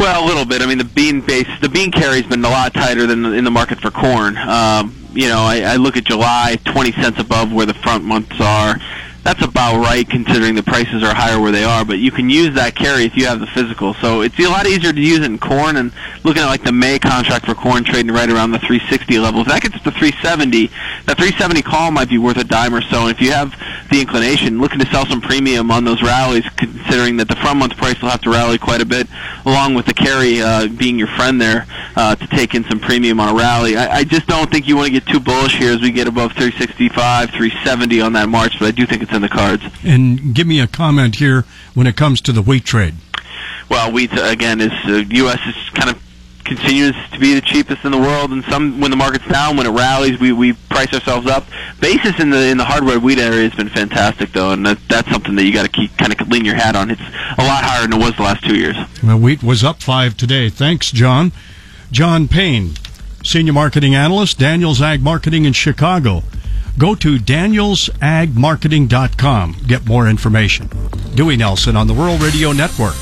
Well, 0.00 0.24
a 0.24 0.26
little 0.26 0.46
bit. 0.46 0.62
I 0.62 0.66
mean, 0.66 0.78
the 0.78 0.84
bean 0.84 1.20
base, 1.20 1.46
the 1.60 1.68
bean 1.68 1.92
carry's 1.92 2.24
been 2.24 2.42
a 2.42 2.48
lot 2.48 2.72
tighter 2.72 3.06
than 3.06 3.22
in 3.26 3.44
the 3.44 3.50
market 3.50 3.82
for 3.82 3.90
corn. 3.90 4.34
Um, 4.38 4.96
you 5.12 5.28
know, 5.28 5.40
I, 5.40 5.60
I 5.60 5.76
look 5.76 5.98
at 5.98 6.04
July, 6.04 6.56
20 6.64 6.92
cents 6.92 7.20
above 7.20 7.52
where 7.52 7.66
the 7.66 7.74
front 7.74 8.04
months 8.04 8.40
are 8.40 8.76
that's 9.22 9.42
about 9.42 9.80
right 9.80 10.08
considering 10.08 10.54
the 10.54 10.62
prices 10.62 11.02
are 11.02 11.14
higher 11.14 11.40
where 11.40 11.52
they 11.52 11.64
are. 11.64 11.84
But 11.84 11.98
you 11.98 12.10
can 12.10 12.30
use 12.30 12.54
that 12.54 12.74
carry 12.74 13.04
if 13.04 13.16
you 13.16 13.26
have 13.26 13.40
the 13.40 13.46
physical. 13.46 13.94
So 13.94 14.22
it's 14.22 14.38
a 14.38 14.48
lot 14.48 14.66
easier 14.66 14.92
to 14.92 15.00
use 15.00 15.18
it 15.18 15.24
in 15.24 15.38
corn. 15.38 15.76
And 15.76 15.92
looking 16.24 16.42
at 16.42 16.46
like 16.46 16.64
the 16.64 16.72
May 16.72 16.98
contract 16.98 17.46
for 17.46 17.54
corn 17.54 17.84
trading 17.84 18.12
right 18.12 18.28
around 18.28 18.52
the 18.52 18.58
360 18.58 19.18
level. 19.18 19.42
If 19.42 19.48
that 19.48 19.62
gets 19.62 19.74
to 19.82 19.90
370, 19.90 20.66
that 21.06 21.16
370 21.16 21.62
call 21.62 21.90
might 21.90 22.08
be 22.08 22.18
worth 22.18 22.38
a 22.38 22.44
dime 22.44 22.74
or 22.74 22.82
so. 22.82 23.02
And 23.02 23.10
if 23.10 23.20
you 23.20 23.32
have 23.32 23.54
the 23.90 24.00
inclination, 24.00 24.60
looking 24.60 24.78
to 24.78 24.86
sell 24.86 25.04
some 25.06 25.20
premium 25.20 25.70
on 25.70 25.84
those 25.84 26.02
rallies, 26.02 26.48
considering 26.56 27.16
that 27.18 27.28
the 27.28 27.36
front 27.36 27.58
month 27.58 27.76
price 27.76 28.00
will 28.00 28.10
have 28.10 28.22
to 28.22 28.30
rally 28.30 28.58
quite 28.58 28.80
a 28.80 28.86
bit, 28.86 29.06
along 29.44 29.74
with 29.74 29.86
the 29.86 29.94
carry 29.94 30.40
uh, 30.40 30.68
being 30.68 30.98
your 30.98 31.08
friend 31.08 31.40
there 31.40 31.66
uh, 31.96 32.14
to 32.14 32.26
take 32.28 32.54
in 32.54 32.64
some 32.64 32.80
premium 32.80 33.20
on 33.20 33.28
a 33.28 33.34
rally. 33.34 33.76
I, 33.76 33.98
I 33.98 34.04
just 34.04 34.26
don't 34.26 34.50
think 34.50 34.66
you 34.68 34.76
want 34.76 34.86
to 34.86 34.92
get 34.92 35.06
too 35.06 35.20
bullish 35.20 35.56
here 35.56 35.72
as 35.72 35.80
we 35.80 35.90
get 35.90 36.08
above 36.08 36.32
365, 36.32 37.30
370 37.30 38.00
on 38.00 38.12
that 38.14 38.28
March. 38.28 38.58
But 38.58 38.68
I 38.68 38.70
do 38.70 38.86
think 38.86 39.02
it's 39.02 39.09
in 39.12 39.22
the 39.22 39.28
cards. 39.28 39.64
And 39.84 40.34
give 40.34 40.46
me 40.46 40.60
a 40.60 40.66
comment 40.66 41.16
here 41.16 41.44
when 41.74 41.86
it 41.86 41.96
comes 41.96 42.20
to 42.22 42.32
the 42.32 42.42
wheat 42.42 42.64
trade. 42.64 42.94
Well, 43.68 43.92
wheat 43.92 44.10
again 44.12 44.60
is 44.60 44.72
uh, 44.86 45.04
U.S. 45.08 45.40
is 45.46 45.70
kind 45.70 45.90
of 45.90 46.02
continues 46.44 46.96
to 47.12 47.18
be 47.20 47.34
the 47.34 47.40
cheapest 47.40 47.84
in 47.84 47.92
the 47.92 47.98
world. 47.98 48.32
And 48.32 48.42
some 48.44 48.80
when 48.80 48.90
the 48.90 48.96
market's 48.96 49.26
down, 49.28 49.56
when 49.56 49.66
it 49.66 49.70
rallies, 49.70 50.18
we 50.18 50.32
we 50.32 50.54
price 50.68 50.92
ourselves 50.92 51.28
up. 51.28 51.44
Basis 51.80 52.18
in 52.18 52.30
the 52.30 52.48
in 52.48 52.58
the 52.58 52.64
hard 52.64 52.82
red 52.82 53.02
wheat 53.02 53.18
area 53.18 53.48
has 53.48 53.54
been 53.54 53.68
fantastic 53.68 54.32
though, 54.32 54.50
and 54.50 54.66
that, 54.66 54.78
that's 54.88 55.08
something 55.10 55.36
that 55.36 55.44
you 55.44 55.52
got 55.52 55.62
to 55.62 55.68
keep 55.70 55.96
kind 55.96 56.12
of 56.12 56.28
lean 56.28 56.44
your 56.44 56.56
hat 56.56 56.74
on. 56.74 56.90
It's 56.90 57.00
a 57.00 57.44
lot 57.44 57.64
higher 57.64 57.82
than 57.82 57.92
it 57.92 58.04
was 58.04 58.16
the 58.16 58.22
last 58.22 58.44
two 58.44 58.56
years. 58.56 58.76
Well, 59.02 59.18
wheat 59.18 59.42
was 59.42 59.62
up 59.62 59.80
five 59.80 60.16
today. 60.16 60.50
Thanks, 60.50 60.90
John. 60.90 61.32
John 61.92 62.28
Payne, 62.28 62.74
senior 63.22 63.52
marketing 63.52 63.94
analyst, 63.94 64.38
Daniels 64.38 64.82
Ag 64.82 65.02
Marketing 65.02 65.44
in 65.44 65.52
Chicago. 65.52 66.22
Go 66.80 66.94
to 66.94 67.18
danielsagmarketing.com. 67.18 69.56
Get 69.66 69.86
more 69.86 70.08
information. 70.08 70.70
Dewey 71.14 71.36
Nelson 71.36 71.76
on 71.76 71.86
the 71.86 71.92
Rural 71.92 72.16
Radio 72.16 72.52
Network. 72.52 72.94